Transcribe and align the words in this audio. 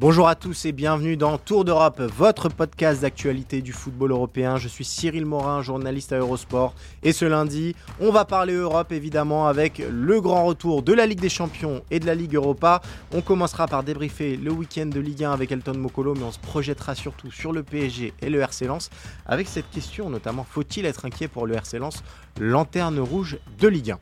Bonjour 0.00 0.28
à 0.28 0.36
tous 0.36 0.64
et 0.64 0.70
bienvenue 0.70 1.16
dans 1.16 1.38
Tour 1.38 1.64
d'Europe, 1.64 2.00
votre 2.00 2.48
podcast 2.48 3.02
d'actualité 3.02 3.62
du 3.62 3.72
football 3.72 4.12
européen. 4.12 4.56
Je 4.56 4.68
suis 4.68 4.84
Cyril 4.84 5.26
Morin, 5.26 5.60
journaliste 5.60 6.12
à 6.12 6.18
Eurosport. 6.18 6.76
Et 7.02 7.10
ce 7.10 7.24
lundi, 7.24 7.74
on 7.98 8.12
va 8.12 8.24
parler 8.24 8.54
Europe 8.54 8.92
évidemment 8.92 9.48
avec 9.48 9.82
le 9.90 10.20
grand 10.20 10.44
retour 10.44 10.84
de 10.84 10.92
la 10.92 11.04
Ligue 11.04 11.18
des 11.18 11.28
Champions 11.28 11.82
et 11.90 11.98
de 11.98 12.06
la 12.06 12.14
Ligue 12.14 12.36
Europa. 12.36 12.80
On 13.12 13.22
commencera 13.22 13.66
par 13.66 13.82
débriefer 13.82 14.36
le 14.36 14.52
week-end 14.52 14.86
de 14.86 15.00
Ligue 15.00 15.24
1 15.24 15.32
avec 15.32 15.50
Elton 15.50 15.76
Mokolo, 15.76 16.14
mais 16.14 16.22
on 16.22 16.30
se 16.30 16.38
projettera 16.38 16.94
surtout 16.94 17.32
sur 17.32 17.50
le 17.50 17.64
PSG 17.64 18.14
et 18.22 18.30
le 18.30 18.38
RC 18.38 18.66
Lens 18.66 18.90
avec 19.26 19.48
cette 19.48 19.68
question 19.68 20.10
notamment 20.10 20.46
faut-il 20.48 20.86
être 20.86 21.06
inquiet 21.06 21.26
pour 21.26 21.44
le 21.44 21.56
RC 21.56 21.80
Lens, 21.80 22.04
lanterne 22.38 23.00
rouge 23.00 23.38
de 23.58 23.66
Ligue 23.66 23.90
1 23.90 23.98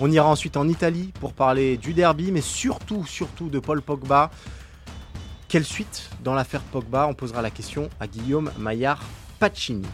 On 0.00 0.10
ira 0.10 0.28
ensuite 0.28 0.56
en 0.56 0.66
Italie 0.66 1.12
pour 1.20 1.34
parler 1.34 1.76
du 1.76 1.92
derby, 1.92 2.32
mais 2.32 2.40
surtout, 2.40 3.06
surtout 3.06 3.48
de 3.48 3.60
Paul 3.60 3.80
Pogba. 3.80 4.32
Quelle 5.56 5.64
suite 5.64 6.10
dans 6.22 6.34
l'affaire 6.34 6.60
Pogba 6.60 7.06
On 7.06 7.14
posera 7.14 7.40
la 7.40 7.50
question 7.50 7.88
à 7.98 8.06
Guillaume 8.06 8.50
Maillard 8.58 9.02
Pacini. 9.38 9.88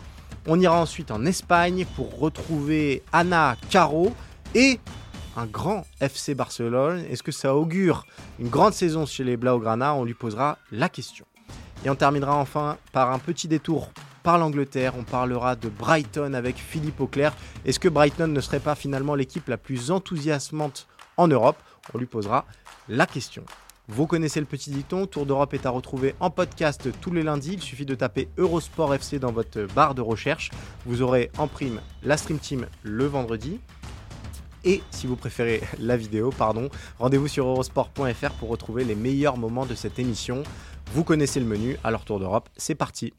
On 0.48 0.58
ira 0.58 0.80
ensuite 0.80 1.12
en 1.12 1.24
Espagne 1.24 1.86
pour 1.94 2.18
retrouver 2.18 3.05
Anna 3.12 3.55
Caro 3.70 4.12
et 4.56 4.80
un 5.36 5.46
grand 5.46 5.86
FC 6.00 6.34
Barcelone. 6.34 7.05
Est-ce 7.08 7.22
que 7.22 7.30
ça 7.30 7.55
augure 7.55 8.06
une 8.40 8.48
grande 8.48 8.72
saison 8.72 9.06
chez 9.06 9.22
les 9.22 9.36
Blaugrana 9.36 9.94
On 9.94 10.02
lui 10.02 10.14
posera 10.14 10.58
la 10.72 10.88
question. 10.88 11.27
Et 11.84 11.90
on 11.90 11.94
terminera 11.94 12.34
enfin 12.34 12.77
par 12.90 13.12
un 13.12 13.20
petit 13.20 13.46
détour 13.46 13.92
par 14.24 14.38
l'Angleterre. 14.38 14.94
On 14.98 15.05
parlera 15.05 15.55
de 15.55 15.68
Brighton 15.68 16.34
avec 16.34 16.56
Philippe 16.56 17.00
Auclair. 17.00 17.36
Est-ce 17.64 17.78
que 17.78 17.88
Brighton 17.88 18.27
ne 18.27 18.40
serait 18.40 18.58
pas 18.58 18.74
finalement 18.74 19.14
l'équipe 19.14 19.46
la 19.46 19.58
plus 19.58 19.92
enthousiasmante 19.92 20.88
en 21.16 21.28
Europe 21.28 21.62
On 21.94 21.98
lui 21.98 22.06
posera 22.06 22.46
la 22.88 23.06
question. 23.06 23.44
Vous 23.88 24.06
connaissez 24.06 24.38
le 24.38 24.47
petit 24.47 24.70
dicton, 24.70 25.06
Tour 25.06 25.27
d'Europe 25.27 25.55
est 25.55 25.66
à 25.66 25.70
retrouver 25.70 26.14
en 26.20 26.30
podcast 26.30 26.88
tous 27.00 27.11
les 27.11 27.25
lundis. 27.25 27.55
Il 27.55 27.62
suffit 27.62 27.84
de 27.84 27.97
taper 27.97 28.28
Eurosport 28.39 28.94
FC 28.94 29.19
dans 29.19 29.33
votre 29.33 29.62
barre 29.74 29.97
de 29.97 30.00
recherche. 30.00 30.50
Vous 30.86 31.02
aurez 31.02 31.33
en 31.36 31.48
prime 31.48 31.80
la 32.05 32.16
Stream 32.16 32.39
Team 32.39 32.66
le 32.84 33.06
vendredi. 33.06 33.58
Et 34.64 34.83
si 34.92 35.08
vous 35.08 35.16
préférez 35.16 35.62
la 35.80 35.97
vidéo, 35.97 36.30
pardon, 36.30 36.69
rendez-vous 37.00 37.27
sur 37.27 37.48
eurosport.fr 37.48 38.30
pour 38.39 38.50
retrouver 38.50 38.84
les 38.84 38.94
meilleurs 38.94 39.36
moments 39.36 39.66
de 39.66 39.74
cette 39.74 39.98
émission. 39.98 40.44
Vous 40.94 41.02
connaissez 41.02 41.41
le 41.41 41.46
menu, 41.46 41.77
alors 41.83 42.05
Tour 42.05 42.20
d'Europe, 42.20 42.48
c'est 42.56 42.77
parti. 42.77 43.12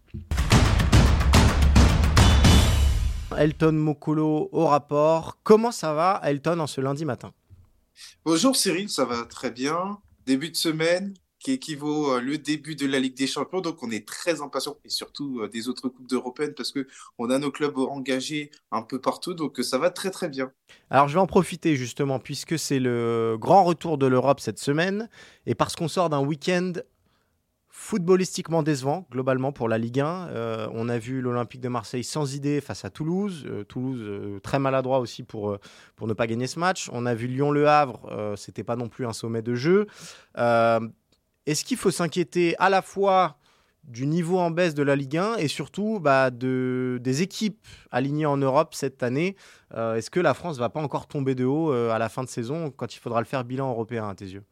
Elton 3.37 3.73
Mokolo 3.73 4.47
au 4.53 4.67
rapport. 4.67 5.39
Comment 5.43 5.73
ça 5.73 5.93
va, 5.93 6.21
Elton, 6.23 6.59
en 6.61 6.67
ce 6.67 6.79
lundi 6.79 7.03
matin? 7.03 7.33
Bonjour 8.23 8.55
Cyril, 8.55 8.89
ça 8.89 9.03
va 9.03 9.25
très 9.25 9.51
bien 9.51 9.99
début 10.25 10.49
de 10.49 10.55
semaine 10.55 11.13
qui 11.39 11.51
équivaut 11.51 12.19
le 12.19 12.37
début 12.37 12.75
de 12.75 12.87
la 12.87 12.99
Ligue 12.99 13.17
des 13.17 13.27
Champions. 13.27 13.59
Donc, 13.59 13.83
on 13.83 13.91
est 13.91 14.07
très 14.07 14.41
impatient 14.41 14.77
et 14.85 14.89
surtout 14.89 15.45
des 15.49 15.67
autres 15.67 15.89
coupes 15.89 16.09
européennes 16.13 16.53
parce 16.55 16.71
que 16.71 16.87
on 17.17 17.29
a 17.29 17.37
nos 17.37 17.51
clubs 17.51 17.77
engagés 17.77 18.49
un 18.71 18.81
peu 18.81 19.01
partout. 19.01 19.33
Donc, 19.33 19.57
ça 19.59 19.77
va 19.77 19.89
très 19.89 20.09
très 20.09 20.29
bien. 20.29 20.53
Alors, 20.89 21.09
je 21.09 21.15
vais 21.15 21.19
en 21.19 21.27
profiter 21.27 21.75
justement 21.75 22.19
puisque 22.19 22.57
c'est 22.57 22.79
le 22.79 23.35
grand 23.37 23.65
retour 23.65 23.97
de 23.97 24.07
l'Europe 24.07 24.39
cette 24.39 24.57
semaine 24.57 25.09
et 25.45 25.53
parce 25.53 25.75
qu'on 25.75 25.89
sort 25.89 26.09
d'un 26.09 26.21
week-end 26.21 26.71
footballistiquement 27.83 28.63
décevant 28.63 29.05
globalement 29.11 29.51
pour 29.51 29.67
la 29.67 29.77
Ligue 29.77 29.99
1. 29.99 30.29
Euh, 30.29 30.69
on 30.71 30.87
a 30.87 30.97
vu 30.97 31.19
l'Olympique 31.19 31.59
de 31.59 31.67
Marseille 31.67 32.05
sans 32.05 32.33
idée 32.33 32.61
face 32.61 32.85
à 32.85 32.89
Toulouse. 32.89 33.45
Euh, 33.45 33.65
Toulouse 33.65 33.99
euh, 34.01 34.39
très 34.39 34.57
maladroit 34.57 34.99
aussi 34.99 35.21
pour, 35.21 35.57
pour 35.97 36.07
ne 36.07 36.13
pas 36.13 36.25
gagner 36.25 36.47
ce 36.47 36.59
match. 36.59 36.89
On 36.93 37.05
a 37.05 37.13
vu 37.13 37.27
Lyon-Le 37.27 37.67
Havre, 37.67 38.35
c'était 38.37 38.63
pas 38.63 38.77
non 38.77 38.87
plus 38.87 39.05
un 39.05 39.11
sommet 39.11 39.41
de 39.41 39.53
jeu. 39.53 39.87
Est-ce 40.35 41.65
qu'il 41.65 41.75
faut 41.75 41.91
s'inquiéter 41.91 42.55
à 42.57 42.69
la 42.69 42.81
fois 42.81 43.37
du 43.83 44.07
niveau 44.07 44.39
en 44.39 44.49
baisse 44.49 44.75
de 44.75 44.83
la 44.83 44.95
Ligue 44.95 45.17
1 45.17 45.35
et 45.35 45.49
surtout 45.49 45.99
bah, 45.99 46.31
de, 46.31 46.99
des 47.01 47.21
équipes 47.21 47.67
alignées 47.91 48.25
en 48.25 48.37
Europe 48.37 48.75
cette 48.75 49.03
année? 49.03 49.35
Est-ce 49.75 50.09
que 50.09 50.21
la 50.21 50.33
France 50.33 50.57
va 50.57 50.69
pas 50.69 50.79
encore 50.79 51.05
tomber 51.05 51.35
de 51.35 51.43
haut 51.43 51.71
à 51.71 51.99
la 51.99 52.07
fin 52.07 52.23
de 52.23 52.29
saison 52.29 52.71
quand 52.71 52.95
il 52.95 52.99
faudra 52.99 53.19
le 53.19 53.25
faire 53.25 53.43
bilan 53.43 53.69
européen 53.69 54.07
à 54.07 54.15
tes 54.15 54.25
yeux? 54.25 54.45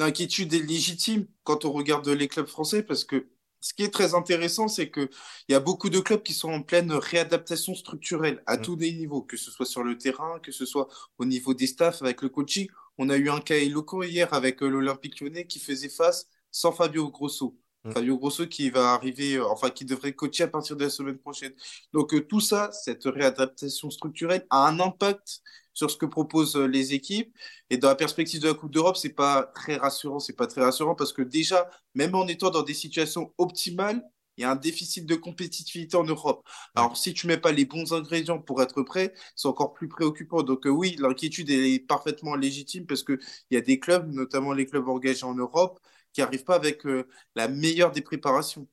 L'inquiétude 0.00 0.54
est 0.54 0.66
légitime 0.66 1.26
quand 1.44 1.66
on 1.66 1.72
regarde 1.72 2.08
les 2.08 2.26
clubs 2.26 2.46
français 2.46 2.82
parce 2.82 3.04
que 3.04 3.28
ce 3.60 3.74
qui 3.74 3.82
est 3.82 3.90
très 3.90 4.14
intéressant, 4.14 4.66
c'est 4.66 4.90
qu'il 4.90 5.10
y 5.50 5.54
a 5.54 5.60
beaucoup 5.60 5.90
de 5.90 6.00
clubs 6.00 6.22
qui 6.22 6.32
sont 6.32 6.50
en 6.50 6.62
pleine 6.62 6.90
réadaptation 6.90 7.74
structurelle 7.74 8.42
à 8.46 8.56
mm. 8.56 8.62
tous 8.62 8.76
les 8.76 8.92
niveaux, 8.94 9.20
que 9.20 9.36
ce 9.36 9.50
soit 9.50 9.66
sur 9.66 9.84
le 9.84 9.98
terrain, 9.98 10.40
que 10.42 10.52
ce 10.52 10.64
soit 10.64 10.88
au 11.18 11.26
niveau 11.26 11.52
des 11.52 11.66
staffs 11.66 12.00
avec 12.00 12.22
le 12.22 12.30
coaching. 12.30 12.66
On 12.96 13.10
a 13.10 13.18
eu 13.18 13.28
un 13.28 13.40
cas 13.40 13.56
éloquent 13.56 14.00
hier 14.00 14.32
avec 14.32 14.62
euh, 14.62 14.68
l'Olympique 14.68 15.20
lyonnais 15.20 15.46
qui 15.46 15.58
faisait 15.58 15.90
face 15.90 16.26
sans 16.50 16.72
Fabio 16.72 17.10
Grosso. 17.10 17.54
Mm. 17.84 17.92
Fabio 17.92 18.18
Grosso 18.18 18.46
qui 18.46 18.70
va 18.70 18.92
arriver, 18.94 19.36
euh, 19.36 19.46
enfin 19.48 19.70
qui 19.70 19.84
devrait 19.84 20.12
coacher 20.12 20.44
à 20.44 20.48
partir 20.48 20.76
de 20.76 20.84
la 20.84 20.90
semaine 20.90 21.18
prochaine. 21.18 21.52
Donc 21.92 22.14
euh, 22.14 22.20
tout 22.20 22.40
ça, 22.40 22.70
cette 22.72 23.04
réadaptation 23.04 23.90
structurelle 23.90 24.46
a 24.50 24.66
un 24.66 24.80
impact 24.80 25.42
sur 25.72 25.90
ce 25.90 25.96
que 25.96 26.06
proposent 26.06 26.56
euh, 26.56 26.66
les 26.66 26.94
équipes. 26.94 27.34
Et 27.70 27.78
dans 27.78 27.88
la 27.88 27.94
perspective 27.94 28.40
de 28.40 28.48
la 28.48 28.54
Coupe 28.54 28.72
d'Europe, 28.72 28.96
c'est 28.96 29.14
pas 29.14 29.44
très 29.54 29.76
rassurant. 29.76 30.20
C'est 30.20 30.36
pas 30.36 30.46
très 30.46 30.62
rassurant 30.62 30.94
parce 30.94 31.12
que 31.12 31.22
déjà, 31.22 31.70
même 31.94 32.14
en 32.14 32.26
étant 32.26 32.50
dans 32.50 32.62
des 32.62 32.74
situations 32.74 33.32
optimales, 33.38 34.02
il 34.36 34.42
y 34.42 34.44
a 34.44 34.50
un 34.50 34.56
déficit 34.56 35.06
de 35.06 35.16
compétitivité 35.16 35.96
en 35.96 36.04
Europe. 36.04 36.46
Alors, 36.74 36.96
si 36.96 37.12
tu 37.12 37.26
mets 37.26 37.36
pas 37.36 37.52
les 37.52 37.66
bons 37.66 37.92
ingrédients 37.92 38.38
pour 38.38 38.62
être 38.62 38.82
prêt, 38.82 39.12
c'est 39.36 39.48
encore 39.48 39.74
plus 39.74 39.88
préoccupant. 39.88 40.42
Donc, 40.42 40.66
euh, 40.66 40.70
oui, 40.70 40.96
l'inquiétude 40.98 41.50
est 41.50 41.86
parfaitement 41.86 42.36
légitime 42.36 42.86
parce 42.86 43.02
qu'il 43.02 43.18
y 43.50 43.56
a 43.56 43.60
des 43.60 43.78
clubs, 43.78 44.10
notamment 44.12 44.52
les 44.54 44.66
clubs 44.66 44.88
engagés 44.88 45.24
en 45.24 45.34
Europe, 45.34 45.78
qui 46.12 46.20
n'arrivent 46.20 46.44
pas 46.44 46.56
avec 46.56 46.86
euh, 46.86 47.06
la 47.36 47.48
meilleure 47.48 47.92
des 47.92 48.00
préparations. 48.00 48.66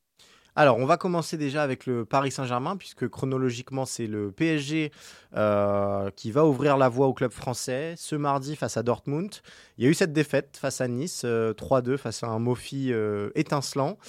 Alors, 0.56 0.78
on 0.80 0.88
va 0.88 0.98
commencer 0.98 1.38
déjà 1.38 1.62
avec 1.62 1.86
le 1.86 2.04
Paris 2.04 2.32
Saint-Germain, 2.32 2.78
puisque 2.78 3.08
chronologiquement, 3.08 3.86
c'est 3.86 4.08
le 4.08 4.32
PSG 4.32 4.92
euh, 5.36 6.10
qui 6.16 6.32
va 6.32 6.46
ouvrir 6.48 6.78
la 6.78 6.90
voie 6.90 7.06
au 7.06 7.14
club 7.14 7.32
français 7.32 7.94
ce 7.96 8.16
mardi 8.16 8.56
face 8.56 8.76
à 8.76 8.82
Dortmund. 8.82 9.36
Il 9.78 9.84
y 9.84 9.88
a 9.88 9.92
eu 9.92 9.94
cette 9.94 10.14
défaite 10.14 10.58
face 10.60 10.82
à 10.82 10.88
Nice, 10.88 11.24
3-2 11.24 11.90
euh, 11.90 11.98
face 11.98 12.24
à 12.24 12.28
un 12.28 12.40
Mofi 12.40 12.92
étincelant. 13.36 14.00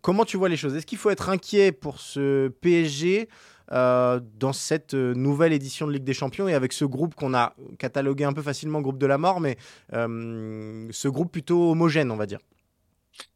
comment 0.00 0.24
tu 0.24 0.38
vois 0.38 0.48
les 0.48 0.56
choses? 0.56 0.74
Est-ce 0.76 0.86
qu'il 0.86 0.96
faut 0.96 1.10
être 1.10 1.28
inquiet 1.28 1.72
pour 1.72 2.00
ce 2.00 2.48
PSG 2.48 3.28
dans 3.70 4.52
cette 4.52 4.94
nouvelle 4.94 5.52
édition 5.52 5.86
de 5.86 5.92
Ligue 5.92 6.04
des 6.04 6.14
Champions 6.14 6.48
et 6.48 6.54
avec 6.54 6.72
ce 6.72 6.84
groupe 6.84 7.14
qu'on 7.14 7.34
a 7.34 7.54
catalogué 7.78 8.24
un 8.24 8.32
peu 8.32 8.42
facilement 8.42 8.80
groupe 8.80 8.98
de 8.98 9.06
la 9.06 9.18
mort, 9.18 9.40
mais 9.40 9.56
ce 9.90 11.08
groupe 11.08 11.32
plutôt 11.32 11.70
homogène, 11.70 12.10
on 12.10 12.16
va 12.16 12.26
dire 12.26 12.40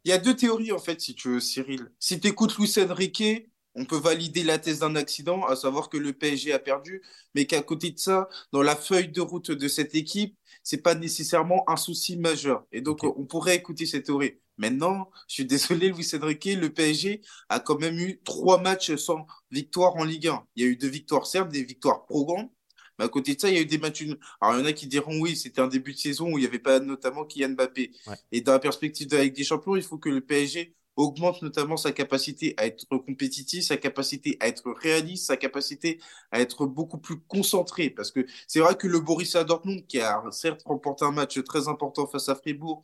il 0.05 0.11
y 0.11 0.13
a 0.13 0.19
deux 0.19 0.35
théories, 0.35 0.73
en 0.73 0.79
fait, 0.79 1.01
si 1.01 1.15
tu 1.15 1.29
veux, 1.29 1.41
Cyril. 1.41 1.91
Si 1.99 2.19
tu 2.21 2.29
écoutes 2.29 2.57
Luis 2.59 2.75
Enrique, 2.79 3.49
on 3.75 3.85
peut 3.85 3.99
valider 3.99 4.43
la 4.43 4.59
thèse 4.59 4.81
d'un 4.81 4.97
accident, 4.97 5.45
à 5.47 5.55
savoir 5.55 5.89
que 5.89 5.97
le 5.97 6.13
PSG 6.13 6.53
a 6.53 6.59
perdu, 6.59 7.03
mais 7.35 7.47
qu'à 7.47 7.63
côté 7.63 7.91
de 7.91 7.99
ça, 7.99 8.29
dans 8.53 8.63
la 8.63 8.75
feuille 8.75 9.09
de 9.09 9.21
route 9.21 9.51
de 9.51 9.69
cette 9.69 9.95
équipe, 9.95 10.37
c'est 10.63 10.83
pas 10.83 10.95
nécessairement 10.95 11.69
un 11.71 11.77
souci 11.77 12.17
majeur. 12.17 12.65
Et 12.73 12.81
donc, 12.81 13.05
on 13.05 13.25
pourrait 13.25 13.57
écouter 13.57 13.87
cette 13.87 14.07
théorie. 14.07 14.39
Maintenant, 14.59 15.11
je 15.29 15.35
suis 15.35 15.45
désolé, 15.47 15.91
Luis 15.91 16.11
Enrique, 16.21 16.47
le 16.47 16.71
PSG 16.73 17.23
a 17.49 17.61
quand 17.61 17.81
même 17.81 17.99
eu 17.99 18.21
trois 18.25 18.61
matchs 18.61 18.95
sans 18.97 19.27
victoire 19.51 19.97
en 19.97 20.05
Ligue 20.05 20.29
1. 20.29 20.45
Il 20.57 20.65
y 20.65 20.67
a 20.67 20.71
eu 20.71 20.77
deux 20.77 20.89
victoires, 20.89 21.27
certes, 21.27 21.49
des 21.49 21.63
victoires 21.63 22.05
probantes, 22.07 22.51
mais 22.99 23.05
à 23.05 23.09
côté 23.09 23.35
de 23.35 23.41
ça, 23.41 23.49
il 23.49 23.55
y 23.55 23.59
a 23.59 23.61
eu 23.61 23.67
des 23.67 23.79
matchs. 23.79 24.05
Alors, 24.41 24.57
il 24.57 24.61
y 24.61 24.63
en 24.63 24.67
a 24.67 24.73
qui 24.73 24.87
diront 24.89 25.19
oui, 25.21 25.37
c'était 25.37 25.61
un 25.61 25.69
début 25.69 25.93
de 25.95 25.99
saison 25.99 26.33
où 26.33 26.39
il 26.39 26.43
n'y 26.43 26.47
avait 26.47 26.59
pas 26.59 26.81
notamment 26.81 27.25
Kylian 27.25 27.51
Mbappé. 27.51 27.93
Et 28.33 28.41
dans 28.41 28.53
la 28.53 28.59
perspective 28.59 29.09
de 29.09 29.17
la 29.17 29.29
des 29.29 29.45
Champions, 29.45 29.77
il 29.77 29.83
faut 29.83 29.99
que 29.99 30.09
le 30.09 30.21
PSG 30.21 30.75
augmente 30.97 31.43
notamment 31.43 31.77
sa 31.77 31.93
capacité 31.93 32.55
à 32.57 32.67
être 32.67 32.85
compétitif, 32.89 33.65
sa 33.65 33.77
capacité 33.77 34.37
à 34.41 34.49
être 34.49 34.69
réaliste, 34.73 35.27
sa 35.27 35.37
capacité 35.37 36.01
à 36.33 36.41
être 36.41 36.67
beaucoup 36.67 36.99
plus 36.99 37.21
concentré. 37.21 37.89
Parce 37.89 38.11
que 38.11 38.27
c'est 38.49 38.59
vrai 38.59 38.77
que 38.77 38.89
le 38.89 38.99
Borussia 38.99 39.45
Dortmund, 39.45 39.87
qui 39.87 40.01
a 40.01 40.21
certes 40.33 40.63
remporté 40.65 41.05
un 41.05 41.13
match 41.13 41.41
très 41.45 41.69
important 41.69 42.09
face 42.09 42.29
à 42.29 42.35
Fribourg, 42.35 42.83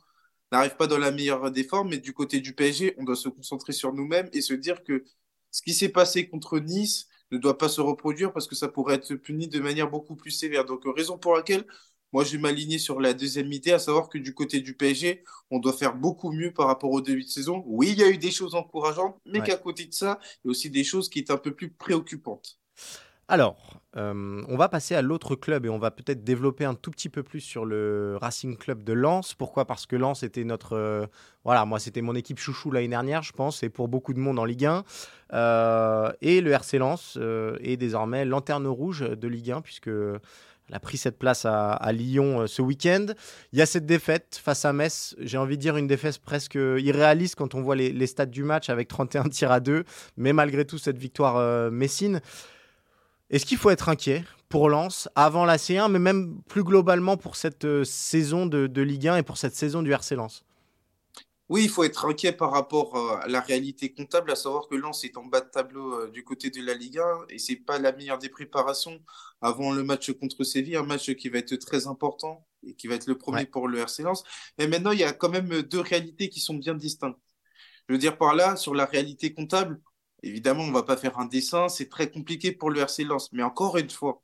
n'arrive 0.51 0.75
pas 0.75 0.87
dans 0.87 0.97
la 0.97 1.11
meilleure 1.11 1.51
des 1.51 1.63
formes, 1.63 1.89
mais 1.89 1.97
du 1.97 2.13
côté 2.13 2.39
du 2.39 2.53
PSG, 2.53 2.95
on 2.97 3.03
doit 3.03 3.15
se 3.15 3.29
concentrer 3.29 3.73
sur 3.73 3.93
nous-mêmes 3.93 4.29
et 4.33 4.41
se 4.41 4.53
dire 4.53 4.83
que 4.83 5.03
ce 5.51 5.61
qui 5.61 5.73
s'est 5.73 5.89
passé 5.89 6.27
contre 6.27 6.59
Nice 6.59 7.07
ne 7.31 7.37
doit 7.37 7.57
pas 7.57 7.69
se 7.69 7.81
reproduire 7.81 8.31
parce 8.33 8.47
que 8.47 8.55
ça 8.55 8.67
pourrait 8.67 8.95
être 8.95 9.15
puni 9.15 9.47
de 9.47 9.59
manière 9.59 9.89
beaucoup 9.89 10.15
plus 10.15 10.31
sévère. 10.31 10.65
Donc, 10.65 10.83
raison 10.85 11.17
pour 11.17 11.35
laquelle 11.35 11.65
moi, 12.15 12.23
je 12.23 12.31
vais 12.31 12.37
m'aligner 12.37 12.77
sur 12.77 13.01
la 13.01 13.13
deuxième 13.13 13.51
idée, 13.51 13.73
à 13.73 13.79
savoir 13.79 14.07
que 14.07 14.17
du 14.17 14.33
côté 14.33 14.61
du 14.61 14.73
PSG, 14.73 15.23
on 15.51 15.59
doit 15.59 15.73
faire 15.73 15.95
beaucoup 15.95 16.31
mieux 16.31 16.53
par 16.53 16.67
rapport 16.67 16.91
au 16.91 17.01
début 17.01 17.23
de 17.23 17.29
saison. 17.29 17.61
Oui, 17.65 17.89
il 17.91 17.99
y 17.99 18.03
a 18.03 18.09
eu 18.09 18.17
des 18.17 18.31
choses 18.31 18.55
encourageantes, 18.55 19.19
mais 19.25 19.41
qu'à 19.41 19.57
côté 19.57 19.85
de 19.85 19.93
ça, 19.93 20.19
il 20.23 20.47
y 20.47 20.49
a 20.49 20.51
aussi 20.51 20.69
des 20.69 20.85
choses 20.85 21.09
qui 21.09 21.25
sont 21.27 21.33
un 21.33 21.37
peu 21.37 21.53
plus 21.53 21.69
préoccupantes. 21.71 22.57
Alors, 23.27 23.81
euh, 23.97 24.43
on 24.47 24.55
va 24.55 24.69
passer 24.69 24.93
à 24.93 25.01
l'autre 25.01 25.35
club 25.35 25.65
et 25.65 25.69
on 25.69 25.79
va 25.79 25.89
peut-être 25.89 26.23
développer 26.23 26.63
un 26.63 26.75
tout 26.75 26.91
petit 26.91 27.09
peu 27.09 27.23
plus 27.23 27.39
sur 27.39 27.65
le 27.65 28.17
Racing 28.21 28.55
Club 28.55 28.83
de 28.83 28.93
Lens. 28.93 29.33
Pourquoi? 29.33 29.65
Parce 29.65 29.87
que 29.87 29.95
Lens 29.95 30.21
était 30.21 30.43
notre. 30.43 30.73
Euh, 30.73 31.07
voilà, 31.43 31.65
moi, 31.65 31.79
c'était 31.79 32.01
mon 32.01 32.13
équipe 32.13 32.37
chouchou 32.37 32.69
l'année 32.69 32.87
dernière, 32.87 33.23
je 33.23 33.31
pense, 33.31 33.63
et 33.63 33.69
pour 33.69 33.87
beaucoup 33.87 34.13
de 34.13 34.19
monde 34.19 34.37
en 34.37 34.45
Ligue 34.45 34.65
1. 34.65 34.83
Euh, 35.33 36.11
et 36.21 36.41
le 36.41 36.51
RC 36.51 36.77
Lens 36.77 37.17
est 37.61 37.77
désormais 37.77 38.25
lanterne 38.25 38.67
rouge 38.67 39.01
de 39.01 39.27
Ligue 39.27 39.51
1, 39.51 39.61
puisque. 39.61 39.89
Elle 40.67 40.73
a 40.73 40.79
pris 40.79 40.97
cette 40.97 41.19
place 41.19 41.45
à, 41.45 41.91
Lyon 41.91 42.47
ce 42.47 42.63
week-end. 42.63 43.05
Il 43.53 43.59
y 43.59 43.61
a 43.61 43.67
cette 43.67 43.85
défaite 43.85 44.41
face 44.43 44.65
à 44.65 44.73
Metz. 44.73 45.15
J'ai 45.19 45.37
envie 45.37 45.57
de 45.57 45.61
dire 45.61 45.77
une 45.77 45.85
défaite 45.85 46.17
presque 46.17 46.55
irréaliste 46.55 47.35
quand 47.35 47.53
on 47.53 47.61
voit 47.61 47.75
les, 47.75 47.91
les 47.91 48.07
stats 48.07 48.25
du 48.25 48.43
match 48.43 48.71
avec 48.71 48.87
31 48.87 49.25
tirs 49.25 49.51
à 49.51 49.59
2. 49.59 49.83
Mais 50.17 50.33
malgré 50.33 50.65
tout, 50.65 50.79
cette 50.79 50.97
victoire 50.97 51.69
messine. 51.69 52.19
Est-ce 53.31 53.45
qu'il 53.45 53.57
faut 53.57 53.71
être 53.71 53.89
inquiet 53.89 54.23
pour 54.49 54.69
Lens 54.69 55.09
avant 55.15 55.45
la 55.45 55.57
C1, 55.57 55.89
mais 55.89 55.99
même 55.99 56.41
plus 56.47 56.63
globalement 56.63 57.17
pour 57.17 57.35
cette 57.35 57.65
euh, 57.65 57.83
saison 57.83 58.45
de, 58.45 58.81
Ligue 58.81 59.07
1 59.07 59.17
et 59.17 59.23
pour 59.23 59.37
cette 59.37 59.55
saison 59.55 59.81
du 59.81 59.91
RC 59.91 60.15
Lens? 60.15 60.45
Oui, 61.49 61.63
il 61.63 61.69
faut 61.69 61.83
être 61.83 62.05
inquiet 62.05 62.31
par 62.31 62.51
rapport 62.51 62.95
euh, 62.95 63.17
à 63.17 63.27
la 63.27 63.41
réalité 63.41 63.93
comptable, 63.93 64.31
à 64.31 64.35
savoir 64.35 64.67
que 64.67 64.75
Lens 64.75 65.03
est 65.03 65.17
en 65.17 65.25
bas 65.25 65.41
de 65.41 65.49
tableau 65.49 65.93
euh, 65.93 66.11
du 66.11 66.23
côté 66.23 66.51
de 66.51 66.61
la 66.61 66.75
Ligue 66.75 66.99
1 66.99 67.25
et 67.29 67.39
c'est 67.39 67.55
pas 67.55 67.79
la 67.79 67.91
meilleure 67.91 68.19
des 68.19 68.29
préparations 68.29 68.99
avant 69.41 69.71
le 69.71 69.83
match 69.83 70.11
contre 70.11 70.43
Séville, 70.43 70.75
un 70.75 70.83
match 70.83 71.11
qui 71.15 71.29
va 71.29 71.39
être 71.39 71.55
très 71.55 71.87
important 71.87 72.47
et 72.63 72.75
qui 72.75 72.87
va 72.87 72.95
être 72.95 73.07
le 73.07 73.17
premier 73.17 73.45
pour 73.45 73.67
le 73.67 73.79
RC 73.79 74.03
Lens. 74.03 74.23
Et 74.59 74.67
maintenant, 74.67 74.91
il 74.91 74.99
y 74.99 75.03
a 75.03 75.13
quand 75.13 75.29
même 75.29 75.63
deux 75.63 75.81
réalités 75.81 76.29
qui 76.29 76.39
sont 76.39 76.55
bien 76.55 76.75
distinctes. 76.75 77.19
Je 77.87 77.93
veux 77.93 77.99
dire 77.99 78.17
par 78.17 78.35
là, 78.35 78.55
sur 78.55 78.73
la 78.75 78.85
réalité 78.85 79.33
comptable, 79.33 79.79
Évidemment, 80.25 80.63
on 80.63 80.67
ne 80.67 80.73
va 80.73 80.81
pas 80.81 80.97
faire 80.97 81.19
un 81.19 81.25
dessin, 81.25 81.69
c'est 81.69 81.87
très 81.87 82.09
compliqué 82.09 82.51
pour 82.51 82.71
le 82.71 82.79
RC 82.79 83.03
Lens. 83.03 83.29
Mais 83.31 83.43
encore 83.43 83.77
une 83.77 83.91
fois, 83.91 84.23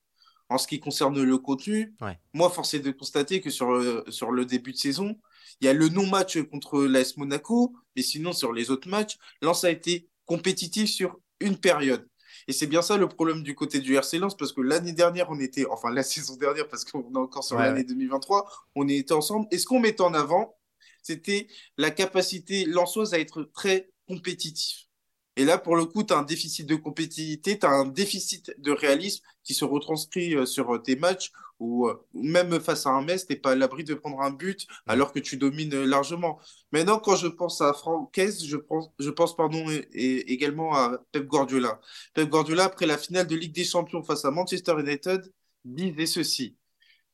en 0.49 0.57
ce 0.57 0.67
qui 0.67 0.79
concerne 0.79 1.21
le 1.21 1.37
contenu, 1.37 1.93
moi, 2.33 2.49
force 2.49 2.73
est 2.73 2.79
de 2.79 2.89
constater 2.89 3.39
que 3.39 3.51
sur, 3.51 3.71
euh, 3.71 4.03
sur 4.09 4.31
le 4.31 4.45
début 4.45 4.71
de 4.71 4.77
saison, 4.77 5.15
il 5.61 5.65
y 5.65 5.67
a 5.67 5.73
le 5.73 5.89
non-match 5.89 6.41
contre 6.49 6.81
l'AS 6.83 7.17
Monaco, 7.17 7.75
mais 7.95 8.01
sinon, 8.01 8.33
sur 8.33 8.51
les 8.51 8.71
autres 8.71 8.89
matchs, 8.89 9.19
Lens 9.43 9.63
a 9.63 9.69
été 9.69 10.09
compétitif 10.25 10.89
sur 10.89 11.19
une 11.39 11.57
période. 11.57 12.07
Et 12.47 12.53
c'est 12.53 12.65
bien 12.65 12.81
ça 12.81 12.97
le 12.97 13.07
problème 13.07 13.43
du 13.43 13.53
côté 13.53 13.79
du 13.79 13.95
RC 13.95 14.17
Lens, 14.17 14.35
parce 14.35 14.53
que 14.53 14.61
l'année 14.61 14.93
dernière, 14.93 15.29
on 15.29 15.39
était, 15.39 15.67
enfin 15.67 15.91
la 15.91 16.01
saison 16.11 16.35
dernière, 16.35 16.67
parce 16.67 16.83
qu'on 16.83 17.13
est 17.13 17.17
encore 17.17 17.43
sur 17.43 17.59
l'année 17.59 17.83
2023, 17.83 18.49
on 18.73 18.87
était 18.87 19.13
ensemble. 19.13 19.45
Et 19.51 19.59
ce 19.59 19.67
qu'on 19.67 19.79
mettait 19.79 20.01
en 20.01 20.15
avant, 20.15 20.57
c'était 21.03 21.47
la 21.77 21.91
capacité 21.91 22.65
lensoise 22.65 23.13
à 23.13 23.19
être 23.19 23.43
très 23.53 23.91
compétitif. 24.07 24.87
Et 25.37 25.45
là, 25.45 25.57
pour 25.57 25.75
le 25.75 25.85
coup, 25.85 26.03
tu 26.03 26.13
as 26.13 26.17
un 26.17 26.23
déficit 26.23 26.67
de 26.67 26.75
compétitivité, 26.75 27.57
tu 27.57 27.65
as 27.65 27.69
un 27.71 27.85
déficit 27.85 28.53
de 28.59 28.71
réalisme 28.71 29.23
qui 29.43 29.53
se 29.53 29.63
retranscrit 29.63 30.35
euh, 30.35 30.45
sur 30.45 30.75
euh, 30.75 30.77
tes 30.79 30.95
matchs 30.97 31.31
où 31.59 31.87
euh, 31.87 32.05
même 32.13 32.59
face 32.59 32.85
à 32.85 32.89
un 32.89 33.01
Metz, 33.01 33.25
tu 33.25 33.33
n'es 33.33 33.39
pas 33.39 33.51
à 33.51 33.55
l'abri 33.55 33.83
de 33.83 33.93
prendre 33.93 34.19
un 34.21 34.31
but 34.31 34.67
alors 34.87 35.13
que 35.13 35.19
tu 35.19 35.37
domines 35.37 35.83
largement. 35.83 36.39
Maintenant, 36.73 36.99
quand 36.99 37.15
je 37.15 37.27
pense 37.27 37.61
à 37.61 37.73
Francaise, 37.73 38.43
je 38.45 38.57
pense, 38.57 38.89
je 38.99 39.09
pense 39.09 39.35
pardon, 39.35 39.65
et, 39.69 40.33
également 40.33 40.75
à 40.75 40.97
Pep 41.11 41.27
Guardiola. 41.27 41.79
Pep 42.13 42.29
Guardiola, 42.29 42.65
après 42.65 42.85
la 42.85 42.97
finale 42.97 43.27
de 43.27 43.35
Ligue 43.35 43.55
des 43.55 43.63
Champions 43.63 44.03
face 44.03 44.25
à 44.25 44.31
Manchester 44.31 44.73
United, 44.79 45.31
disait 45.65 46.05
ceci. 46.07 46.57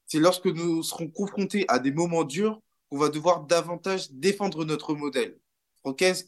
C'est 0.08 0.20
lorsque 0.20 0.48
nous 0.48 0.84
serons 0.84 1.10
confrontés 1.10 1.66
à 1.68 1.80
des 1.80 1.92
moments 1.92 2.24
durs 2.24 2.62
qu'on 2.90 2.98
va 2.98 3.10
devoir 3.10 3.46
davantage 3.46 4.12
défendre 4.12 4.66
notre 4.66 4.96
modèle 4.96 5.38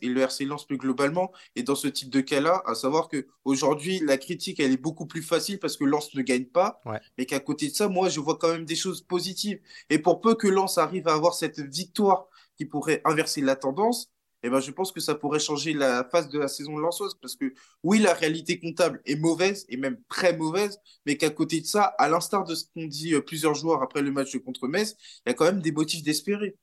et 0.02 0.08
le 0.08 0.22
RC 0.22 0.46
Lens 0.46 0.66
plus 0.66 0.78
globalement. 0.78 1.32
Et 1.56 1.64
dans 1.64 1.76
ce 1.76 1.88
type 1.88 2.10
de 2.10 2.22
cas-là, 2.22 2.62
à 2.66 2.76
savoir 2.76 3.10
que 3.10 3.28
aujourd'hui 3.46 4.00
la 4.06 4.18
critique, 4.18 4.60
elle 4.60 4.72
est 4.72 4.78
beaucoup 4.78 5.06
plus 5.06 5.22
facile 5.22 5.60
parce 5.60 5.78
que 5.78 5.84
Lens 5.86 6.14
ne 6.16 6.22
gagne 6.22 6.46
pas. 6.46 6.82
Mais 7.18 7.26
qu'à 7.26 7.40
côté 7.40 7.70
de 7.70 7.76
ça, 7.76 7.88
moi, 7.88 8.10
je 8.10 8.20
vois 8.20 8.38
quand 8.38 8.52
même 8.52 8.66
des 8.66 8.76
choses 8.76 9.02
positives. 9.02 9.60
Et 9.90 10.00
pour 10.00 10.22
peu 10.22 10.36
que 10.36 10.48
Lens 10.48 10.78
arrive 10.78 11.08
à 11.08 11.14
avoir 11.14 11.34
cette 11.34 11.60
victoire 11.60 12.28
qui 12.58 12.66
pourrait 12.66 13.02
inverser 13.06 13.42
la 13.42 13.56
tendance, 13.56 14.12
eh 14.44 14.50
ben, 14.50 14.60
je 14.60 14.72
pense 14.72 14.92
que 14.92 15.02
ça 15.02 15.16
pourrait 15.16 15.40
changer 15.40 15.74
la 15.74 16.08
phase 16.10 16.30
de 16.30 16.40
la 16.40 16.48
saison 16.48 16.78
lensoise 16.78 17.14
parce 17.22 17.36
que 17.36 17.54
oui, 17.84 18.00
la 18.00 18.14
réalité 18.14 18.60
comptable 18.60 19.02
est 19.06 19.16
mauvaise 19.16 19.66
et 19.70 19.78
même 19.78 19.98
très 20.08 20.36
mauvaise, 20.36 20.80
mais 21.06 21.18
qu'à 21.18 21.30
côté 21.30 21.60
de 21.60 21.66
ça, 21.66 21.84
à 21.84 22.08
l'instar 22.08 22.46
de 22.46 22.56
ce 22.56 22.66
qu'ont 22.74 22.88
dit 22.88 23.14
euh, 23.14 23.22
plusieurs 23.22 23.56
joueurs 23.56 23.82
après 23.82 24.02
le 24.02 24.12
match 24.12 24.38
contre 24.40 24.68
Metz, 24.68 24.96
il 25.26 25.30
y 25.30 25.32
a 25.32 25.34
quand 25.34 25.46
même 25.46 25.62
des 25.62 25.72
motifs 25.72 26.04
d'espérer. 26.04 26.56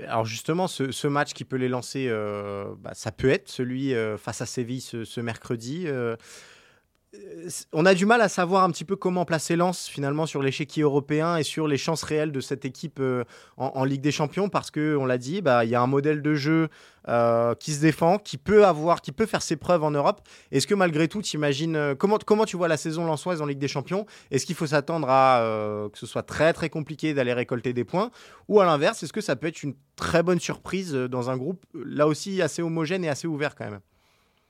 Alors 0.00 0.24
justement, 0.24 0.68
ce, 0.68 1.06
match 1.06 1.34
qui 1.34 1.44
peut 1.44 1.56
les 1.56 1.68
lancer, 1.68 2.06
euh, 2.08 2.74
bah, 2.78 2.92
ça 2.94 3.12
peut 3.12 3.28
être 3.28 3.48
celui 3.48 3.94
euh, 3.94 4.16
face 4.16 4.40
à 4.40 4.46
Séville 4.46 4.80
ce, 4.80 5.20
mercredi. 5.20 5.84
Euh, 5.86 6.16
on 7.72 7.84
a 7.84 7.94
du 7.94 8.06
mal 8.06 8.20
à 8.20 8.28
savoir 8.28 8.64
un 8.64 8.70
petit 8.70 8.84
peu 8.84 8.96
comment 8.96 9.24
placer 9.24 9.56
Lens 9.56 9.86
finalement 9.86 10.26
sur 10.26 10.42
l'échiquier 10.42 10.82
européen 10.82 11.36
et 11.36 11.42
sur 11.42 11.68
les 11.68 11.76
chances 11.76 12.02
réelles 12.02 12.32
de 12.32 12.40
cette 12.40 12.64
équipe 12.64 12.98
euh, 13.00 13.24
en, 13.56 13.84
Ligue 13.84 14.00
des 14.00 14.12
Champions 14.12 14.48
parce 14.48 14.70
que 14.70 14.96
on 14.96 15.04
l'a 15.04 15.18
dit, 15.18 15.42
bah, 15.42 15.64
il 15.64 15.70
y 15.70 15.74
a 15.74 15.82
un 15.82 15.86
modèle 15.86 16.22
de 16.22 16.34
jeu 16.34 16.68
euh, 17.08 17.54
qui 17.54 17.72
se 17.72 17.80
défend, 17.80 18.18
qui 18.18 18.38
peut 18.38 18.64
avoir, 18.64 19.02
qui 19.02 19.12
peut 19.12 19.26
faire 19.26 19.42
ses 19.42 19.56
preuves 19.56 19.82
en 19.82 19.90
Europe. 19.90 20.26
Est-ce 20.52 20.66
que 20.66 20.74
malgré 20.74 21.08
tout, 21.08 21.20
tu 21.20 21.36
imagines 21.36 21.76
euh, 21.76 21.94
comment, 21.94 22.18
comment 22.24 22.44
tu 22.44 22.56
vois 22.56 22.68
la 22.68 22.76
saison 22.76 23.04
lensoise 23.04 23.42
en 23.42 23.46
Ligue 23.46 23.58
des 23.58 23.68
Champions? 23.68 24.06
Est-ce 24.30 24.46
qu'il 24.46 24.56
faut 24.56 24.66
s'attendre 24.66 25.08
à 25.10 25.88
que 25.92 25.98
ce 25.98 26.06
soit 26.06 26.22
très 26.22 26.52
très 26.52 26.70
compliqué 26.70 27.14
d'aller 27.14 27.32
récolter 27.32 27.72
des 27.72 27.84
points? 27.84 28.10
Ou 28.48 28.60
à 28.60 28.64
l'inverse, 28.64 29.02
est-ce 29.02 29.12
que 29.12 29.20
ça 29.20 29.36
peut 29.36 29.48
être 29.48 29.62
une 29.62 29.74
très 29.96 30.22
bonne 30.22 30.40
surprise 30.40 30.94
dans 30.94 31.30
un 31.30 31.36
groupe 31.36 31.64
là 31.74 32.06
aussi 32.06 32.40
assez 32.40 32.62
homogène 32.62 33.04
et 33.04 33.08
assez 33.08 33.26
ouvert 33.26 33.54
quand 33.54 33.70
même? 33.70 33.80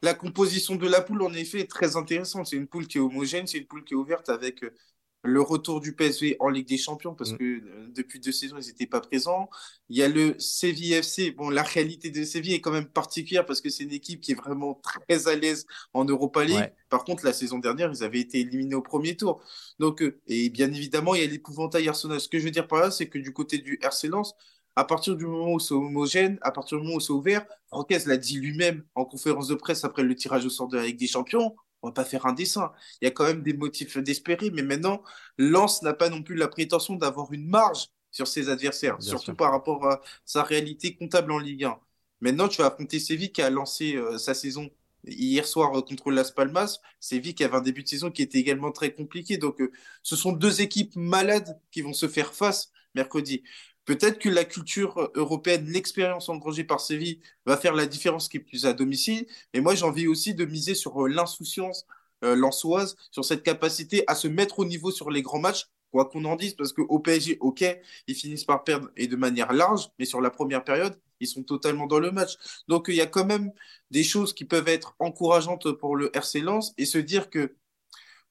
La 0.02 0.14
composition 0.14 0.74
de 0.74 0.88
la 0.88 1.00
poule, 1.00 1.22
en 1.22 1.32
effet, 1.32 1.60
est 1.60 1.70
très 1.70 1.96
intéressante. 1.96 2.46
C'est 2.48 2.56
une 2.56 2.66
poule 2.66 2.86
qui 2.86 2.98
est 2.98 3.00
homogène, 3.00 3.46
c'est 3.46 3.58
une 3.58 3.66
poule 3.66 3.84
qui 3.84 3.94
est 3.94 3.96
ouverte 3.96 4.28
avec 4.28 4.64
euh, 4.64 4.74
le 5.22 5.40
retour 5.40 5.80
du 5.80 5.94
PSV 5.94 6.36
en 6.40 6.48
Ligue 6.48 6.66
des 6.66 6.76
Champions, 6.76 7.14
parce 7.14 7.32
mm. 7.32 7.38
que 7.38 7.44
euh, 7.44 7.88
depuis 7.94 8.18
deux 8.18 8.32
saisons, 8.32 8.56
ils 8.58 8.66
n'étaient 8.66 8.88
pas 8.88 9.00
présents. 9.00 9.48
Il 9.88 9.96
y 9.96 10.02
a 10.02 10.08
le 10.08 10.34
Séville 10.40 10.94
FC. 10.94 11.30
Bon, 11.30 11.50
la 11.50 11.62
réalité 11.62 12.10
de 12.10 12.24
Séville 12.24 12.54
est 12.54 12.60
quand 12.60 12.72
même 12.72 12.88
particulière 12.88 13.46
parce 13.46 13.60
que 13.60 13.70
c'est 13.70 13.84
une 13.84 13.92
équipe 13.92 14.20
qui 14.20 14.32
est 14.32 14.34
vraiment 14.34 14.80
très 14.82 15.28
à 15.28 15.36
l'aise 15.36 15.66
en 15.94 16.04
Europa 16.04 16.44
League. 16.44 16.72
Par 16.88 17.04
contre, 17.04 17.24
la 17.24 17.32
saison 17.32 17.58
dernière, 17.58 17.92
ils 17.92 18.02
avaient 18.02 18.20
été 18.20 18.40
éliminés 18.40 18.74
au 18.74 18.82
premier 18.82 19.16
tour. 19.16 19.40
Donc, 19.78 20.02
euh, 20.02 20.20
et 20.26 20.50
bien 20.50 20.72
évidemment, 20.72 21.14
il 21.14 21.22
y 21.22 21.24
a 21.24 21.28
l'épouvantail 21.28 21.88
Arsenal. 21.88 22.20
Ce 22.20 22.28
que 22.28 22.40
je 22.40 22.44
veux 22.44 22.50
dire 22.50 22.66
par 22.66 22.80
là, 22.80 22.90
c'est 22.90 23.08
que 23.08 23.18
du 23.18 23.32
côté 23.32 23.58
du 23.58 23.78
RC 23.80 24.08
Lens, 24.08 24.34
à 24.76 24.84
partir 24.84 25.16
du 25.16 25.26
moment 25.26 25.52
où 25.52 25.60
c'est 25.60 25.74
homogène, 25.74 26.38
à 26.42 26.50
partir 26.50 26.78
du 26.78 26.84
moment 26.84 26.96
où 26.96 27.00
c'est 27.00 27.12
ouvert, 27.12 27.46
Francaise 27.68 28.06
l'a 28.06 28.16
dit 28.16 28.38
lui-même 28.38 28.84
en 28.94 29.04
conférence 29.04 29.48
de 29.48 29.54
presse 29.54 29.84
après 29.84 30.02
le 30.02 30.14
tirage 30.14 30.46
au 30.46 30.50
sort 30.50 30.68
de 30.68 30.76
la 30.76 30.86
Ligue 30.86 30.98
des 30.98 31.06
Champions, 31.06 31.54
on 31.82 31.88
va 31.88 31.92
pas 31.92 32.04
faire 32.04 32.26
un 32.26 32.32
dessin. 32.32 32.72
Il 33.00 33.04
y 33.06 33.08
a 33.08 33.10
quand 33.10 33.24
même 33.24 33.42
des 33.42 33.54
motifs 33.54 33.98
d'espérer, 33.98 34.50
mais 34.50 34.62
maintenant, 34.62 35.02
Lens 35.36 35.82
n'a 35.82 35.92
pas 35.92 36.08
non 36.08 36.22
plus 36.22 36.36
la 36.36 36.48
prétention 36.48 36.94
d'avoir 36.96 37.32
une 37.32 37.46
marge 37.46 37.88
sur 38.10 38.28
ses 38.28 38.48
adversaires, 38.48 39.00
surtout 39.00 39.34
par 39.34 39.50
rapport 39.50 39.86
à 39.86 40.00
sa 40.24 40.42
réalité 40.42 40.94
comptable 40.94 41.32
en 41.32 41.38
Ligue 41.38 41.64
1. 41.64 41.78
Maintenant, 42.20 42.48
tu 42.48 42.58
vas 42.58 42.68
affronter 42.68 43.00
Séville 43.00 43.32
qui 43.32 43.42
a 43.42 43.50
lancé 43.50 43.96
euh, 43.96 44.16
sa 44.16 44.32
saison 44.34 44.70
hier 45.04 45.46
soir 45.46 45.76
euh, 45.76 45.82
contre 45.82 46.12
Las 46.12 46.30
Palmas. 46.30 46.78
Séville 47.00 47.34
qui 47.34 47.42
avait 47.42 47.56
un 47.56 47.62
début 47.62 47.82
de 47.82 47.88
saison 47.88 48.10
qui 48.12 48.22
était 48.22 48.38
également 48.38 48.70
très 48.70 48.94
compliqué. 48.94 49.38
Donc, 49.38 49.60
euh, 49.60 49.72
ce 50.04 50.14
sont 50.14 50.32
deux 50.32 50.60
équipes 50.60 50.94
malades 50.94 51.58
qui 51.72 51.82
vont 51.82 51.92
se 51.92 52.06
faire 52.06 52.32
face 52.32 52.70
mercredi. 52.94 53.42
Peut-être 53.84 54.18
que 54.18 54.28
la 54.28 54.44
culture 54.44 55.10
européenne, 55.14 55.66
l'expérience 55.66 56.28
engrangée 56.28 56.64
par 56.64 56.80
Séville 56.80 57.20
va 57.46 57.56
faire 57.56 57.74
la 57.74 57.86
différence 57.86 58.28
qui 58.28 58.36
est 58.36 58.40
plus 58.40 58.64
à 58.66 58.72
domicile. 58.72 59.26
Mais 59.54 59.60
moi, 59.60 59.74
j'ai 59.74 59.84
envie 59.84 60.06
aussi 60.06 60.34
de 60.34 60.44
miser 60.44 60.74
sur 60.74 61.04
euh, 61.04 61.08
l'insouciance 61.08 61.86
euh, 62.24 62.36
lançoise, 62.36 62.96
sur 63.10 63.24
cette 63.24 63.42
capacité 63.42 64.04
à 64.06 64.14
se 64.14 64.28
mettre 64.28 64.60
au 64.60 64.64
niveau 64.64 64.92
sur 64.92 65.10
les 65.10 65.22
grands 65.22 65.40
matchs, 65.40 65.66
quoi 65.90 66.04
qu'on 66.04 66.24
en 66.24 66.36
dise, 66.36 66.54
parce 66.54 66.72
qu'au 66.72 66.98
PSG, 67.00 67.38
ok, 67.40 67.64
ils 68.06 68.14
finissent 68.14 68.44
par 68.44 68.62
perdre 68.62 68.88
et 68.96 69.08
de 69.08 69.16
manière 69.16 69.52
large, 69.52 69.90
mais 69.98 70.04
sur 70.04 70.20
la 70.20 70.30
première 70.30 70.62
période, 70.62 70.96
ils 71.18 71.26
sont 71.26 71.42
totalement 71.42 71.88
dans 71.88 71.98
le 71.98 72.12
match. 72.12 72.36
Donc, 72.68 72.86
il 72.88 72.94
y 72.94 73.00
a 73.00 73.06
quand 73.06 73.24
même 73.24 73.52
des 73.90 74.04
choses 74.04 74.32
qui 74.32 74.44
peuvent 74.44 74.68
être 74.68 74.94
encourageantes 75.00 75.72
pour 75.72 75.96
le 75.96 76.16
RC 76.16 76.40
Lens 76.40 76.72
et 76.78 76.86
se 76.86 76.98
dire 76.98 77.30
que 77.30 77.54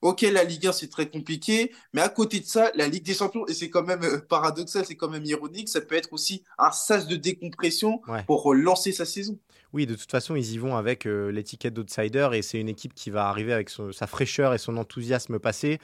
Ok, 0.01 0.21
la 0.21 0.43
Ligue 0.43 0.67
1, 0.67 0.71
c'est 0.71 0.89
très 0.89 1.07
compliqué, 1.09 1.71
mais 1.93 2.01
à 2.01 2.09
côté 2.09 2.39
de 2.39 2.45
ça, 2.45 2.71
la 2.75 2.87
Ligue 2.87 3.03
des 3.03 3.13
Champions, 3.13 3.45
et 3.47 3.53
c'est 3.53 3.69
quand 3.69 3.83
même 3.83 4.03
euh, 4.03 4.19
paradoxal, 4.19 4.83
c'est 4.85 4.95
quand 4.95 5.09
même 5.09 5.25
ironique, 5.25 5.69
ça 5.69 5.79
peut 5.79 5.95
être 5.95 6.11
aussi 6.11 6.43
un 6.57 6.71
sas 6.71 7.07
de 7.07 7.15
décompression 7.15 8.01
pour 8.25 8.41
relancer 8.43 8.91
sa 8.91 9.05
saison. 9.05 9.37
Oui, 9.73 9.85
de 9.85 9.95
toute 9.95 10.09
façon, 10.09 10.35
ils 10.35 10.53
y 10.53 10.57
vont 10.57 10.75
avec 10.75 11.05
euh, 11.05 11.31
l'étiquette 11.31 11.75
d'outsider, 11.75 12.29
et 12.33 12.41
c'est 12.41 12.59
une 12.59 12.69
équipe 12.69 12.95
qui 12.95 13.11
va 13.11 13.27
arriver 13.27 13.53
avec 13.53 13.69
sa 13.69 14.07
fraîcheur 14.07 14.53
et 14.55 14.57
son 14.57 14.77
enthousiasme 14.77 15.37
passé. 15.37 15.79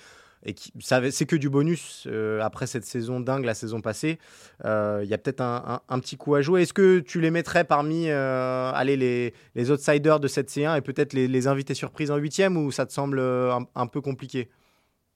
Et 0.47 0.55
c'est 1.11 1.25
que 1.25 1.35
du 1.35 1.49
bonus 1.49 2.07
après 2.41 2.67
cette 2.67 2.85
saison 2.85 3.19
dingue, 3.19 3.45
la 3.45 3.53
saison 3.53 3.81
passée. 3.81 4.17
Il 4.63 5.07
y 5.07 5.13
a 5.13 5.17
peut-être 5.17 5.41
un, 5.41 5.99
petit 5.99 6.17
coup 6.17 6.35
à 6.35 6.41
jouer. 6.41 6.63
Est-ce 6.63 6.73
que 6.73 6.99
tu 6.99 7.21
les 7.21 7.31
mettrais 7.31 7.65
parmi 7.65 8.09
allez, 8.09 8.97
les, 8.97 9.33
les, 9.55 9.71
outsiders 9.71 10.19
de 10.19 10.27
cette 10.27 10.49
C1 10.49 10.77
et 10.77 10.81
peut-être 10.81 11.13
les, 11.13 11.47
invités 11.47 11.73
surprises 11.73 12.11
en 12.11 12.17
huitième 12.17 12.57
ou 12.57 12.71
ça 12.71 12.85
te 12.85 12.93
semble 12.93 13.19
un, 13.19 13.87
peu 13.87 14.01
compliqué? 14.01 14.49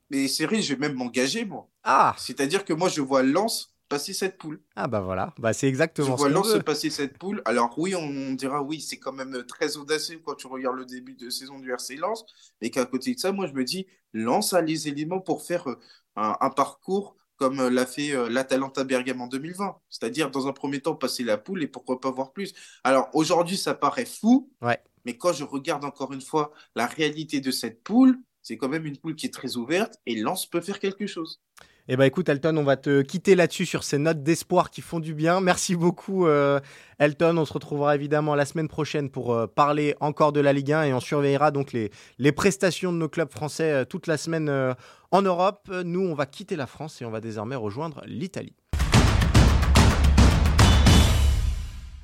Mais 0.09 0.27
Cyril, 0.27 0.61
je 0.61 0.73
vais 0.73 0.79
même 0.79 0.93
m'engager, 0.93 1.45
moi. 1.45 1.69
Ah 1.83 2.13
C'est-à-dire 2.17 2.65
que 2.65 2.73
moi, 2.73 2.89
je 2.89 3.01
vois 3.01 3.23
Lens 3.23 3.71
passer 3.91 4.13
cette 4.13 4.37
poule. 4.37 4.61
Ah 4.77 4.87
bah 4.87 5.01
voilà, 5.01 5.33
bah 5.37 5.51
c'est 5.51 5.67
exactement 5.67 6.07
je 6.07 6.13
vois 6.13 6.29
Lens 6.29 6.53
se 6.53 6.57
passer 6.59 6.89
cette 6.89 7.17
poule. 7.17 7.41
Alors 7.43 7.77
oui, 7.77 7.93
on, 7.93 8.33
dira 8.33 8.63
oui, 8.63 8.79
c'est 8.79 8.97
quand 8.97 9.11
même 9.11 9.43
très 9.45 9.75
audacieux 9.75 10.21
quand 10.23 10.35
tu 10.35 10.47
regardes 10.47 10.77
le 10.77 10.85
début 10.85 11.13
de 11.13 11.29
saison 11.29 11.59
du 11.59 11.71
RC 11.71 11.97
Lens, 11.97 12.25
mais 12.61 12.69
qu'à 12.69 12.85
côté 12.85 13.13
de 13.13 13.19
ça, 13.19 13.33
moi 13.33 13.47
je 13.47 13.53
me 13.53 13.65
dis, 13.65 13.85
Lens 14.13 14.53
a 14.53 14.61
les 14.61 14.87
éléments 14.87 15.19
pour 15.19 15.43
faire 15.43 15.67
euh, 15.67 15.75
un, 16.15 16.49
parcours 16.49 17.15
comme 17.37 17.59
euh, 17.59 17.69
l'a 17.69 17.85
fait 17.85 18.13
euh, 18.13 18.29
l'Atalanta 18.29 18.83
Bergame 18.83 19.21
en 19.21 19.27
2020. 19.27 19.77
C'est-à-dire, 19.89 20.29
dans 20.29 20.47
un 20.47 20.53
premier 20.53 20.79
temps, 20.79 20.95
passer 20.95 21.23
la 21.23 21.37
poule 21.37 21.63
et 21.63 21.67
pourquoi 21.67 21.99
pas 21.99 22.11
voir 22.11 22.33
plus. 22.33 22.53
Alors, 22.83 23.09
aujourd'hui, 23.13 23.57
ça 23.57 23.73
paraît 23.73 24.05
fou, 24.05 24.51
ouais. 24.61 24.79
mais 25.05 25.17
quand 25.17 25.33
je 25.33 25.43
regarde 25.43 25.83
encore 25.85 26.13
une 26.13 26.21
fois 26.21 26.51
la 26.75 26.85
réalité 26.85 27.41
de 27.41 27.51
cette 27.51 27.83
poule, 27.83 28.19
c'est 28.41 28.57
quand 28.57 28.69
même 28.69 28.85
une 28.85 28.97
poule 28.97 29.15
qui 29.15 29.27
est 29.27 29.33
très 29.33 29.57
ouverte 29.57 29.97
et 30.05 30.15
Lens 30.15 30.45
peut 30.45 30.61
faire 30.61 30.79
quelque 30.79 31.07
chose. 31.07 31.41
Eh 31.87 31.97
ben 31.97 32.05
écoute 32.05 32.29
Elton, 32.29 32.55
on 32.57 32.63
va 32.63 32.77
te 32.77 33.01
quitter 33.01 33.33
là-dessus 33.35 33.65
sur 33.65 33.83
ces 33.83 33.97
notes 33.97 34.21
d'espoir 34.21 34.69
qui 34.69 34.81
font 34.81 34.99
du 34.99 35.15
bien. 35.15 35.41
Merci 35.41 35.75
beaucoup 35.75 36.27
euh, 36.27 36.59
Elton. 36.99 37.35
On 37.37 37.45
se 37.45 37.53
retrouvera 37.53 37.95
évidemment 37.95 38.35
la 38.35 38.45
semaine 38.45 38.67
prochaine 38.67 39.09
pour 39.09 39.33
euh, 39.33 39.47
parler 39.47 39.95
encore 39.99 40.31
de 40.31 40.39
la 40.39 40.53
Ligue 40.53 40.73
1 40.73 40.83
et 40.83 40.93
on 40.93 40.99
surveillera 40.99 41.49
donc 41.49 41.73
les, 41.73 42.31
prestations 42.31 42.93
de 42.93 42.97
nos 42.97 43.09
clubs 43.09 43.31
français 43.31 43.71
euh, 43.71 43.85
toute 43.85 44.05
la 44.05 44.17
semaine 44.17 44.75
en 45.11 45.21
Europe. 45.23 45.71
Nous, 45.83 46.01
on 46.01 46.13
va 46.13 46.27
quitter 46.27 46.55
la 46.55 46.67
France 46.67 47.01
et 47.01 47.05
on 47.05 47.11
va 47.11 47.19
désormais 47.19 47.55
rejoindre 47.55 48.03
l'Italie. 48.05 48.60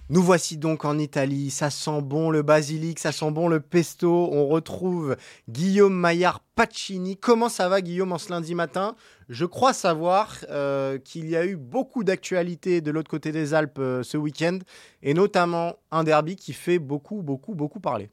Nous 0.09 0.21
voici 0.21 0.57
donc 0.57 0.85
en 0.85 0.97
Italie, 0.97 1.49
ça 1.49 1.69
sent 1.69 2.01
bon 2.01 2.29
le 2.29 2.41
basilic, 2.41 2.97
ça 2.97 3.11
sent 3.11 3.29
bon 3.31 3.49
le 3.49 3.59
pesto. 3.59 4.29
On 4.31 4.47
retrouve 4.47 5.17
Guillaume 5.49 5.93
Maillard 5.93 6.39
Pacini. 6.55 7.17
Comment 7.17 7.49
ça 7.49 7.67
va 7.67 7.81
Guillaume 7.81 8.13
en 8.13 8.17
ce 8.17 8.29
lundi 8.29 8.55
matin? 8.55 8.95
Je 9.27 9.43
crois 9.43 9.73
savoir 9.73 10.37
euh, 10.49 10.97
qu'il 10.97 11.29
y 11.29 11.35
a 11.35 11.45
eu 11.45 11.57
beaucoup 11.57 12.05
d'actualités 12.05 12.79
de 12.79 12.89
l'autre 12.89 13.09
côté 13.09 13.33
des 13.33 13.53
Alpes 13.53 13.79
euh, 13.79 14.01
ce 14.01 14.15
week-end, 14.15 14.59
et 15.03 15.13
notamment 15.13 15.73
un 15.91 16.05
derby 16.05 16.37
qui 16.37 16.53
fait 16.53 16.79
beaucoup, 16.79 17.21
beaucoup, 17.21 17.53
beaucoup 17.53 17.81
parler. 17.81 18.09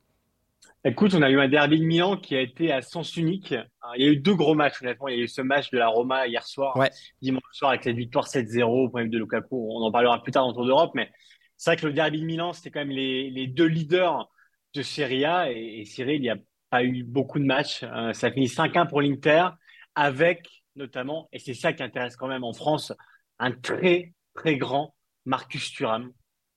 Écoute, 0.84 1.14
on 1.14 1.22
a 1.22 1.30
eu 1.30 1.38
un 1.38 1.48
derby 1.48 1.78
de 1.78 1.84
Milan 1.84 2.16
qui 2.16 2.34
a 2.34 2.40
été 2.40 2.72
à 2.72 2.82
sens 2.82 3.16
unique. 3.16 3.54
il 3.96 4.04
y 4.04 4.08
a 4.08 4.10
eu 4.10 4.16
deux 4.16 4.34
gros 4.34 4.54
matchs, 4.54 4.82
honnêtement. 4.82 5.06
Il 5.06 5.16
y 5.16 5.20
a 5.20 5.22
eu 5.22 5.28
ce 5.28 5.42
match 5.42 5.70
de 5.70 5.78
la 5.78 5.86
Roma 5.86 6.26
hier 6.26 6.42
soir, 6.44 6.76
dimanche 7.22 7.42
soir, 7.52 7.70
avec 7.70 7.84
la 7.84 7.92
victoire 7.92 8.26
7-0 8.26 8.64
au 8.64 8.88
point 8.88 9.06
de 9.06 9.16
Lukaku. 9.16 9.68
On 9.70 9.82
en 9.82 9.92
parlera 9.92 10.20
plus 10.22 10.32
tard 10.32 10.42
dans 10.42 10.50
le 10.50 10.54
Tour 10.54 10.66
d'Europe, 10.66 10.90
mais 10.94 11.08
c'est 11.56 11.70
vrai 11.70 11.76
que 11.76 11.86
le 11.86 11.92
derby 11.92 12.20
de 12.20 12.26
Milan, 12.26 12.52
c'était 12.52 12.70
quand 12.70 12.80
même 12.80 12.90
les, 12.90 13.46
deux 13.46 13.66
leaders 13.66 14.28
de 14.74 14.82
Serie 14.82 15.24
A. 15.24 15.50
Et, 15.50 15.84
Cyril, 15.84 16.16
il 16.16 16.22
n'y 16.22 16.30
a 16.30 16.38
pas 16.70 16.84
eu 16.84 17.02
beaucoup 17.02 17.38
de 17.38 17.44
matchs. 17.44 17.82
Euh, 17.84 18.12
ça 18.12 18.28
a 18.28 18.32
fini 18.32 18.46
5-1 18.46 18.88
pour 18.88 19.00
l'Inter, 19.00 19.48
avec 19.94 20.48
notamment, 20.76 21.28
et 21.32 21.38
c'est 21.38 21.54
ça 21.54 21.72
qui 21.72 21.82
intéresse 21.82 22.16
quand 22.16 22.26
même 22.26 22.44
en 22.44 22.52
France, 22.52 22.92
un 23.38 23.52
très, 23.52 24.12
très 24.34 24.56
grand 24.56 24.94
Marcus 25.24 25.70
Thuram. 25.72 26.12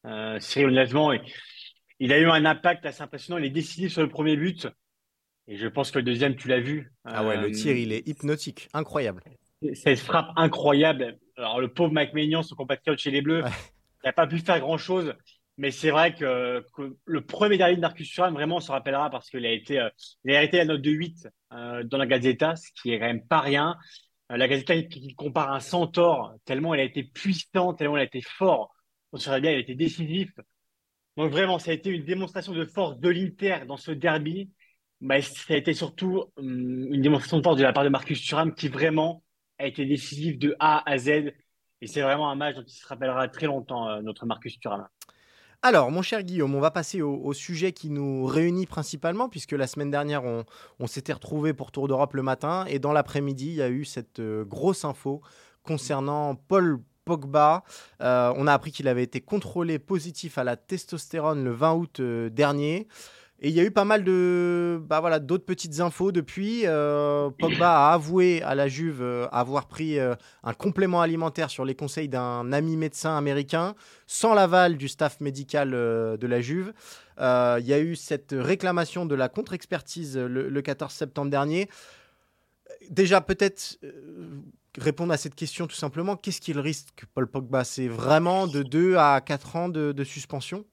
Euh, 0.05 0.39
Cyril, 0.39 0.69
honnêtement, 0.69 1.11
il 1.99 2.13
a 2.13 2.19
eu 2.19 2.29
un 2.29 2.45
impact 2.45 2.85
assez 2.85 3.01
impressionnant. 3.01 3.37
Il 3.37 3.45
est 3.45 3.51
décisif 3.51 3.91
sur 3.91 4.01
le 4.01 4.09
premier 4.09 4.35
but. 4.35 4.67
Et 5.47 5.57
je 5.57 5.67
pense 5.67 5.91
que 5.91 5.99
le 5.99 6.03
deuxième, 6.03 6.35
tu 6.35 6.47
l'as 6.47 6.59
vu. 6.59 6.91
Ah 7.05 7.25
ouais, 7.25 7.37
le 7.37 7.51
tir, 7.51 7.75
il 7.75 7.93
est 7.93 8.07
hypnotique. 8.07 8.69
Incroyable. 8.73 9.23
Cette 9.73 9.99
frappe 9.99 10.31
incroyable. 10.35 11.17
Alors, 11.37 11.61
le 11.61 11.69
pauvre 11.69 11.93
Mike 11.93 12.13
Maignan, 12.13 12.43
son 12.43 12.55
compatriote 12.55 12.99
chez 12.99 13.11
les 13.11 13.21
Bleus, 13.21 13.43
n'a 14.07 14.13
pas 14.13 14.27
pu 14.27 14.39
faire 14.39 14.59
grand-chose. 14.59 15.13
Mais 15.57 15.71
c'est 15.71 15.89
vrai 15.89 16.13
que, 16.13 16.63
le 17.05 17.21
premier 17.25 17.57
derby 17.57 17.75
de 17.75 17.81
Marcus 17.81 18.09
Thuram, 18.11 18.33
vraiment, 18.33 18.57
on 18.57 18.59
se 18.59 18.71
rappellera 18.71 19.09
parce 19.09 19.29
qu'il 19.29 19.45
a 19.45 19.51
été, 19.51 19.79
euh, 19.79 19.89
il 20.23 20.35
a 20.35 20.45
la 20.45 20.65
note 20.65 20.81
de 20.81 20.91
8 20.91 21.27
euh, 21.53 21.83
dans 21.83 21.97
la 21.97 22.05
Gazeta, 22.05 22.55
ce 22.55 22.69
qui 22.79 22.91
est 22.91 22.99
quand 22.99 23.07
même 23.07 23.25
pas 23.25 23.39
rien. 23.39 23.75
Euh, 24.31 24.37
la 24.37 24.47
Gazeta, 24.47 24.75
il, 24.75 25.15
compare 25.15 25.51
un 25.51 25.59
centaure, 25.59 26.35
tellement 26.45 26.75
il 26.75 26.79
a 26.79 26.83
été 26.83 27.03
puissant, 27.03 27.73
tellement 27.73 27.97
il 27.97 28.01
a 28.01 28.03
été 28.03 28.21
fort. 28.21 28.71
On 29.13 29.17
se 29.17 29.29
bien, 29.39 29.51
il 29.51 29.55
a 29.57 29.59
été 29.59 29.73
décisif. 29.73 30.29
Donc 31.17 31.31
vraiment, 31.31 31.57
ça 31.57 31.71
a 31.71 31.73
été 31.73 31.89
une 31.89 32.05
démonstration 32.05 32.53
de 32.53 32.65
force 32.65 32.99
de 32.99 33.09
l'Inter 33.09 33.65
dans 33.67 33.77
ce 33.77 33.91
derby. 33.91 34.51
Mais 35.01 35.21
ça 35.21 35.53
a 35.53 35.57
été 35.57 35.73
surtout 35.73 36.25
hum, 36.37 36.93
une 36.93 37.01
démonstration 37.01 37.37
de 37.37 37.43
force 37.43 37.57
de 37.57 37.63
la 37.63 37.73
part 37.73 37.83
de 37.83 37.89
Marcus 37.89 38.21
Thuram 38.21 38.53
qui 38.53 38.67
vraiment 38.67 39.23
a 39.59 39.65
été 39.67 39.85
décisif 39.85 40.37
de 40.37 40.55
A 40.59 40.87
à 40.89 40.97
Z 40.97 41.33
et 41.81 41.87
c'est 41.87 42.01
vraiment 42.01 42.29
un 42.29 42.35
match 42.35 42.55
dont 42.55 42.63
il 42.65 42.73
se 42.73 42.87
rappellera 42.87 43.27
très 43.27 43.45
longtemps, 43.45 43.87
euh, 43.87 44.01
notre 44.01 44.25
Marcus 44.25 44.59
Thuram. 44.59 44.87
Alors, 45.63 45.89
mon 45.89 46.03
cher 46.03 46.21
Guillaume, 46.23 46.53
on 46.53 46.59
va 46.59 46.69
passer 46.69 47.01
au, 47.01 47.33
sujet 47.33 47.71
qui 47.71 47.89
nous 47.89 48.25
réunit 48.25 48.67
principalement, 48.67 49.27
puisque 49.27 49.53
la 49.53 49.65
semaine 49.65 49.89
dernière, 49.89 50.23
on, 50.23 50.87
s'était 50.87 51.13
retrouvés 51.13 51.53
pour 51.53 51.71
Tour 51.71 51.87
d'Europe 51.87 52.13
le 52.13 52.21
matin, 52.21 52.65
et 52.67 52.77
dans 52.77 52.93
l'après-midi, 52.93 53.47
il 53.47 53.55
y 53.55 53.61
a 53.63 53.69
eu 53.69 53.83
cette 53.83 54.19
euh, 54.19 54.45
grosse 54.45 54.85
info 54.85 55.21
concernant 55.63 56.35
Paul 56.35 56.79
Pogba. 57.05 57.63
Euh, 58.01 58.31
on 58.35 58.45
a 58.45 58.53
appris 58.53 58.71
qu'il 58.71 58.87
avait 58.87 59.03
été 59.03 59.19
contrôlé 59.19 59.79
positif 59.79 60.37
à 60.37 60.43
la 60.43 60.57
testostérone 60.57 61.43
le 61.43 61.51
20 61.51 61.73
août 61.73 62.01
dernier. 62.01 62.87
Et 63.39 63.49
il 63.49 63.55
y 63.55 63.59
a 63.59 63.63
eu 63.63 63.69
pas 63.69 63.85
mal 63.85 64.03
de, 64.03 64.81
bah 64.89 64.99
voilà, 64.99 65.19
d'autres 65.19 65.45
petites 65.45 65.79
infos 65.79 66.11
depuis. 66.11 66.63
Euh, 66.65 67.29
Pogba 67.29 67.89
a 67.89 67.93
avoué 67.93 68.41
à 68.41 68.55
la 68.55 68.67
Juve 68.67 69.03
euh, 69.03 69.27
avoir 69.31 69.67
pris 69.67 69.99
euh, 69.99 70.15
un 70.43 70.53
complément 70.53 71.01
alimentaire 71.01 71.51
sur 71.51 71.63
les 71.63 71.75
conseils 71.75 72.09
d'un 72.09 72.51
ami 72.51 72.77
médecin 72.77 73.15
américain, 73.15 73.75
sans 74.07 74.33
l'aval 74.33 74.75
du 74.77 74.87
staff 74.87 75.21
médical 75.21 75.69
de 75.69 76.27
la 76.27 76.41
Juve. 76.41 76.73
il 77.19 77.65
y 77.65 77.73
a 77.73 77.79
eu 77.79 77.95
cette 77.95 78.33
réclamation 78.35 79.05
de 79.05 79.13
la 79.13 79.29
contre-expertise 79.29 80.17
le, 80.17 80.49
le, 80.49 80.61
14 80.63 80.91
septembre 80.91 81.29
dernier. 81.29 81.69
Déjà, 82.89 83.21
peut-être 83.21 83.77
répondre 84.79 85.13
à 85.13 85.17
cette 85.17 85.35
question 85.35 85.67
tout 85.67 85.75
simplement. 85.75 86.15
Qu'est-ce 86.15 86.41
qu'il 86.41 86.59
risque, 86.59 87.05
Paul 87.13 87.27
Pogba? 87.27 87.63
C'est 87.63 87.87
vraiment 87.87 88.47
de 88.47 88.63
2 88.63 88.95
à 88.95 89.21
4 89.21 89.55
ans 89.57 89.69
de 89.69 90.03
suspension? 90.03 90.65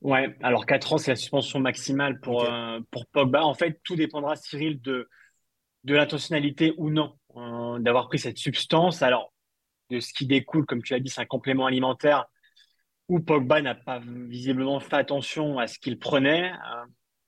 Ouais, 0.00 0.34
alors 0.42 0.64
4 0.64 0.94
ans, 0.94 0.98
c'est 0.98 1.10
la 1.10 1.16
suspension 1.16 1.60
maximale 1.60 2.20
pour, 2.20 2.44
euh, 2.44 2.80
pour 2.90 3.06
Pogba. 3.06 3.44
En 3.44 3.54
fait, 3.54 3.80
tout 3.84 3.96
dépendra, 3.96 4.34
Cyril, 4.34 4.80
de, 4.80 5.08
de 5.84 5.94
l'intentionnalité 5.94 6.72
ou 6.78 6.90
non 6.90 7.18
euh, 7.36 7.78
d'avoir 7.78 8.08
pris 8.08 8.18
cette 8.18 8.38
substance. 8.38 9.02
Alors, 9.02 9.32
de 9.90 10.00
ce 10.00 10.14
qui 10.14 10.26
découle, 10.26 10.64
comme 10.64 10.82
tu 10.82 10.94
as 10.94 11.00
dit, 11.00 11.10
c'est 11.10 11.20
un 11.20 11.26
complément 11.26 11.66
alimentaire 11.66 12.26
où 13.08 13.20
Pogba 13.20 13.60
n'a 13.60 13.74
pas 13.74 14.00
visiblement 14.00 14.80
fait 14.80 14.96
attention 14.96 15.58
à 15.58 15.66
ce 15.66 15.78
qu'il 15.78 15.98
prenait. 15.98 16.52
Euh, 16.52 16.84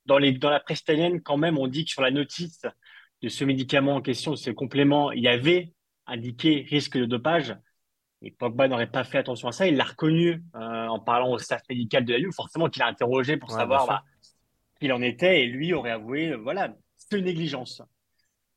dans, 0.06 0.18
les, 0.18 0.32
dans 0.32 0.50
la 0.50 0.60
presse 0.60 0.80
italienne, 0.80 1.20
quand 1.20 1.36
même, 1.36 1.58
on 1.58 1.66
dit 1.66 1.84
que 1.84 1.90
sur 1.90 2.02
la 2.02 2.10
notice 2.10 2.62
de 3.20 3.28
ce 3.28 3.44
médicament 3.44 3.96
en 3.96 4.00
question, 4.00 4.30
de 4.30 4.36
ce 4.36 4.50
complément, 4.50 5.12
il 5.12 5.22
y 5.22 5.28
avait 5.28 5.74
indiqué 6.06 6.66
risque 6.70 6.96
de 6.96 7.04
dopage. 7.04 7.54
Et 8.22 8.30
Pogba 8.30 8.68
n'aurait 8.68 8.86
pas 8.86 9.02
fait 9.02 9.18
attention 9.18 9.48
à 9.48 9.52
ça. 9.52 9.66
Il 9.66 9.76
l'a 9.76 9.84
reconnu 9.84 10.44
euh, 10.54 10.86
en 10.86 11.00
parlant 11.00 11.30
au 11.32 11.38
staff 11.38 11.62
médical 11.68 12.04
de 12.04 12.12
la 12.12 12.20
Juve. 12.20 12.32
Forcément 12.32 12.68
qu'il 12.68 12.82
a 12.82 12.86
interrogé 12.86 13.36
pour 13.36 13.50
savoir 13.50 13.86
bah, 13.86 14.04
qu'il 14.80 14.92
en 14.92 15.02
était. 15.02 15.42
Et 15.42 15.46
lui 15.46 15.74
aurait 15.74 15.90
avoué, 15.90 16.30
euh, 16.30 16.36
voilà, 16.36 16.74
c'est 16.96 17.18
une 17.18 17.24
négligence. 17.24 17.82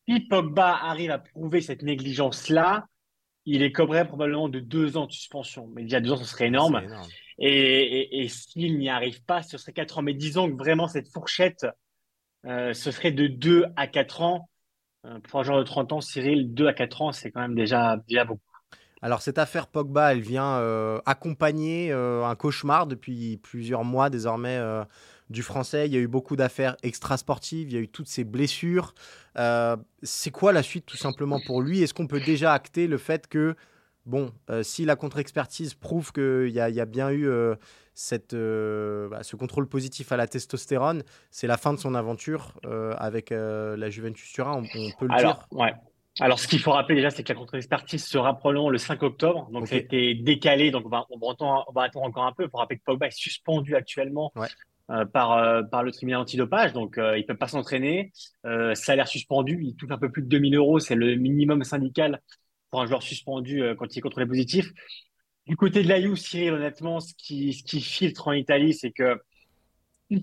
Si 0.07 0.19
Pogba 0.19 0.75
arrive 0.75 1.10
à 1.10 1.17
prouver 1.17 1.62
cette 1.62 1.81
négligence-là, 1.81 2.86
il 3.45 3.63
est 3.63 3.67
écoperait 3.67 4.07
probablement 4.07 4.50
de 4.50 4.60
deux 4.60 4.98
ans 4.98 5.07
de 5.07 5.12
suspension. 5.12 5.67
Mais 5.74 5.81
déjà 5.81 6.00
deux 6.00 6.12
ans, 6.12 6.17
ce 6.17 6.25
serait 6.25 6.48
énorme. 6.48 6.84
Et, 7.39 8.27
s'il 8.29 8.77
n'y 8.77 8.89
arrive 8.89 9.24
pas, 9.24 9.41
ce 9.41 9.57
serait 9.57 9.74
quatre 9.74 9.98
ans. 9.98 10.03
Mais 10.03 10.13
disons 10.13 10.50
que 10.50 10.55
vraiment, 10.55 10.88
cette 10.88 11.12
fourchette, 11.12 11.65
euh, 12.45 12.74
ce 12.74 12.91
serait 12.91 13.12
de 13.12 13.25
deux 13.25 13.65
à 13.75 13.88
quatre 13.88 14.22
ans. 14.22 14.50
pour 15.24 15.39
un 15.39 15.43
genre 15.43 15.57
de 15.57 15.63
30 15.63 15.91
ans, 15.91 16.01
Cyril, 16.01 16.53
deux 16.53 16.67
à 16.67 16.74
quatre 16.74 17.01
ans, 17.01 17.12
c'est 17.12 17.31
quand 17.31 17.41
même 17.41 17.55
déjà, 17.55 17.98
déjà 18.07 18.25
beaucoup. 18.25 18.44
Alors 19.05 19.21
cette 19.21 19.38
affaire 19.38 19.67
Pogba, 19.67 20.13
elle 20.13 20.21
vient 20.21 20.57
euh, 20.57 21.00
accompagner 21.05 21.91
euh, 21.91 22.25
un 22.25 22.33
cauchemar 22.33 22.88
depuis 22.88 23.38
plusieurs 23.38 23.83
mois 23.83 24.09
désormais 24.09 24.57
euh, 24.57 24.83
du 25.29 25.43
français. 25.43 25.85
Il 25.85 25.93
y 25.93 25.95
a 25.95 26.00
eu 26.00 26.07
beaucoup 26.07 26.35
d'affaires 26.35 26.75
extrasportives, 26.81 27.69
il 27.69 27.75
y 27.75 27.77
a 27.77 27.81
eu 27.81 27.88
toutes 27.88 28.07
ces 28.07 28.24
blessures. 28.24 28.95
c'est 30.01 30.31
quoi 30.31 30.53
la 30.53 30.63
suite 30.63 30.88
tout 30.88 30.97
simplement 30.97 31.39
pour 31.45 31.62
lui? 31.62 31.83
Est-ce 31.83 31.93
qu'on 31.93 32.07
peut 32.07 32.19
déjà 32.19 32.51
acter 32.51 32.88
le 32.88 32.97
fait 32.97 33.27
que, 33.27 33.55
bon, 34.07 34.31
si 34.63 34.85
la 34.85 34.95
contre-expertise 34.95 35.75
prouve 35.75 36.12
qu'il 36.12 36.50
y, 36.50 36.59
a 36.59 36.85
bien 36.85 37.12
eu 37.12 37.29
cette, 37.93 38.33
bah, 38.33 39.21
ce 39.21 39.35
contrôle 39.35 39.67
positif 39.67 40.13
à 40.13 40.17
la 40.17 40.25
testostérone, 40.25 41.03
c'est 41.29 41.45
la 41.45 41.57
fin 41.57 41.74
de 41.74 41.79
son 41.79 41.93
aventure 41.93 42.53
avec 42.97 43.29
la 43.29 43.89
Juventus 43.91 44.31
Turin, 44.31 44.63
on, 44.63 44.79
on 44.79 44.91
peut 44.97 45.05
le 45.05 45.13
Alors, 45.13 45.45
Ouais. 45.51 45.75
Alors, 46.19 46.39
ce 46.39 46.48
qu'il 46.48 46.60
faut 46.60 46.72
rappeler 46.72 46.95
déjà, 46.95 47.10
c'est 47.10 47.24
que 47.24 47.34
la 47.34 47.38
contre-expertise 47.38 48.05
sera 48.05 48.38
probablement 48.38 48.69
le 48.69 48.77
5 48.77 49.03
octobre. 49.03 49.50
Donc, 49.51 49.67
ça 49.67 49.75
a 49.75 49.77
été 49.77 50.15
décalé. 50.15 50.72
Donc, 50.72 50.86
on 50.86 50.89
va, 50.89 51.05
on 51.10 51.19
va, 51.19 51.84
attendre, 51.84 52.05
encore 52.05 52.25
un 52.25 52.31
peu. 52.31 52.43
Il 52.43 52.50
faut 52.50 52.57
rappeler 52.57 52.77
que 52.77 52.84
Pogba 52.86 53.07
est 53.07 53.17
suspendu 53.17 53.75
actuellement 53.75 54.31
par, 54.88 55.67
par 55.69 55.84
le 55.84 55.91
tribunal 55.91 56.22
antidopage, 56.22 56.72
donc 56.72 56.95
il 56.98 57.01
ne 57.01 57.24
peut 57.24 57.36
pas 57.36 57.48
s'entraîner. 57.48 58.13
salaire 58.75 59.07
suspendu, 59.07 59.60
il 59.62 59.75
touche 59.75 59.91
un 59.91 59.98
peu 59.98 60.10
plus 60.10 60.22
de 60.22 60.27
2000 60.27 60.55
euros, 60.55 60.79
c'est 60.79 60.95
le 60.95 61.15
minimum 61.15 61.63
syndical 61.63 62.22
pour 62.69 62.81
un 62.81 62.86
joueur 62.86 63.03
suspendu 63.03 63.63
quand 63.77 63.93
il 63.93 64.00
est 64.00 64.01
contrôlé 64.01 64.25
positif. 64.25 64.72
Du 65.48 65.57
côté 65.57 65.84
de 65.84 65.89
l'Aïou, 65.89 66.15
Cyril, 66.15 66.53
honnêtement, 66.53 67.00
ce 67.00 67.13
qui, 67.15 67.53
ce 67.53 67.63
qui 67.63 67.81
filtre 67.81 68.27
en 68.27 68.34
Italie, 68.34 68.74
c'est 68.74 68.91
que 68.91 69.19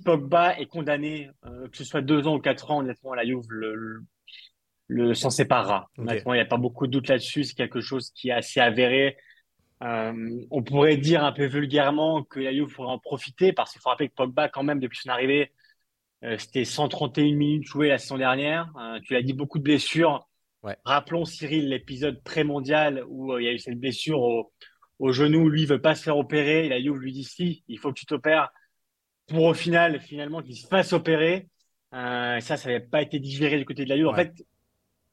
Pogba 0.04 0.58
est 0.58 0.66
condamné, 0.66 1.30
que 1.42 1.76
ce 1.76 1.84
soit 1.84 2.00
deux 2.00 2.26
ans 2.26 2.36
ou 2.36 2.40
quatre 2.40 2.70
ans, 2.70 2.80
honnêtement, 2.80 3.14
la 3.14 3.24
Juve 3.24 3.46
le, 3.48 3.74
le 3.74 4.02
s'en 5.14 5.30
séparera. 5.30 5.88
Honnêtement, 5.98 6.34
il 6.34 6.38
n'y 6.38 6.42
a 6.42 6.46
pas 6.46 6.56
beaucoup 6.56 6.86
de 6.86 6.92
doute 6.92 7.08
là-dessus. 7.08 7.44
C'est 7.44 7.54
quelque 7.54 7.80
chose 7.80 8.10
qui 8.14 8.28
est 8.28 8.32
assez 8.32 8.60
avéré. 8.60 9.16
Euh, 9.82 10.44
on 10.50 10.62
pourrait 10.62 10.96
dire 10.96 11.24
un 11.24 11.32
peu 11.32 11.46
vulgairement 11.46 12.22
que 12.22 12.38
la 12.38 12.52
Juve 12.52 12.72
pourrait 12.72 12.88
en 12.88 12.98
profiter 12.98 13.52
parce 13.52 13.72
qu'il 13.72 13.80
faut 13.80 13.88
rappeler 13.88 14.08
que 14.08 14.14
Pogba, 14.14 14.48
quand 14.48 14.62
même, 14.62 14.78
depuis 14.78 14.98
son 14.98 15.08
arrivée, 15.08 15.52
euh, 16.24 16.38
c'était 16.38 16.64
131 16.64 17.34
minutes 17.34 17.66
jouées 17.66 17.88
la 17.88 17.98
saison 17.98 18.16
dernière. 18.16 18.72
Euh, 18.78 19.00
tu 19.04 19.14
l'as 19.14 19.22
dit, 19.22 19.32
beaucoup 19.32 19.58
de 19.58 19.64
blessures. 19.64 20.28
Rappelons, 20.84 21.24
Cyril, 21.24 21.68
l'épisode 21.68 22.22
pré-mondial 22.22 23.02
où 23.08 23.36
il 23.36 23.44
y 23.44 23.48
a 23.48 23.52
eu 23.52 23.58
cette 23.58 23.80
blessure 23.80 24.20
au, 24.20 24.52
au 25.00 25.10
genou. 25.10 25.48
Lui, 25.48 25.62
il 25.62 25.68
veut 25.68 25.80
pas 25.80 25.96
se 25.96 26.04
faire 26.04 26.16
opérer. 26.16 26.68
La 26.68 26.80
Juve 26.80 27.00
lui 27.00 27.12
dit 27.12 27.24
si, 27.24 27.64
il 27.66 27.78
faut 27.80 27.92
que 27.92 27.98
tu 27.98 28.06
t'opères. 28.06 28.50
Pour 29.26 29.42
au 29.42 29.54
final, 29.54 30.00
finalement, 30.00 30.42
qu'il 30.42 30.56
se 30.56 30.68
fasse 30.68 30.92
opérer. 30.92 31.48
ça, 31.90 32.40
ça 32.40 32.68
n'avait 32.68 32.78
pas 32.78 33.02
été 33.02 33.18
digéré 33.18 33.58
du 33.58 33.64
côté 33.64 33.84
de 33.84 33.88
la 33.88 33.96
Juve. 33.96 34.06
En 34.06 34.14
fait, 34.14 34.32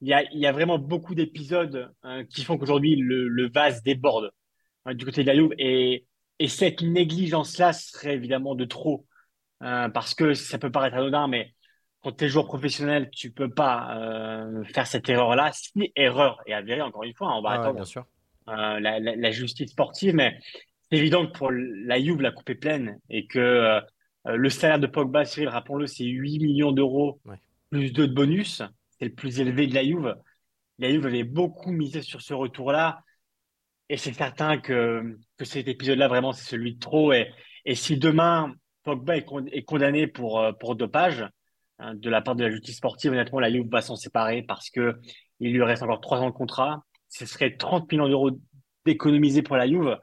il 0.02 0.08
y 0.08 0.14
a, 0.14 0.24
y 0.34 0.46
a 0.46 0.52
vraiment 0.52 0.80
beaucoup 0.80 1.16
d'épisodes 1.16 1.92
hein, 2.04 2.24
qui 2.26 2.44
font 2.44 2.58
qu'aujourd'hui 2.58 2.96
le, 2.96 3.28
le, 3.28 3.50
vase 3.50 3.84
déborde 3.84 4.32
hein, 4.86 4.94
du 4.94 5.06
côté 5.06 5.24
de 5.24 5.28
la 5.28 5.36
Juve 5.36 5.52
et, 5.58 6.06
et 6.40 6.48
cette 6.48 6.82
négligence-là 6.82 7.74
serait 7.74 8.16
évidemment 8.16 8.56
de 8.56 8.66
trop 8.66 9.06
hein, 9.62 9.90
parce 9.90 10.14
que 10.14 10.34
ça 10.34 10.58
peut 10.58 10.72
paraître 10.72 10.96
anodin, 10.96 11.28
mais 11.28 11.54
quand 12.02 12.14
tu 12.14 12.26
es 12.26 12.30
joueur 12.30 12.46
professionnel, 12.46 13.10
tu 13.12 13.32
peux 13.32 13.50
pas 13.50 13.98
euh, 13.98 14.64
faire 14.66 14.88
cette 14.88 15.10
erreur-là. 15.10 15.52
Si 15.52 15.92
erreur 15.98 16.42
est 16.46 16.54
avérée, 16.54 16.82
encore 16.82 17.04
une 17.04 17.14
fois, 17.14 17.36
on 17.36 17.42
va 17.42 17.50
ah 17.50 17.54
attendre 17.56 17.76
bien 17.76 17.86
sûr. 17.86 18.06
Euh, 18.48 18.80
la, 18.80 19.00
la, 19.00 19.16
la, 19.16 19.32
justice 19.32 19.72
sportive, 19.72 20.16
mais 20.16 20.40
c'est 20.90 20.98
évident 20.98 21.28
que 21.28 21.38
pour 21.38 21.52
la 21.52 22.00
Juve, 22.00 22.22
la 22.22 22.32
coupe 22.32 22.50
est 22.50 22.56
pleine 22.56 22.98
et 23.10 23.28
que 23.28 23.38
euh, 23.38 23.82
le 24.26 24.50
salaire 24.50 24.80
de 24.80 24.88
Pogba, 24.88 25.26
Cyril, 25.26 25.50
rappelons-le, 25.50 25.88
c'est 25.88 26.06
8 26.06 26.40
millions 26.40 26.72
d'euros 26.72 27.20
plus 27.70 27.92
2 27.92 28.08
de 28.08 28.14
bonus 28.14 28.64
le 29.08 29.14
plus 29.14 29.40
élevé 29.40 29.68
de 29.68 29.76
la 29.76 29.84
Juve. 29.84 30.16
La 30.78 30.90
Juve 30.90 31.06
avait 31.06 31.24
beaucoup 31.24 31.72
misé 31.72 32.02
sur 32.02 32.22
ce 32.22 32.34
retour-là. 32.34 33.04
Et 33.90 33.98
c'est 33.98 34.14
certain 34.14 34.60
que, 34.60 35.18
que 35.38 35.46
cet 35.46 35.68
épisode-là, 35.68 36.08
vraiment, 36.08 36.32
c'est 36.32 36.46
celui 36.46 36.76
de 36.76 36.80
trop. 36.80 37.12
Et, 37.12 37.32
et 37.66 37.76
si 37.76 37.98
demain, 37.98 38.54
Pogba 38.84 39.18
est, 39.18 39.64
condamné 39.64 40.08
pour, 40.08 40.40
euh, 40.40 40.52
pour 40.54 40.76
dopage 40.76 41.26
hein, 41.80 41.96
de 41.96 42.10
la 42.10 42.22
part 42.22 42.36
de 42.36 42.44
la 42.44 42.52
justice 42.52 42.78
sportive, 42.78 43.12
honnêtement, 43.12 43.40
la 43.40 43.52
Juve 43.52 43.68
va 43.70 43.82
s'en 43.82 43.96
séparer 43.96 44.44
parce 44.44 44.70
que 44.70 45.00
il 45.40 45.54
lui 45.54 45.64
reste 45.64 45.84
encore 45.84 46.02
trois 46.02 46.20
ans 46.20 46.30
de 46.30 46.36
contrat. 46.36 46.84
Ce 47.08 47.26
serait 47.26 47.56
30 47.56 47.92
millions 47.92 48.08
d'euros 48.08 48.32
d'économiser 48.86 49.42
pour 49.42 49.58
la 49.58 49.68
Juve. 49.68 49.98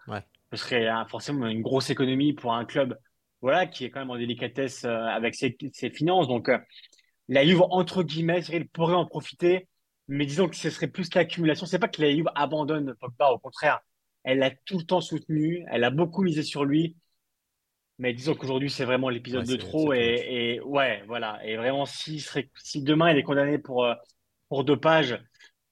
Ce 0.53 0.57
serait 0.57 0.87
hein, 0.88 1.07
forcément 1.09 1.47
une 1.47 1.62
grosse 1.62 1.91
économie 1.91 2.33
pour 2.33 2.55
un 2.55 2.65
club 2.65 2.97
voilà, 3.43 3.67
qui 3.67 3.85
est 3.85 3.91
quand 3.91 4.00
même 4.00 4.11
en 4.11 4.17
délicatesse 4.17 4.85
euh, 4.85 5.05
avec 5.05 5.35
ses, 5.35 5.57
ses 5.73 5.91
finances. 5.91 6.26
Donc, 6.26 6.49
euh, 6.49 6.59
la 7.28 7.45
Juve, 7.45 7.62
entre 7.71 8.02
guillemets, 8.02 8.45
il 8.45 8.68
pourrait 8.68 8.95
en 8.95 9.06
profiter, 9.06 9.68
mais 10.09 10.26
disons 10.26 10.49
que 10.49 10.56
ce 10.56 10.71
serait 10.71 10.87
plus 10.87 11.12
l'accumulation. 11.14 11.66
C'est 11.66 11.78
pas 11.78 11.88
que 11.88 12.02
la 12.02 12.11
Juve 12.11 12.30
abandonne 12.35 12.95
Pogba, 13.00 13.30
au 13.30 13.38
contraire, 13.38 13.80
elle 14.25 14.38
l'a 14.38 14.50
tout 14.50 14.78
le 14.78 14.85
temps 14.85 15.00
soutenu, 15.00 15.64
elle 15.71 15.85
a 15.85 15.90
beaucoup 15.90 16.23
misé 16.23 16.42
sur 16.42 16.64
lui. 16.64 16.97
Mais 17.99 18.12
disons 18.12 18.35
qu'aujourd'hui, 18.35 18.68
c'est 18.68 18.85
vraiment 18.85 19.09
l'épisode 19.09 19.47
de 19.47 19.56
trop. 19.56 19.92
Et, 19.95 20.61
ouais, 20.61 21.02
voilà. 21.06 21.40
Et 21.47 21.56
vraiment, 21.56 21.87
si, 21.87 22.21
serait, 22.21 22.50
si 22.56 22.83
demain 22.83 23.11
il 23.11 23.18
est 23.18 23.23
condamné 23.23 23.59
pour, 23.59 23.85
euh, 23.85 23.95
pour 24.49 24.64
dopage, 24.64 25.18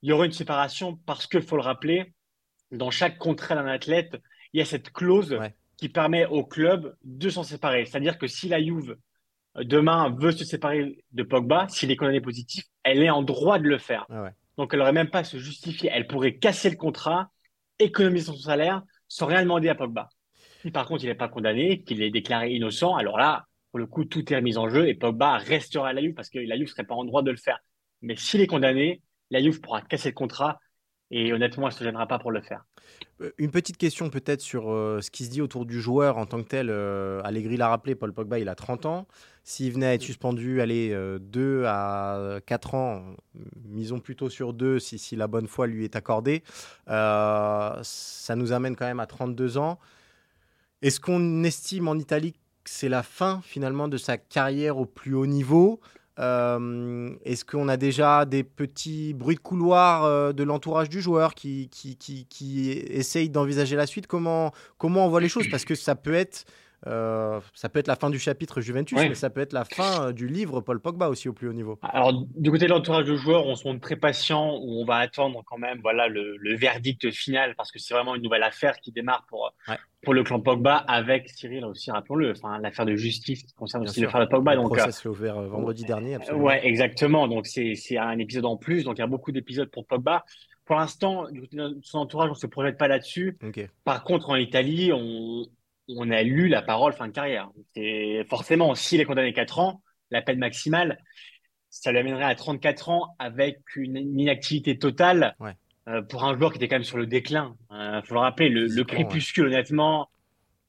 il 0.03 0.09
y 0.09 0.13
aurait 0.13 0.27
une 0.27 0.33
séparation 0.33 0.97
parce 1.05 1.27
que, 1.27 1.41
faut 1.41 1.57
le 1.57 1.63
rappeler, 1.63 2.15
dans 2.71 2.91
chaque 2.91 3.19
contrat 3.19 3.55
d'un 3.55 3.67
athlète, 3.67 4.17
il 4.53 4.59
y 4.59 4.63
a 4.63 4.65
cette 4.65 4.91
clause 4.91 5.39
qui 5.77 5.89
permet 5.89 6.25
au 6.25 6.45
club 6.45 6.97
de 7.03 7.29
s'en 7.29 7.43
séparer. 7.43 7.85
C'est-à-dire 7.85 8.19
que 8.19 8.27
si 8.27 8.49
la 8.49 8.63
Juve 8.63 8.97
demain 9.57 10.15
veut 10.19 10.33
se 10.33 10.45
séparer 10.45 10.99
de 11.13 11.23
Pogba, 11.23 11.67
s'il 11.69 11.91
est 11.91 11.97
condamné 11.97 12.21
positif, 12.21 12.65
elle 12.83 13.03
est 13.03 13.11
en 13.11 13.23
droit 13.23 13.59
de 13.59 13.69
le 13.69 13.79
faire. 13.79 14.07
Ah 14.11 14.31
Donc 14.57 14.73
elle 14.73 14.81
n'aurait 14.81 14.93
même 14.93 15.11
pas 15.11 15.21
à 15.21 15.25
se 15.25 15.39
justifier. 15.39 15.91
Elle 15.93 16.07
pourrait 16.07 16.35
casser 16.35 16.71
le 16.71 16.77
contrat, 16.77 17.31
économiser 17.79 18.27
son 18.27 18.37
salaire 18.37 18.83
sans 19.09 19.27
rien 19.27 19.43
demander 19.43 19.69
à 19.69 19.75
Pogba. 19.75 20.09
Si 20.63 20.71
par 20.71 20.87
contre 20.87 21.05
il 21.05 21.09
n'est 21.09 21.15
pas 21.15 21.29
condamné, 21.29 21.83
qu'il 21.83 22.03
est 22.03 22.11
déclaré 22.11 22.53
innocent, 22.53 22.97
alors 22.97 23.19
là, 23.19 23.45
pour 23.71 23.79
le 23.79 23.87
coup, 23.87 24.05
tout 24.05 24.33
est 24.33 24.37
remis 24.37 24.57
en 24.57 24.69
jeu 24.69 24.89
et 24.89 24.95
Pogba 24.95 25.37
restera 25.39 25.89
à 25.89 25.93
la 25.93 26.01
Juve 26.01 26.15
parce 26.15 26.31
que 26.31 26.39
la 26.39 26.57
Juve 26.57 26.67
ne 26.67 26.71
serait 26.71 26.85
pas 26.85 26.95
en 26.95 27.05
droit 27.05 27.23
de 27.23 27.31
le 27.31 27.37
faire. 27.37 27.59
Mais 28.03 28.17
s'il 28.17 28.41
est 28.41 28.47
condamné, 28.47 29.03
la 29.31 29.43
Juve 29.43 29.61
pourra 29.61 29.83
casser 29.83 30.11
le 30.11 30.15
contrat 30.15 30.59
et 31.11 31.33
honnêtement, 31.33 31.69
elle 31.69 31.75
ne 31.75 31.79
se 31.79 31.85
gênera 31.85 32.07
pas 32.07 32.19
pour 32.19 32.33
le 32.33 32.41
faire. 32.41 32.65
Euh, 33.21 33.31
une 33.39 33.51
petite 33.51 33.77
question 33.77 34.11
peut-être 34.11 34.41
sur 34.41 34.73
euh, 34.73 35.01
ce 35.01 35.11
qui 35.11 35.25
se 35.25 35.31
dit 35.31 35.41
autour 35.41 35.67
du 35.67 35.81
joueur 35.81 36.19
en 36.19 36.27
tant 36.27 36.43
que 36.43 36.49
tel. 36.49 36.69
Euh, 36.71 37.21
Allegri 37.25 37.57
l'a 37.57 37.69
rappelé, 37.69 37.95
Paul 37.95 38.13
Pogba, 38.13 38.39
il 38.39 38.49
a 38.49 38.55
30 38.55 38.87
ans. 38.87 39.07
S'il 39.43 39.73
venait 39.73 39.87
à 39.87 39.95
être 39.95 40.03
suspendu, 40.03 40.63
allez, 40.63 40.97
2 41.21 41.65
à 41.67 42.41
4 42.47 42.75
ans, 42.75 43.03
misons 43.67 44.01
plutôt 44.01 44.31
sur 44.31 44.55
2 44.55 44.79
si, 44.79 44.99
si, 44.99 45.17
la 45.17 45.27
bonne 45.27 45.49
foi 45.49 45.67
lui 45.67 45.85
est 45.85 45.97
accordée, 45.97 46.43
ça 46.87 47.83
nous 48.37 48.53
amène 48.53 48.75
quand 48.75 48.87
même 48.87 49.01
à 49.01 49.07
32 49.07 49.59
ans. 49.59 49.79
Est-ce 50.81 50.99
qu'on 50.99 51.45
estime 51.45 51.89
en 51.89 51.97
Italie 51.97 52.33
que 52.33 52.71
c'est 52.71 52.89
la 52.89 53.03
fin 53.03 53.43
finalement 53.45 53.87
de 53.87 53.99
sa 53.99 54.17
carrière 54.17 54.79
au 54.79 54.87
plus 54.87 55.15
haut 55.15 55.27
niveau? 55.27 55.79
Euh, 56.21 57.11
est-ce 57.25 57.45
qu'on 57.45 57.69
a 57.69 57.77
déjà 57.77 58.25
des 58.25 58.45
petits 58.45 59.15
bruits 59.15 59.37
de 59.37 59.41
couloir 59.41 60.05
euh, 60.05 60.33
de 60.33 60.45
l'entourage 60.45 60.89
du 60.89 61.01
joueur 61.01 61.35
qui, 61.35 61.69
qui, 61.69 62.71
essaye 62.71 63.31
d'envisager 63.31 63.77
la 63.77 63.87
suite? 63.87 64.07
Comment 64.07 64.53
on 64.79 65.09
voit 65.09 65.21
les 65.21 65.29
choses? 65.29 65.49
Parce 65.51 65.65
que 65.65 65.75
ça 65.75 65.95
peut 65.95 66.15
être 66.15 66.45
euh, 66.87 67.41
ça 67.55 67.69
peut 67.69 67.79
être 67.79 67.87
la 67.87 67.97
fin 67.97 68.11
du 68.11 68.19
chapitre 68.19 68.61
Juventus, 68.61 68.99
mais 68.99 69.15
ça 69.15 69.31
peut 69.31 69.41
être 69.41 69.53
la 69.53 69.65
fin 69.65 70.09
euh, 70.09 70.13
du 70.13 70.27
livre 70.27 70.61
Paul 70.61 70.81
Pogba 70.81 71.09
aussi 71.09 71.29
au 71.29 71.33
plus 71.33 71.49
haut 71.49 71.53
niveau. 71.53 71.79
Alors, 71.83 72.13
du 72.13 72.51
côté 72.51 72.67
de 72.67 72.71
l'entourage 72.71 73.07
de 73.07 73.17
joueurs, 73.17 73.47
on 73.47 73.55
se 73.55 73.67
montre 73.67 73.81
très 73.81 73.97
patient, 73.97 74.59
on 74.63 74.85
va 74.85 74.97
attendre 74.97 75.43
quand 75.47 75.59
même 75.59 75.79
voilà, 75.81 76.09
le, 76.09 76.57
verdict 76.57 77.11
final, 77.11 77.55
parce 77.57 77.73
que 77.73 77.79
c'est 77.79 77.95
vraiment 77.95 78.15
une 78.15 78.23
nouvelle 78.23 78.43
affaire 78.43 78.79
qui 78.81 78.93
démarre 78.93 79.25
pour, 79.29 79.53
pour 80.03 80.15
le 80.15 80.23
clan 80.23 80.41
Pogba, 80.41 80.77
avec 80.77 81.31
Cyril 81.31 81.65
aussi, 81.65 81.91
rappelons-le, 81.91 82.33
enfin, 82.33 82.59
l'affaire 82.59 82.87
de 82.87 82.97
justice 82.97 83.43
qui 83.45 83.55
concerne 83.55 83.85
aussi 83.85 84.03
l'affaire 84.03 84.21
de 84.21 84.27
Pogba. 84.27 84.55
Le 84.55 84.63
donc, 84.63 84.77
procès 84.77 85.09
ouvert 85.09 85.39
euh, 85.39 85.49
vendredi 85.49 85.85
dernier. 85.85 86.17
Absolument. 86.17 86.45
Ouais, 86.45 86.67
exactement. 86.67 87.29
Donc, 87.29 87.47
c'est 87.47 87.97
un 87.97 88.19
épisode 88.19 88.45
en 88.45 88.57
plus, 88.57 88.85
donc 88.85 88.99
il 88.99 89.01
y 89.01 89.05
a 89.05 89.09
beaucoup 89.09 89.33
d'épisodes 89.33 89.71
pour 89.71 89.87
Pogba. 89.87 90.25
Pour 90.67 90.77
l'instant, 90.77 91.31
du 91.31 91.43
côté 91.43 91.57
de 91.57 91.79
son 91.83 91.99
entourage, 91.99 92.29
on 92.29 92.35
ne 92.35 92.39
se 92.39 92.47
projette 92.47 92.79
pas 92.79 92.89
là-dessus. 92.89 93.39
Par 93.85 94.03
contre, 94.03 94.31
en 94.31 94.37
Italie, 94.37 94.93
on, 94.95 95.45
on 95.89 96.11
a 96.11 96.23
lu 96.23 96.49
la 96.49 96.63
parole 96.63 96.93
fin 96.93 97.09
de 97.09 97.13
carrière. 97.13 97.51
Et 97.77 98.25
forcément, 98.29 98.75
s'il 98.75 99.01
est 99.01 99.05
condamné 99.05 99.33
4 99.33 99.59
ans, 99.59 99.83
la 100.11 100.23
peine 100.23 100.39
maximale, 100.39 100.99
ça 101.71 101.93
l'amènerait 101.93 102.25
à 102.25 102.35
34 102.35 102.89
ans 102.89 103.15
avec 103.19 103.59
une 103.77 103.97
inactivité 104.19 104.79
totale 104.79 105.37
euh, 105.89 106.03
pour 106.03 106.25
un 106.25 106.37
joueur 106.37 106.53
qui 106.53 106.59
était 106.59 106.69
quand 106.69 106.77
même 106.77 106.85
sur 106.85 106.99
le 106.99 107.07
déclin. 107.07 107.57
Il 107.71 107.77
euh, 107.77 108.03
faut 108.03 108.15
le 108.15 108.21
rappeler, 108.21 108.49
le, 108.49 108.85
crépuscule, 108.85 109.47
honnêtement, 109.47 110.09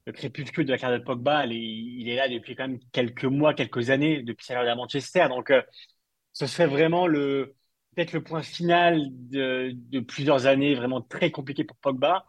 le 0.06 0.13
crépuscule 0.13 0.65
de 0.65 0.71
la 0.71 0.78
carrière 0.78 0.99
de 0.99 1.04
Pogba, 1.04 1.45
il 1.45 2.10
est, 2.10 2.15
là 2.15 2.28
depuis 2.28 2.56
quand 2.56 2.67
même 2.67 2.80
quelques 2.91 3.25
mois, 3.25 3.54
quelques 3.54 3.91
années, 3.91 4.23
depuis 4.23 4.45
sa 4.45 4.56
carrière 4.56 4.73
à 4.73 4.75
Manchester. 4.75 5.28
Donc, 5.30 5.51
euh, 5.51 5.62
ce 6.34 6.47
serait 6.47 6.67
vraiment 6.67 7.08
le 7.08 7.56
peut-être 7.95 8.12
le 8.12 8.23
point 8.23 8.41
final 8.41 9.08
de, 9.10 9.71
de 9.73 9.99
plusieurs 10.01 10.47
années 10.47 10.75
vraiment 10.75 11.01
très 11.01 11.32
compliqué 11.32 11.63
pour 11.63 11.78
Pogba. 11.78 12.25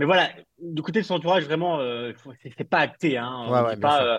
Mais 0.00 0.06
voilà, 0.06 0.30
du 0.58 0.80
côté 0.80 1.02
de 1.02 1.04
son 1.04 1.16
entourage, 1.16 1.44
vraiment, 1.44 1.78
euh, 1.78 2.14
c'est 2.56 2.64
pas 2.64 2.78
acté. 2.78 3.18
Hein. 3.18 3.44
on, 3.46 3.78
pas, 3.78 4.02
euh, 4.02 4.18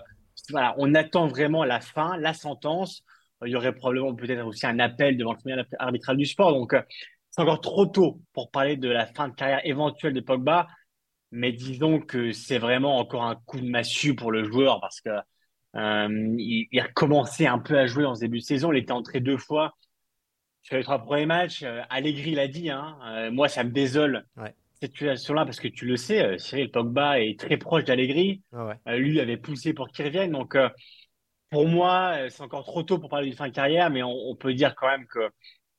voilà, 0.52 0.76
on 0.78 0.94
attend 0.94 1.28
vraiment 1.28 1.64
la 1.64 1.80
fin, 1.80 2.18
la 2.18 2.36
sentence. 2.36 3.04
Il 3.44 3.50
y 3.50 3.56
aurait 3.56 3.74
probablement 3.74 4.14
peut-être 4.14 4.46
aussi 4.46 4.68
un 4.68 4.78
appel 4.78 5.18
devant 5.18 5.32
le 5.32 5.40
tribunal 5.40 5.66
arbitral 5.80 6.18
du 6.18 6.28
sport. 6.28 6.54
Donc, 6.54 6.76
euh, 6.76 6.84
c'est 7.32 7.42
encore 7.42 7.62
trop 7.62 7.88
tôt 7.88 8.22
pour 8.32 8.52
parler 8.52 8.78
de 8.78 8.90
la 8.90 9.08
fin 9.08 9.28
de 9.28 9.34
carrière 9.34 9.62
éventuelle 9.64 10.14
de 10.14 10.20
Pogba. 10.20 10.68
Mais 11.32 11.52
disons 11.52 12.00
que 12.00 12.32
c'est 12.32 12.60
vraiment 12.60 13.00
encore 13.00 13.24
un 13.24 13.36
coup 13.48 13.60
de 13.60 13.68
massue 13.68 14.14
pour 14.14 14.32
le 14.32 14.44
joueur 14.44 14.82
parce 14.82 15.02
que 15.02 15.10
il, 15.74 16.68
il, 16.72 16.80
a 16.80 16.90
commencé 16.90 17.48
un 17.48 17.58
peu 17.58 17.80
à 17.80 17.88
jouer 17.88 18.06
en 18.06 18.14
ce 18.14 18.20
début 18.20 18.38
de 18.38 18.44
saison. 18.44 18.72
Il 18.72 18.78
était 18.78 18.92
entré 18.92 19.20
deux 19.20 19.38
fois 19.38 19.74
sur 20.62 20.76
les 20.76 20.84
trois 20.84 21.00
premiers 21.00 21.26
matchs. 21.26 21.66
Allegri 21.90 22.36
l'a 22.36 22.48
dit. 22.48 22.70
Hein, 22.70 23.32
moi, 23.32 23.48
ça 23.48 23.64
me 23.64 23.72
désole 23.72 24.28
ouais 24.38 24.54
cette 24.82 24.94
situation-là, 24.94 25.46
parce 25.46 25.60
que 25.60 25.68
tu 25.68 25.86
le 25.86 25.96
sais, 25.96 26.24
euh, 26.24 26.38
Cyril 26.40 26.72
Pogba 26.72 27.20
est 27.20 27.40
très 27.40 27.58
proche 27.58 27.84
d'Allegri. 27.84 28.42
Ah 28.52 28.74
euh, 28.88 28.98
lui 28.98 29.20
avait 29.20 29.38
poussé 29.38 29.74
pour 29.74 29.90
qu'il 29.90 30.06
revienne. 30.06 30.32
Donc, 30.32 30.56
euh, 30.56 30.70
pour 31.52 31.68
moi, 31.68 32.30
c'est 32.30 32.42
encore 32.42 32.64
trop 32.64 32.82
tôt 32.82 32.98
pour 32.98 33.10
parler 33.10 33.28
d'une 33.28 33.36
fin 33.36 33.48
de 33.48 33.54
carrière, 33.54 33.92
mais 33.92 34.02
on, 34.02 34.36
peut 34.36 34.54
dire 34.54 34.74
quand 34.74 34.88
même 34.88 35.06
que 35.06 35.30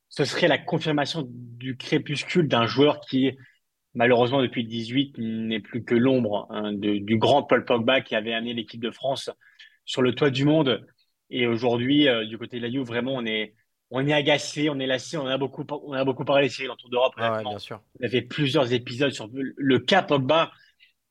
ce 0.07 0.23
serait 0.23 0.47
la 0.47 0.57
confirmation 0.57 1.25
du 1.27 1.75
crépuscule 1.75 2.47
d'un 2.47 2.65
joueur 2.65 3.01
qui, 3.01 3.31
malheureusement, 3.95 4.41
depuis 4.41 4.63
18, 4.63 5.17
n'est 5.17 5.59
plus 5.59 5.83
que 5.83 5.95
l'ombre 5.95 6.47
hein, 6.51 6.71
du 6.73 7.17
grand 7.17 7.43
Paul 7.43 7.65
Pogba 7.65 8.01
qui 8.01 8.15
avait 8.15 8.33
amené 8.33 8.53
l'équipe 8.53 8.81
de 8.81 8.91
France 8.91 9.31
sur 9.83 10.03
le 10.03 10.13
toit 10.13 10.29
du 10.29 10.45
monde. 10.45 10.85
Et 11.31 11.47
aujourd'hui, 11.47 12.07
du 12.27 12.37
côté 12.37 12.57
de 12.57 12.63
la 12.63 12.71
Juve, 12.71 12.85
vraiment, 12.85 13.15
on 13.15 13.25
est, 13.25 13.55
on 13.95 14.07
est 14.07 14.13
agacé, 14.13 14.69
on 14.69 14.79
est 14.79 14.87
lassé, 14.87 15.17
on 15.17 15.27
a 15.27 15.37
beaucoup, 15.37 15.63
on 15.69 15.93
a 15.93 16.03
beaucoup 16.03 16.25
parlé 16.25 16.49
Cyril, 16.49 16.71
en 16.71 16.75
Tour 16.75 16.89
d'Europe. 16.89 17.13
Ah 17.17 17.43
bien 17.43 17.59
sûr. 17.59 17.79
On 17.99 18.05
avait 18.05 18.23
plusieurs 18.23 18.73
épisodes 18.73 19.11
sur 19.11 19.29
le 19.31 19.79
cas 19.79 20.01
Pogba. 20.01 20.51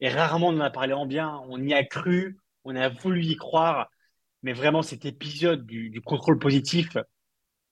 Et 0.01 0.09
rarement 0.09 0.49
on 0.49 0.57
en 0.57 0.61
a 0.61 0.71
parlé 0.71 0.92
en 0.92 1.07
bien. 1.07 1.40
On 1.49 1.62
y 1.62 1.73
a 1.75 1.85
cru, 1.85 2.38
on 2.64 2.75
a 2.75 2.88
voulu 2.88 3.23
y 3.23 3.37
croire. 3.37 3.88
Mais 4.42 4.53
vraiment, 4.53 4.83
cet 4.83 5.05
épisode 5.05 5.64
du, 5.64 6.01
contrôle 6.01 6.40
positif, 6.40 6.88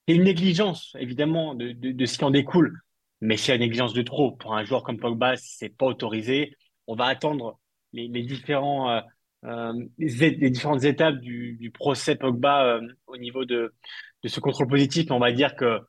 c'est 0.07 0.15
une 0.15 0.23
négligence, 0.23 0.95
évidemment, 1.01 1.57
de, 1.57 1.73
de, 1.73 2.07
ce 2.07 2.17
qui 2.17 2.25
en 2.25 2.31
découle. 2.31 2.81
Mais 3.21 3.37
c'est 3.37 3.53
une 3.53 3.63
négligence 3.63 3.95
de 3.95 4.03
trop. 4.03 4.31
Pour 4.31 4.55
un 4.55 4.63
joueur 4.63 4.85
comme 4.85 5.01
Pogba, 5.01 5.37
c'est 5.37 5.71
pas 5.71 5.87
autorisé. 5.87 6.57
On 6.87 6.95
va 6.95 7.07
attendre 7.07 7.59
les, 7.93 8.07
les 8.07 8.23
différents, 8.23 8.93
euh, 8.93 9.01
euh 9.47 9.73
les, 9.99 10.51
différentes 10.51 10.85
étapes 10.85 11.17
du, 11.17 11.55
du 11.55 11.73
procès 11.73 12.15
Pogba 12.15 12.65
euh, 12.65 12.81
au 13.09 13.17
niveau 13.17 13.45
de, 13.45 13.75
de 14.23 14.29
ce 14.29 14.41
contrôle 14.41 14.69
positif. 14.69 15.07
Mais 15.09 15.17
on 15.17 15.21
va 15.21 15.33
dire 15.33 15.57
que, 15.57 15.81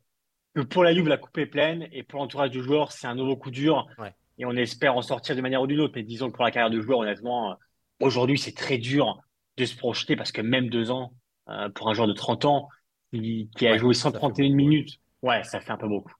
que 0.55 0.61
pour 0.61 0.83
la 0.83 0.93
Juve, 0.93 1.07
la 1.07 1.17
coupe 1.17 1.37
est 1.37 1.45
pleine. 1.45 1.87
Et 1.91 2.03
pour 2.03 2.19
l'entourage 2.19 2.51
du 2.51 2.61
joueur, 2.61 2.91
c'est 2.91 3.07
un 3.07 3.15
nouveau 3.15 3.35
coup 3.35 3.51
dur. 3.51 3.87
Ouais 3.97 4.13
et 4.41 4.45
on 4.45 4.55
espère 4.55 4.95
en 4.95 5.03
sortir 5.03 5.35
d'une 5.35 5.43
manière 5.43 5.61
ou 5.61 5.67
d'une 5.67 5.79
autre. 5.79 5.93
Mais 5.95 6.03
disons 6.03 6.29
que 6.29 6.35
pour 6.35 6.43
la 6.43 6.51
carrière 6.51 6.71
de 6.71 6.81
joueur, 6.81 6.99
honnêtement, 6.99 7.51
euh, 7.51 7.55
aujourd'hui, 7.99 8.39
c'est 8.39 8.55
très 8.55 8.79
dur 8.79 9.21
de 9.57 9.65
se 9.65 9.77
projeter 9.77 10.15
parce 10.15 10.31
que 10.31 10.41
même 10.41 10.69
deux 10.69 10.89
ans, 10.89 11.13
euh, 11.49 11.69
pour 11.69 11.89
un 11.89 11.93
joueur 11.93 12.07
de 12.07 12.13
30 12.13 12.45
ans 12.45 12.69
qui, 13.13 13.49
a 13.61 13.77
joué 13.77 13.93
131 13.93 14.55
minutes, 14.55 14.99
ouais, 15.21 15.43
ça 15.43 15.59
fait 15.59 15.71
un 15.71 15.77
peu 15.77 15.87
beaucoup. 15.87 16.13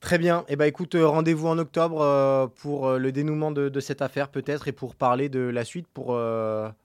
Très 0.00 0.18
bien. 0.18 0.44
Eh 0.48 0.56
ben, 0.56 0.66
écoute, 0.66 0.94
euh, 0.94 1.06
rendez-vous 1.06 1.46
en 1.46 1.56
octobre 1.56 2.52
pour 2.56 2.90
le 2.92 3.12
dénouement 3.12 3.50
de, 3.50 3.80
cette 3.80 4.02
affaire 4.02 4.28
peut-être 4.28 4.68
et 4.68 4.72
pour 4.72 4.94
parler 4.94 5.30
de 5.30 5.40
la 5.40 5.64
suite 5.64 5.88
pour 5.88 6.06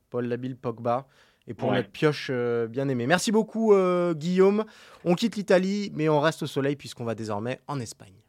Paul 0.09 0.25
Labille 0.25 0.55
Pogba 0.55 1.07
et 1.47 1.53
pour 1.53 1.71
notre 1.71 1.89
pioche 1.89 2.31
bien 2.69 2.89
aimée. 2.89 3.07
Merci 3.07 3.31
beaucoup 3.31 3.73
Guillaume. 4.13 4.65
On 5.03 5.15
quitte 5.15 5.35
l'Italie 5.35 5.91
mais 5.95 6.09
on 6.09 6.19
reste 6.19 6.43
au 6.43 6.47
soleil 6.47 6.75
puisqu'on 6.75 7.05
va 7.05 7.15
désormais 7.15 7.61
en 7.67 7.79
Espagne. 7.79 8.24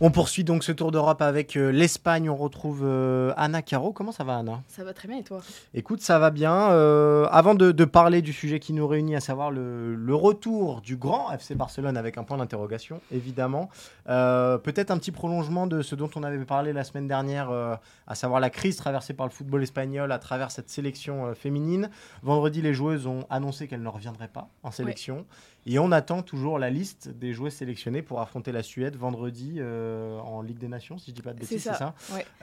On 0.00 0.12
poursuit 0.12 0.44
donc 0.44 0.62
ce 0.62 0.70
tour 0.70 0.92
d'Europe 0.92 1.20
avec 1.22 1.56
euh, 1.56 1.72
l'Espagne. 1.72 2.30
On 2.30 2.36
retrouve 2.36 2.82
euh, 2.84 3.32
Anna 3.36 3.62
Caro. 3.62 3.92
Comment 3.92 4.12
ça 4.12 4.22
va, 4.22 4.36
Anna? 4.36 4.62
Ça 4.68 4.84
va 4.84 4.94
très 4.94 5.08
bien 5.08 5.18
et 5.18 5.24
toi? 5.24 5.40
Écoute, 5.74 6.02
ça 6.02 6.20
va 6.20 6.30
bien. 6.30 6.70
Euh, 6.70 7.26
avant 7.32 7.56
de, 7.56 7.84
parler 7.84 8.22
du 8.22 8.32
sujet 8.32 8.60
qui 8.60 8.72
nous 8.74 8.86
réunit, 8.86 9.16
à 9.16 9.20
savoir 9.20 9.50
le, 9.50 10.14
retour 10.14 10.82
du 10.82 10.96
grand 10.96 11.32
FC 11.32 11.56
Barcelone 11.56 11.96
avec 11.96 12.16
un 12.16 12.22
point 12.22 12.36
d'interrogation, 12.36 13.00
évidemment. 13.10 13.70
Peut-être 14.06 14.92
un 14.92 14.98
petit 14.98 15.10
prolongement 15.10 15.66
de 15.66 15.82
ce 15.82 15.96
dont 15.96 16.10
on 16.14 16.22
avait 16.22 16.44
parlé 16.44 16.72
la 16.72 16.84
semaine 16.84 17.08
dernière, 17.08 17.50
à 17.50 18.14
savoir 18.14 18.40
la 18.40 18.50
crise 18.50 18.76
traversée 18.76 19.14
par 19.14 19.26
le 19.26 19.32
football 19.32 19.62
espagnol 19.62 20.12
à 20.12 20.18
travers 20.18 20.50
cette 20.50 20.70
sélection 20.70 21.34
féminine. 21.34 21.90
Vendredi, 22.22 22.62
les 22.62 22.74
joueuses 22.74 23.06
ont 23.06 23.26
annoncé 23.30 23.68
qu'elles 23.68 23.82
ne 23.82 23.88
reviendraient 23.88 24.28
pas 24.28 24.48
en 24.62 24.70
sélection. 24.70 25.24
Et 25.66 25.78
on 25.78 25.92
attend 25.92 26.22
toujours 26.22 26.58
la 26.58 26.70
liste 26.70 27.08
des 27.08 27.32
joueurs 27.32 27.52
sélectionnés 27.52 28.02
pour 28.02 28.20
affronter 28.20 28.52
la 28.52 28.62
Suède 28.62 28.96
vendredi 28.96 29.56
euh, 29.58 30.18
en 30.20 30.40
Ligue 30.40 30.58
des 30.58 30.68
Nations, 30.68 30.98
si 30.98 31.10
je 31.10 31.14
dis 31.14 31.22
pas 31.22 31.34
de 31.34 31.40
bêtises, 31.40 31.62
c'est 31.62 31.74
ça, 31.74 31.94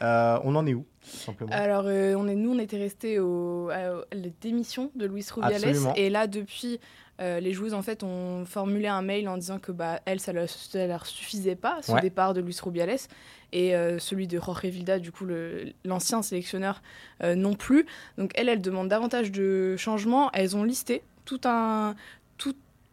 euh, 0.02 0.40
On 0.44 0.56
en 0.56 0.66
est 0.68 0.76
où, 0.76 0.86
simplement? 1.02 1.52
Alors, 1.52 1.86
euh, 1.88 2.14
on 2.16 2.28
est, 2.28 2.36
nous, 2.36 2.54
on 2.54 2.60
était 2.60 2.78
restés 2.78 3.20
au, 3.20 3.70
à, 3.70 4.06
la 4.12 4.30
démission 4.42 4.92
de 4.96 5.08
Luis 5.08 5.26
Rubiales. 5.32 5.76
Et 5.96 6.10
là, 6.10 6.28
depuis, 6.28 6.80
les 7.20 7.54
joueuses, 7.54 7.74
en 7.74 7.82
fait, 7.82 8.04
ont 8.04 8.46
formulé 8.46 8.88
un 8.88 9.02
mail 9.02 9.28
en 9.28 9.38
disant 9.38 9.58
que, 9.58 9.72
bah, 9.72 10.02
elles, 10.06 10.20
ça 10.20 10.32
leur, 10.32 10.48
leur 10.76 11.06
suffisait 11.08 11.56
pas, 11.56 11.80
ce 11.82 12.00
départ 12.02 12.34
de 12.34 12.42
Luis 12.42 12.58
Rubiales. 12.62 12.98
Et 13.54 13.74
celui 13.98 14.28
de 14.28 14.40
Jorge 14.40 14.66
Vilda, 14.66 15.00
du 15.00 15.12
coup, 15.12 15.26
l'ancien 15.84 16.22
sélectionneur, 16.22 16.84
non 17.24 17.56
plus. 17.56 17.88
Donc, 18.20 18.34
elles, 18.36 18.50
elles 18.50 18.62
demandent 18.62 18.90
davantage 18.90 19.32
de 19.32 19.76
changements. 19.78 20.32
Elles 20.34 20.56
ont 20.56 20.64
listé 20.64 21.02
tout 21.24 21.42
un, 21.46 21.96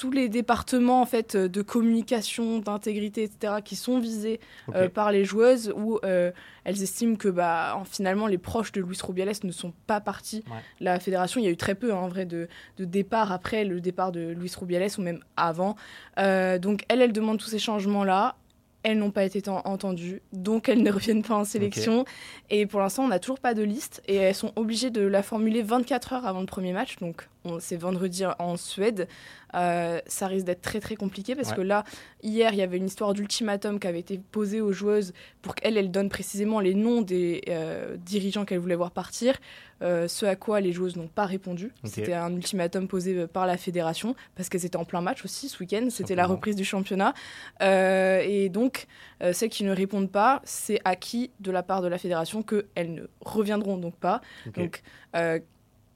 tous 0.02 0.10
les 0.10 0.28
départements 0.28 1.00
en 1.00 1.06
fait 1.06 1.36
de 1.36 1.62
communication, 1.62 2.58
d'intégrité, 2.58 3.22
etc., 3.22 3.58
qui 3.64 3.76
sont 3.76 4.00
visés 4.00 4.40
euh, 4.74 4.88
par 4.88 5.12
les 5.12 5.24
joueuses, 5.24 5.72
où 5.76 6.00
euh, 6.04 6.32
elles 6.64 6.82
estiment 6.82 7.14
que 7.14 7.28
bah, 7.28 7.80
finalement 7.88 8.26
les 8.26 8.36
proches 8.36 8.72
de 8.72 8.80
Luis 8.80 8.98
Rubiales 9.00 9.36
ne 9.44 9.52
sont 9.52 9.72
pas 9.86 10.00
partis. 10.00 10.42
La 10.80 10.98
fédération, 10.98 11.40
il 11.40 11.44
y 11.44 11.46
a 11.46 11.50
eu 11.52 11.56
très 11.56 11.76
peu 11.76 11.92
hein, 11.92 11.98
en 11.98 12.08
vrai 12.08 12.26
de, 12.26 12.48
de 12.78 12.84
départ 12.84 13.30
après 13.30 13.64
le 13.64 13.80
départ 13.80 14.10
de 14.10 14.32
Luis 14.32 14.52
Rubiales 14.58 14.90
ou 14.98 15.02
même 15.02 15.20
avant. 15.36 15.76
Euh, 16.18 16.58
donc 16.58 16.82
elles, 16.88 17.00
elles 17.00 17.12
demandent 17.12 17.38
tous 17.38 17.50
ces 17.50 17.60
changements-là 17.60 18.34
elles 18.82 18.98
n'ont 18.98 19.12
pas 19.12 19.22
été 19.22 19.40
entendues, 19.48 20.22
donc 20.32 20.68
elles 20.68 20.82
ne 20.82 20.90
reviennent 20.90 21.22
pas 21.22 21.36
en 21.36 21.44
sélection. 21.44 22.04
Et 22.50 22.66
pour 22.66 22.80
l'instant, 22.80 23.04
on 23.04 23.08
n'a 23.08 23.20
toujours 23.20 23.38
pas 23.38 23.54
de 23.54 23.62
liste 23.62 24.02
et 24.08 24.16
elles 24.16 24.34
sont 24.34 24.50
obligées 24.56 24.90
de 24.90 25.02
la 25.02 25.22
formuler 25.22 25.62
24 25.62 26.14
heures 26.14 26.26
avant 26.26 26.40
le 26.40 26.46
premier 26.46 26.72
match. 26.72 26.96
Donc, 26.96 27.28
c'est 27.60 27.76
vendredi 27.76 28.24
en 28.38 28.56
Suède. 28.56 29.08
Euh, 29.54 30.00
ça 30.06 30.28
risque 30.28 30.46
d'être 30.46 30.62
très 30.62 30.80
très 30.80 30.96
compliqué 30.96 31.34
parce 31.34 31.52
que 31.52 31.60
là, 31.60 31.84
hier, 32.22 32.52
il 32.52 32.58
y 32.58 32.62
avait 32.62 32.78
une 32.78 32.86
histoire 32.86 33.12
d'ultimatum 33.12 33.78
qui 33.78 33.86
avait 33.86 34.00
été 34.00 34.18
posée 34.30 34.60
aux 34.60 34.72
joueuses 34.72 35.12
pour 35.42 35.54
qu'elles 35.54 35.76
elles 35.76 35.90
donnent 35.90 36.08
précisément 36.08 36.60
les 36.60 36.74
noms 36.74 37.02
des 37.02 37.42
euh, 37.48 37.96
dirigeants 37.98 38.44
qu'elles 38.44 38.60
voulaient 38.60 38.74
voir 38.74 38.92
partir. 38.92 39.36
Euh, 39.82 40.06
ce 40.06 40.24
à 40.24 40.36
quoi 40.36 40.60
les 40.60 40.72
joueuses 40.72 40.96
n'ont 40.96 41.08
pas 41.08 41.26
répondu. 41.26 41.72
C'était 41.84 42.14
un 42.14 42.32
ultimatum 42.34 42.86
posé 42.86 43.26
par 43.26 43.46
la 43.46 43.56
fédération 43.56 44.14
parce 44.36 44.48
qu'elles 44.48 44.64
étaient 44.64 44.76
en 44.76 44.84
plein 44.84 45.00
match 45.00 45.24
aussi 45.24 45.48
ce 45.48 45.58
week-end. 45.58 45.88
C'était 45.90 46.14
la 46.14 46.26
reprise 46.26 46.56
du 46.56 46.64
championnat. 46.64 47.12
et 47.60 48.48
donc, 48.48 48.86
celles 49.32 49.50
qui 49.50 49.64
ne 49.64 49.74
répondent 49.74 50.10
pas, 50.10 50.40
c'est 50.44 50.80
acquis 50.84 51.30
de 51.40 51.50
la 51.50 51.62
part 51.62 51.82
de 51.82 51.88
la 51.88 51.98
fédération 51.98 52.42
qu'elles 52.42 52.94
ne 52.94 53.02
reviendront 53.20 53.76
donc 53.76 53.96
pas. 53.96 54.20
Donc, 54.54 54.82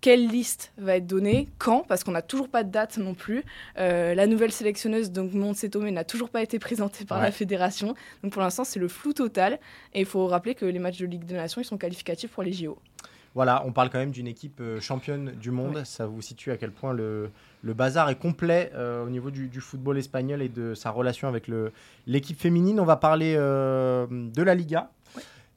quelle 0.00 0.28
liste 0.28 0.72
va 0.78 0.96
être 0.96 1.06
donnée, 1.06 1.48
quand, 1.58 1.84
parce 1.88 2.04
qu'on 2.04 2.12
n'a 2.12 2.22
toujours 2.22 2.48
pas 2.48 2.64
de 2.64 2.70
date 2.70 2.98
non 2.98 3.14
plus. 3.14 3.44
Euh, 3.78 4.14
la 4.14 4.26
nouvelle 4.26 4.52
sélectionneuse, 4.52 5.10
donc 5.10 5.32
Montse 5.32 5.64
Tomé, 5.70 5.90
n'a 5.90 6.04
toujours 6.04 6.30
pas 6.30 6.42
été 6.42 6.58
présentée 6.58 7.04
par 7.04 7.20
la 7.20 7.32
fédération. 7.32 7.94
Donc 8.22 8.32
pour 8.32 8.42
l'instant, 8.42 8.64
c'est 8.64 8.78
le 8.78 8.88
flou 8.88 9.12
total. 9.12 9.58
Et 9.94 10.00
il 10.00 10.06
faut 10.06 10.26
rappeler 10.26 10.54
que 10.54 10.64
les 10.64 10.78
matchs 10.78 10.98
de 10.98 11.06
Ligue 11.06 11.24
des 11.24 11.34
Nations, 11.34 11.60
ils 11.60 11.64
sont 11.64 11.78
qualificatifs 11.78 12.30
pour 12.30 12.42
les 12.42 12.52
JO. 12.52 12.78
Voilà, 13.34 13.62
on 13.66 13.72
parle 13.72 13.90
quand 13.90 13.98
même 13.98 14.12
d'une 14.12 14.26
équipe 14.26 14.60
euh, 14.60 14.80
championne 14.80 15.32
du 15.32 15.50
monde. 15.50 15.84
Ça 15.84 16.06
vous 16.06 16.22
situe 16.22 16.52
à 16.52 16.56
quel 16.56 16.70
point 16.70 16.94
le, 16.94 17.30
bazar 17.62 18.08
est 18.08 18.18
complet 18.18 18.70
euh, 18.74 19.04
au 19.04 19.10
niveau 19.10 19.30
du, 19.30 19.60
football 19.60 19.98
espagnol 19.98 20.40
et 20.40 20.48
de 20.48 20.72
sa 20.74 20.90
relation 20.90 21.28
avec 21.28 21.50
l'équipe 22.06 22.40
féminine. 22.40 22.80
On 22.80 22.84
va 22.84 22.96
parler 22.96 23.34
de 23.34 24.42
la 24.42 24.54
Liga 24.54 24.90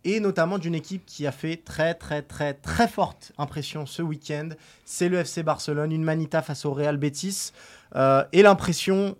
et 0.04 0.20
notamment 0.20 0.58
d'une 0.58 0.76
équipe 0.76 1.06
qui 1.06 1.28
a 1.28 1.32
fait 1.32 1.58
très 1.58 1.94
très 1.94 2.22
très 2.22 2.54
très 2.54 2.88
forte 2.88 3.32
impression 3.38 3.86
ce 3.86 4.02
week-end. 4.02 4.50
C'est 4.86 5.10
le 5.10 5.18
FC 5.20 5.44
Barcelone, 5.44 5.92
une 5.92 6.04
manita 6.04 6.42
face 6.42 6.66
au 6.66 6.74
Real 6.74 6.98
Betis, 6.98 7.52
euh, 7.96 8.24
et 8.32 8.42
l'impression 8.42 9.18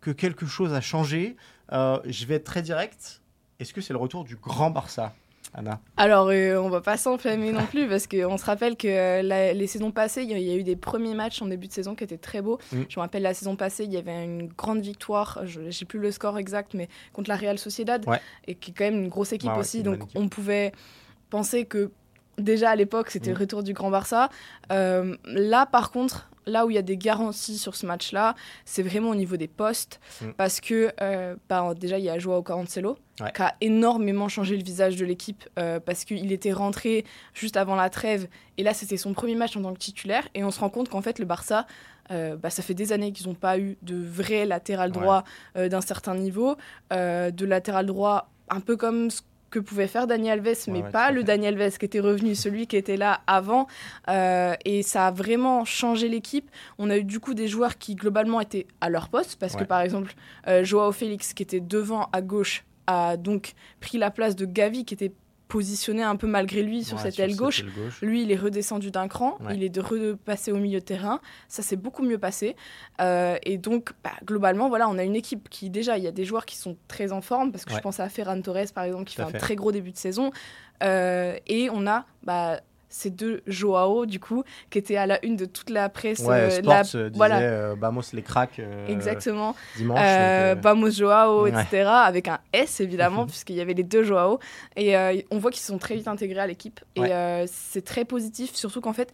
que 0.00 0.10
quelque 0.10 0.46
chose 0.46 0.72
a 0.74 0.80
changé. 0.80 1.36
Euh, 1.72 1.98
je 2.06 2.24
vais 2.26 2.36
être 2.36 2.44
très 2.44 2.62
direct. 2.62 3.20
Est-ce 3.60 3.72
que 3.72 3.80
c'est 3.80 3.92
le 3.92 3.98
retour 3.98 4.24
du 4.24 4.36
grand 4.36 4.70
Barça? 4.70 5.14
Anna 5.54 5.80
Alors, 5.96 6.28
euh, 6.28 6.56
on 6.56 6.68
va 6.68 6.80
pas 6.80 6.96
s'enflammer 6.96 7.52
non 7.52 7.64
plus 7.66 7.88
parce 7.88 8.06
qu'on 8.06 8.36
se 8.36 8.44
rappelle 8.44 8.76
que 8.76 8.88
euh, 8.88 9.52
les 9.52 9.66
saisons 9.66 9.90
passées, 9.90 10.22
il 10.22 10.38
y, 10.38 10.50
a 10.50 10.56
eu 10.56 10.62
des 10.62 10.76
premiers 10.76 11.14
matchs 11.14 11.40
en 11.42 11.46
début 11.46 11.68
de 11.68 11.72
saison 11.72 11.94
qui 11.94 12.04
étaient 12.04 12.18
très 12.18 12.42
beaux. 12.42 12.58
Mm. 12.72 12.82
Je 12.88 12.98
me 12.98 13.02
rappelle 13.02 13.22
la 13.22 13.34
saison 13.34 13.56
passée, 13.56 13.84
il 13.84 13.92
y 13.92 13.96
avait 13.96 14.24
une 14.24 14.48
grande 14.48 14.80
victoire, 14.80 15.40
je 15.44 15.60
n'ai 15.60 15.86
plus 15.86 15.98
le 15.98 16.10
score 16.10 16.38
exact, 16.38 16.74
mais 16.74 16.88
contre 17.12 17.30
la 17.30 17.36
Real 17.36 17.58
Sociedad, 17.58 18.04
et 18.46 18.54
qui 18.54 18.70
est 18.70 18.74
quand 18.74 18.84
même 18.84 19.02
une 19.02 19.08
grosse 19.08 19.32
équipe 19.32 19.56
aussi. 19.56 19.82
Donc, 19.82 20.00
on 20.14 20.28
pouvait 20.28 20.72
penser 21.30 21.64
que 21.64 21.90
déjà 22.38 22.70
à 22.70 22.76
l'époque, 22.76 23.10
c'était 23.10 23.30
le 23.30 23.36
mm. 23.36 23.40
retour 23.40 23.62
du 23.62 23.72
Grand 23.72 23.90
Barça. 23.90 24.30
Euh, 24.72 25.16
là, 25.24 25.66
par 25.66 25.90
contre, 25.90 26.30
là 26.48 26.66
où 26.66 26.70
il 26.70 26.74
y 26.74 26.78
a 26.78 26.82
des 26.82 26.96
garanties 26.96 27.58
sur 27.58 27.76
ce 27.76 27.86
match-là, 27.86 28.34
c'est 28.64 28.82
vraiment 28.82 29.10
au 29.10 29.14
niveau 29.14 29.36
des 29.36 29.48
postes. 29.48 30.00
Mm. 30.20 30.30
Parce 30.36 30.60
que 30.60 30.92
euh, 31.00 31.36
bah, 31.48 31.74
déjà, 31.78 31.98
il 31.98 32.04
y 32.04 32.10
a 32.10 32.18
Joao 32.18 32.42
Cancelo, 32.42 32.98
qui 33.16 33.42
a 33.42 33.54
énormément 33.60 34.28
changé 34.28 34.56
le 34.56 34.62
visage 34.62 34.96
de 34.96 35.04
l'équipe 35.04 35.48
euh, 35.58 35.80
parce 35.80 36.04
qu'il 36.04 36.32
était 36.32 36.52
rentré 36.52 37.04
juste 37.34 37.56
avant 37.56 37.76
la 37.76 37.90
trêve. 37.90 38.28
Et 38.56 38.62
là, 38.62 38.74
c'était 38.74 38.96
son 38.96 39.12
premier 39.12 39.34
match 39.34 39.56
en 39.56 39.62
tant 39.62 39.72
que 39.72 39.78
titulaire. 39.78 40.26
Et 40.34 40.44
on 40.44 40.50
se 40.50 40.60
rend 40.60 40.70
compte 40.70 40.88
qu'en 40.88 41.02
fait, 41.02 41.18
le 41.18 41.24
Barça, 41.24 41.66
bah, 42.10 42.48
ça 42.48 42.62
fait 42.62 42.72
des 42.72 42.92
années 42.92 43.12
qu'ils 43.12 43.28
n'ont 43.28 43.34
pas 43.34 43.58
eu 43.58 43.76
de 43.82 43.94
vrai 43.94 44.46
latéral 44.46 44.92
droit 44.92 45.24
d'un 45.54 45.82
certain 45.82 46.14
niveau. 46.14 46.56
de 46.90 47.44
latéral 47.44 47.84
droit 47.84 48.30
un 48.50 48.60
peu 48.60 48.76
comme 48.76 49.10
ce 49.10 49.20
que 49.50 49.58
pouvait 49.58 49.86
faire 49.86 50.06
Daniel 50.06 50.40
Alves, 50.46 50.68
mais 50.68 50.82
pas 50.82 51.10
le 51.10 51.24
Daniel 51.24 51.60
Alves 51.60 51.78
qui 51.78 51.84
était 51.84 52.00
revenu, 52.00 52.34
celui 52.34 52.66
qui 52.66 52.76
était 52.76 52.96
là 52.96 53.20
avant. 53.26 53.66
Euh, 54.08 54.54
et 54.64 54.82
ça 54.82 55.06
a 55.06 55.10
vraiment 55.10 55.64
changé 55.64 56.08
l'équipe. 56.08 56.50
On 56.78 56.90
a 56.90 56.98
eu 56.98 57.04
du 57.04 57.20
coup 57.20 57.34
des 57.34 57.48
joueurs 57.48 57.78
qui 57.78 57.94
globalement 57.94 58.40
étaient 58.40 58.66
à 58.80 58.90
leur 58.90 59.08
poste, 59.08 59.36
parce 59.36 59.56
que 59.56 59.64
par 59.64 59.80
exemple, 59.80 60.14
euh, 60.46 60.64
Joao 60.64 60.92
Félix, 60.92 61.32
qui 61.32 61.42
était 61.42 61.60
devant 61.60 62.08
à 62.12 62.22
gauche, 62.22 62.64
a 62.86 63.16
donc 63.16 63.52
pris 63.80 63.98
la 63.98 64.10
place 64.10 64.36
de 64.36 64.46
Gavi, 64.46 64.84
qui 64.84 64.94
était 64.94 65.12
positionné 65.48 66.02
un 66.02 66.16
peu 66.16 66.26
malgré 66.26 66.62
lui 66.62 66.84
sur 66.84 67.00
cette 67.00 67.18
aile 67.18 67.34
gauche. 67.34 67.64
Lui, 68.02 68.22
il 68.22 68.30
est 68.30 68.36
redescendu 68.36 68.90
d'un 68.90 69.08
cran, 69.08 69.38
il 69.52 69.62
est 69.62 69.68
de 69.68 69.80
repasser 69.80 70.52
au 70.52 70.58
milieu 70.58 70.80
de 70.80 70.84
terrain. 70.84 71.20
Ça 71.48 71.62
s'est 71.62 71.76
beaucoup 71.76 72.02
mieux 72.02 72.18
passé. 72.18 72.54
Euh, 73.00 73.36
et 73.42 73.58
donc, 73.58 73.92
bah, 74.04 74.12
globalement, 74.24 74.68
voilà, 74.68 74.88
on 74.88 74.98
a 74.98 75.04
une 75.04 75.16
équipe 75.16 75.48
qui, 75.48 75.70
déjà, 75.70 75.98
il 75.98 76.04
y 76.04 76.06
a 76.06 76.12
des 76.12 76.24
joueurs 76.24 76.46
qui 76.46 76.56
sont 76.56 76.76
très 76.86 77.12
en 77.12 77.20
forme, 77.20 77.50
parce 77.50 77.64
que 77.64 77.74
je 77.74 77.80
pense 77.80 78.00
à 78.00 78.08
Ferran 78.08 78.40
Torres, 78.40 78.72
par 78.74 78.84
exemple, 78.84 79.04
qui 79.04 79.16
fait 79.16 79.22
un 79.22 79.32
très 79.32 79.56
gros 79.56 79.72
début 79.72 79.92
de 79.92 79.96
saison. 79.96 80.30
Euh, 80.82 81.36
et 81.48 81.70
on 81.70 81.86
a 81.88 82.06
bah, 82.22 82.60
ces 82.88 83.10
deux 83.10 83.42
Joao, 83.46 84.06
du 84.06 84.20
coup, 84.20 84.44
qui 84.70 84.78
étaient 84.78 84.96
à 84.96 85.06
la 85.06 85.24
une 85.24 85.36
de 85.36 85.44
toute 85.44 85.70
la 85.70 85.88
presse. 85.88 86.20
Ouais, 86.20 86.50
Sports 86.50 86.72
la... 86.72 86.82
disait, 86.82 87.10
voilà. 87.14 87.74
Bamos 87.74 88.12
les 88.12 88.22
cracks. 88.22 88.60
Exactement. 88.88 89.54
Dimanche. 89.76 90.60
Bamos 90.62 90.90
Joao, 90.90 91.46
etc. 91.46 91.84
Avec 91.86 92.28
un 92.28 92.38
S, 92.52 92.80
évidemment, 92.80 93.26
puisqu'il 93.26 93.56
y 93.56 93.60
avait 93.60 93.74
les 93.74 93.84
deux 93.84 94.02
Joao. 94.02 94.38
Et 94.76 94.96
on 95.30 95.38
voit 95.38 95.50
qu'ils 95.50 95.62
sont 95.62 95.78
très 95.78 95.94
vite 95.94 96.08
intégrés 96.08 96.40
à 96.40 96.46
l'équipe. 96.46 96.80
Et 96.96 97.10
c'est 97.46 97.84
très 97.84 98.04
positif, 98.04 98.54
surtout 98.54 98.80
qu'en 98.80 98.92
fait, 98.92 99.12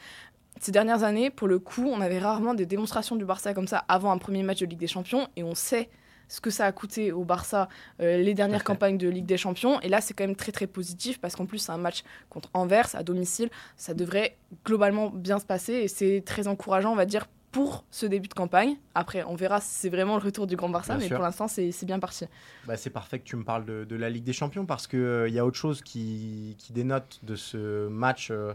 ces 0.61 0.71
dernières 0.73 1.03
années, 1.03 1.31
pour 1.31 1.49
le 1.49 1.59
coup, 1.59 1.91
on 1.93 2.01
avait 2.01 2.21
rarement 2.21 2.55
des 2.55 2.65
démonstrations 2.65 3.17
du 3.17 3.25
Barça 3.25 3.55
comme 3.55 3.67
ça 3.67 3.85
avant 3.89 4.13
un 4.13 4.19
premier 4.19 4.43
match 4.43 4.61
de 4.61 4.67
Ligue 4.67 4.79
des 4.79 4.87
Champions. 4.87 5.27
Et 5.37 5.43
on 5.43 5.55
sait 5.55 5.89
ce 6.29 6.41
que 6.41 6.51
ça 6.51 6.67
a 6.67 6.73
coûté 6.73 7.13
au 7.13 7.25
Barça 7.25 7.69
euh, 8.01 8.19
les 8.19 8.35
dernières 8.35 8.65
campagnes 8.65 8.99
de 8.99 9.09
Ligue 9.09 9.27
des 9.27 9.37
Champions. 9.37 9.81
Et 9.81 9.89
là, 9.89 10.01
c'est 10.01 10.15
quand 10.15 10.25
même 10.25 10.37
très 10.37 10.53
très 10.53 10.67
positif 10.67 11.21
parce 11.21 11.37
qu'en 11.37 11.47
plus, 11.47 11.59
c'est 11.59 11.73
un 11.73 11.79
match 11.79 12.03
contre 12.31 12.51
Anvers 12.55 12.95
à 12.95 13.03
domicile. 13.03 13.51
Ça 13.77 13.95
devrait 13.95 14.37
globalement 14.65 15.11
bien 15.11 15.39
se 15.39 15.47
passer 15.47 15.75
et 15.75 15.89
c'est 15.89 16.23
très 16.25 16.49
encourageant, 16.49 16.93
on 16.93 16.97
va 16.97 17.07
dire, 17.07 17.27
pour 17.55 17.85
ce 17.93 18.05
début 18.05 18.27
de 18.27 18.35
campagne. 18.35 18.75
Après, 18.97 19.23
on 19.23 19.37
verra 19.37 19.61
si 19.61 19.69
c'est 19.71 19.89
vraiment 19.89 20.17
le 20.17 20.23
retour 20.23 20.49
du 20.49 20.57
Grand 20.57 20.69
Barça, 20.69 20.97
mais 20.99 21.09
pour 21.09 21.23
l'instant, 21.23 21.47
c'est 21.47 21.85
bien 21.85 22.01
parti. 22.01 22.25
Bah, 22.67 22.77
c'est 22.77 22.91
parfait 22.91 23.21
que 23.21 23.25
tu 23.25 23.37
me 23.37 23.45
parles 23.45 23.65
de, 23.65 23.97
la 23.97 24.11
Ligue 24.11 24.25
des 24.25 24.33
Champions 24.33 24.67
parce 24.67 24.89
qu'il 24.89 24.99
euh, 24.99 25.29
y 25.29 25.39
a 25.39 25.47
autre 25.47 25.57
chose 25.57 25.81
qui, 25.81 26.57
qui, 26.59 26.73
dénote 26.73 27.21
de 27.23 27.37
ce 27.37 27.87
match 27.87 28.33
euh, 28.33 28.55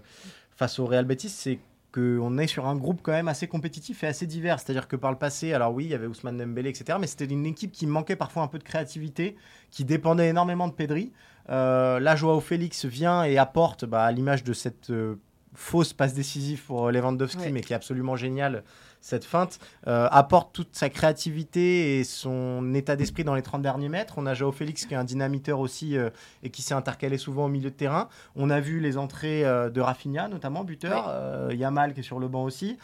face 0.51 0.79
au 0.79 0.86
Real 0.86 1.05
Betis, 1.05 1.29
c'est 1.29 1.60
qu'on 1.91 2.38
est 2.38 2.47
sur 2.47 2.67
un 2.67 2.75
groupe 2.75 3.02
quand 3.02 3.12
même 3.12 3.28
assez 3.28 3.47
compétitif 3.47 4.04
et 4.04 4.08
assez 4.08 4.28
divers. 4.28 4.60
C'est-à-dire 4.60 4.88
que 4.88 4.95
par 4.95 5.12
le 5.12 5.17
passé, 5.17 5.54
alors 5.54 5.73
oui, 5.73 5.86
il 5.86 5.91
y 5.91 5.93
avait 5.93 6.08
Ousmane 6.08 6.38
Dembélé, 6.38 6.69
etc., 6.69 6.97
mais 7.02 7.08
c'était 7.08 7.25
une 7.25 7.45
équipe 7.45 7.71
qui 7.71 7.88
manquait 7.88 8.15
parfois 8.15 8.43
un 8.43 8.47
peu 8.47 8.60
de 8.60 8.63
créativité, 8.63 9.36
qui 9.71 9.86
dépendait 9.86 10.30
énormément 10.30 10.67
de 10.67 10.73
Pedri. 10.73 11.12
Euh, 11.49 11.99
là, 11.99 12.15
Joao 12.15 12.39
Félix 12.39 12.86
vient 12.86 13.23
et 13.23 13.38
apporte, 13.38 13.86
bah, 13.86 14.04
à 14.04 14.12
l'image 14.12 14.43
de 14.43 14.54
cette 14.54 14.91
euh, 14.91 15.15
fausse 15.56 15.93
passe 15.93 16.13
décisive 16.13 16.63
pour 16.63 16.91
Lewandowski, 16.91 17.52
mais 17.52 17.62
qui 17.62 17.73
est 17.73 17.75
absolument 17.75 18.15
géniale, 18.15 18.63
cette 19.01 19.25
feinte, 19.25 19.59
euh, 19.88 20.07
apporte 20.12 20.53
toute 20.53 20.75
sa 20.75 20.89
créativité 20.89 21.99
et 21.99 22.03
son 22.03 22.73
état 22.73 22.95
d'esprit 22.95 23.23
dans 23.23 23.35
les 23.35 23.41
30 23.41 23.62
derniers 23.62 23.89
mètres. 23.89 24.15
On 24.17 24.25
a 24.25 24.33
Joao 24.33 24.51
Félix 24.51 24.85
qui 24.85 24.93
est 24.93 24.97
un 24.97 25.03
dynamiteur 25.03 25.59
aussi 25.59 25.97
euh, 25.97 26.09
et 26.43 26.49
qui 26.49 26.62
s'est 26.62 26.73
intercalé 26.73 27.17
souvent 27.17 27.45
au 27.45 27.49
milieu 27.49 27.69
de 27.69 27.75
terrain. 27.75 28.09
On 28.35 28.49
a 28.49 28.59
vu 28.59 28.79
les 28.79 28.97
entrées 28.97 29.45
euh, 29.45 29.69
de 29.69 29.81
Rafinha, 29.81 30.27
notamment 30.27 30.63
buteur, 30.63 31.51
Yamal 31.51 31.93
qui 31.93 32.01
est 32.01 32.03
sur 32.03 32.19
le 32.19 32.27
banc 32.27 32.43
aussi. 32.43 32.77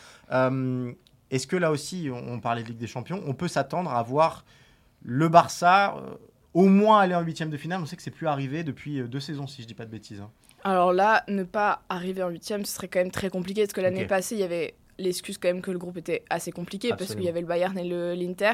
Est-ce 1.32 1.48
que 1.48 1.56
là 1.56 1.72
aussi, 1.72 2.10
on, 2.12 2.40
parlait 2.40 2.64
de 2.64 2.68
Ligue 2.68 2.78
des 2.78 2.88
Champions, 2.88 3.22
on 3.26 3.34
peut 3.34 3.48
s'attendre 3.48 3.92
à 3.92 4.02
voir 4.04 4.46
le 5.04 5.28
Barça 5.28 5.96
au 6.54 6.68
moins 6.68 7.00
aller 7.00 7.16
en 7.16 7.22
huitième 7.22 7.50
de 7.50 7.58
finale? 7.58 7.82
On 7.82 7.86
sait 7.86 7.96
que 7.96 8.04
c'est 8.04 8.12
plus 8.12 8.28
arrivé 8.28 8.64
depuis 8.64 9.02
deux 9.04 9.20
saisons, 9.20 9.48
si 9.48 9.62
je 9.62 9.68
dis 9.68 9.74
pas 9.74 9.86
de 9.86 9.92
bêtises. 9.92 10.22
Hein. 10.22 10.30
Alors 10.64 10.94
là, 10.94 11.24
ne 11.28 11.44
pas 11.44 11.82
arriver 11.90 12.24
en 12.24 12.30
huitième, 12.30 12.64
ce 12.66 12.74
serait 12.74 12.88
quand 12.88 13.00
même 13.00 13.12
très 13.12 13.30
compliqué 13.30 13.62
parce 13.62 13.74
que 13.74 13.82
l'année 13.82 14.06
passée, 14.06 14.36
il 14.36 14.42
y 14.42 14.44
avait 14.44 14.76
l'excuse 14.98 15.38
quand 15.38 15.50
même 15.50 15.62
que 15.62 15.72
le 15.72 15.78
groupe 15.78 15.98
était 15.98 16.24
assez 16.30 16.52
compliqué 16.52 16.90
parce 16.90 17.16
qu'il 17.16 17.24
y 17.24 17.30
avait 17.30 17.42
le 17.42 17.48
Bayern 17.48 17.78
et 17.78 18.16
l'Inter. 18.16 18.54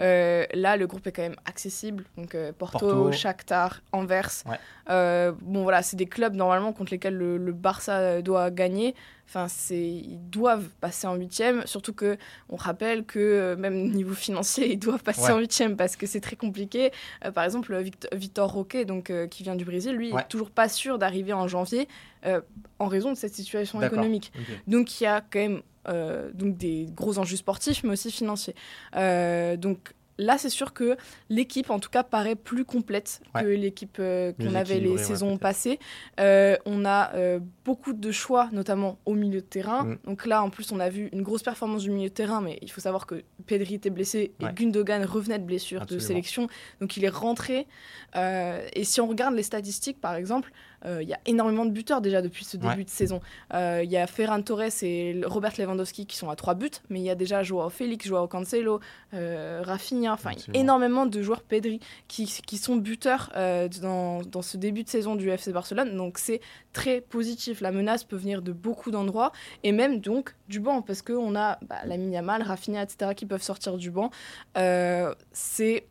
Euh, 0.00 0.46
là, 0.54 0.76
le 0.76 0.86
groupe 0.86 1.06
est 1.06 1.12
quand 1.12 1.22
même 1.22 1.36
accessible. 1.44 2.04
Donc 2.16 2.34
euh, 2.34 2.52
Porto, 2.56 3.12
Shakhtar, 3.12 3.80
Anvers. 3.92 4.44
Euh, 4.88 5.32
bon 5.42 5.62
voilà, 5.62 5.82
c'est 5.82 5.96
des 5.96 6.06
clubs 6.06 6.34
normalement 6.34 6.72
contre 6.72 6.92
lesquels 6.92 7.16
le, 7.16 7.52
Barça 7.52 8.22
doit 8.22 8.50
gagner. 8.50 8.94
Enfin, 9.28 9.46
ils 9.70 10.18
doivent 10.30 10.68
passer 10.80 11.06
en 11.06 11.14
huitième. 11.14 11.64
Surtout 11.66 11.92
que 11.92 12.16
on 12.48 12.56
rappelle 12.56 13.04
que 13.04 13.54
même 13.56 13.90
niveau 13.90 14.14
financier, 14.14 14.72
ils 14.72 14.78
doivent 14.78 15.02
passer 15.02 15.30
en 15.30 15.38
huitième 15.38 15.76
parce 15.76 15.96
que 15.96 16.06
c'est 16.06 16.20
très 16.20 16.36
compliqué. 16.36 16.90
par 17.34 17.44
exemple, 17.44 17.76
Victor, 18.12 18.52
Roque, 18.52 18.78
donc 18.86 19.12
qui 19.28 19.42
vient 19.42 19.56
du 19.56 19.64
Brésil, 19.64 19.92
lui, 19.92 20.10
est 20.10 20.28
toujours 20.28 20.50
pas 20.50 20.68
sûr 20.68 20.98
d'arriver 20.98 21.32
en 21.32 21.46
janvier 21.46 21.88
en 22.78 22.86
raison 22.86 23.12
de 23.12 23.16
cette 23.16 23.34
situation 23.34 23.82
économique. 23.82 24.32
Donc 24.66 25.00
il 25.00 25.04
y 25.04 25.06
a 25.06 25.20
quand 25.20 25.38
même 25.38 25.62
euh, 25.88 26.30
donc 26.34 26.56
des 26.56 26.86
gros 26.94 27.18
enjeux 27.18 27.36
sportifs, 27.36 27.82
mais 27.84 27.90
aussi 27.90 28.10
financiers. 28.10 28.54
Euh, 28.96 29.56
donc 29.56 29.94
là, 30.18 30.36
c'est 30.36 30.50
sûr 30.50 30.74
que 30.74 30.96
l'équipe, 31.30 31.70
en 31.70 31.78
tout 31.78 31.88
cas, 31.88 32.02
paraît 32.02 32.34
plus 32.34 32.66
complète 32.66 33.22
que 33.34 33.46
l'équipe 33.46 33.96
euh, 33.98 34.32
qu'on 34.34 34.54
avait 34.54 34.78
les 34.78 34.98
saisons 34.98 35.38
passées. 35.38 35.78
on 36.18 36.84
a 36.84 37.12
beaucoup 37.64 37.92
de 37.92 38.12
choix, 38.12 38.48
notamment 38.52 38.98
au 39.06 39.14
milieu 39.14 39.40
de 39.40 39.46
terrain. 39.46 39.84
Mm. 39.84 39.98
Donc 40.04 40.26
là, 40.26 40.42
en 40.42 40.50
plus, 40.50 40.70
on 40.72 40.80
a 40.80 40.90
vu 40.90 41.08
une 41.12 41.22
grosse 41.22 41.42
performance 41.42 41.82
du 41.82 41.90
milieu 41.90 42.10
de 42.10 42.14
terrain, 42.14 42.40
mais 42.40 42.58
il 42.60 42.70
faut 42.70 42.80
savoir 42.80 43.06
que 43.06 43.22
Pedri 43.46 43.74
était 43.74 43.90
blessé 43.90 44.32
et 44.40 44.44
Gundogan 44.54 45.04
revenait 45.04 45.38
de 45.38 45.44
blessure 45.44 45.86
de 45.86 45.98
sélection. 45.98 46.48
Donc 46.80 46.96
il 46.96 47.04
est 47.04 47.08
rentré. 47.08 47.66
et 48.14 48.84
si 48.84 49.00
on 49.00 49.06
regarde 49.06 49.34
les 49.34 49.42
statistiques, 49.42 50.00
par 50.00 50.14
exemple, 50.14 50.52
il 50.84 51.08
y 51.08 51.14
a 51.14 51.20
énormément 51.26 51.64
de 51.64 51.70
buteurs 51.70 52.00
déjà 52.00 52.22
depuis 52.22 52.44
ce 52.44 52.56
début 52.56 52.84
de 52.84 52.90
saison. 52.90 53.20
Euh, 53.54 53.82
il 53.84 53.90
y 53.90 53.96
a 53.96 54.06
Ferran 54.06 54.42
Torres 54.42 54.82
et 54.82 55.20
Robert 55.24 55.52
Lewandowski 55.58 56.06
qui 56.06 56.16
sont 56.16 56.30
à 56.30 56.36
trois 56.36 56.54
buts, 56.54 56.70
mais 56.88 57.00
il 57.00 57.04
y 57.04 57.10
a 57.10 57.14
déjà 57.14 57.42
Joao 57.42 57.68
Félix, 57.68 58.06
Joao 58.06 58.26
Cancelo, 58.26 58.80
euh, 59.14 59.62
Rafinha, 59.64 60.12
enfin 60.12 60.32
énormément 60.54 61.06
de 61.06 61.22
joueurs 61.22 61.42
Pedri 61.42 61.80
qui, 62.08 62.24
qui 62.46 62.56
sont 62.56 62.76
buteurs 62.76 63.30
dans, 63.80 64.22
dans, 64.22 64.42
ce 64.42 64.56
début 64.56 64.84
de 64.84 64.88
saison 64.88 65.16
du 65.16 65.30
FC 65.30 65.52
Barcelone. 65.52 65.96
Donc 65.96 66.18
c'est 66.18 66.40
très 66.72 67.00
positif. 67.00 67.60
La 67.60 67.72
menace 67.72 68.04
peut 68.04 68.16
venir 68.16 68.42
de 68.42 68.52
beaucoup 68.52 68.90
d'endroits 68.90 69.32
et 69.62 69.72
même 69.72 70.00
donc 70.00 70.34
du 70.48 70.60
banc 70.60 70.82
parce 70.82 71.02
qu'on 71.02 71.36
a 71.36 71.58
bah, 71.62 71.76
la 71.84 71.96
Yamal, 71.96 72.42
Rafinha, 72.42 72.82
etc. 72.82 73.12
qui 73.14 73.26
peuvent 73.26 73.42
sortir 73.42 73.76
du 73.76 73.90
banc. 73.90 74.10
c'est 75.32 75.84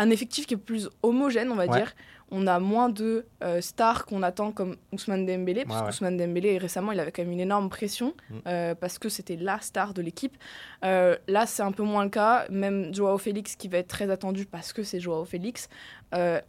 un 0.00 0.10
effectif 0.10 0.46
qui 0.46 0.54
est 0.54 0.56
plus 0.56 0.88
homogène, 1.02 1.50
on 1.50 1.56
va 1.56 1.66
dire 1.68 1.94
on 2.30 2.46
a 2.46 2.60
moins 2.60 2.88
de 2.88 3.26
euh, 3.42 3.60
stars 3.60 4.06
qu'on 4.06 4.22
attend 4.22 4.52
comme 4.52 4.76
Ousmane 4.92 5.26
Dembélé, 5.26 5.64
parce 5.64 5.82
qu'Ousmane 5.82 6.16
Dembélé, 6.16 6.58
récemment, 6.58 6.92
il 6.92 7.00
avait 7.00 7.10
quand 7.10 7.22
même 7.22 7.32
une 7.32 7.40
énorme 7.40 7.68
pression, 7.68 8.14
mm. 8.30 8.34
euh, 8.46 8.74
parce 8.74 8.98
que 8.98 9.08
c'était 9.08 9.36
la 9.36 9.60
star 9.60 9.94
de 9.94 10.02
l'équipe. 10.02 10.36
Euh, 10.84 11.16
là, 11.26 11.46
c'est 11.46 11.62
un 11.62 11.72
peu 11.72 11.82
moins 11.82 12.04
le 12.04 12.10
cas. 12.10 12.46
Même 12.50 12.94
Joao 12.94 13.18
Félix, 13.18 13.56
qui 13.56 13.68
va 13.68 13.78
être 13.78 13.88
très 13.88 14.10
attendu 14.10 14.46
parce 14.46 14.72
que 14.72 14.82
c'est 14.82 15.00
Joao 15.00 15.24
Félix, 15.24 15.68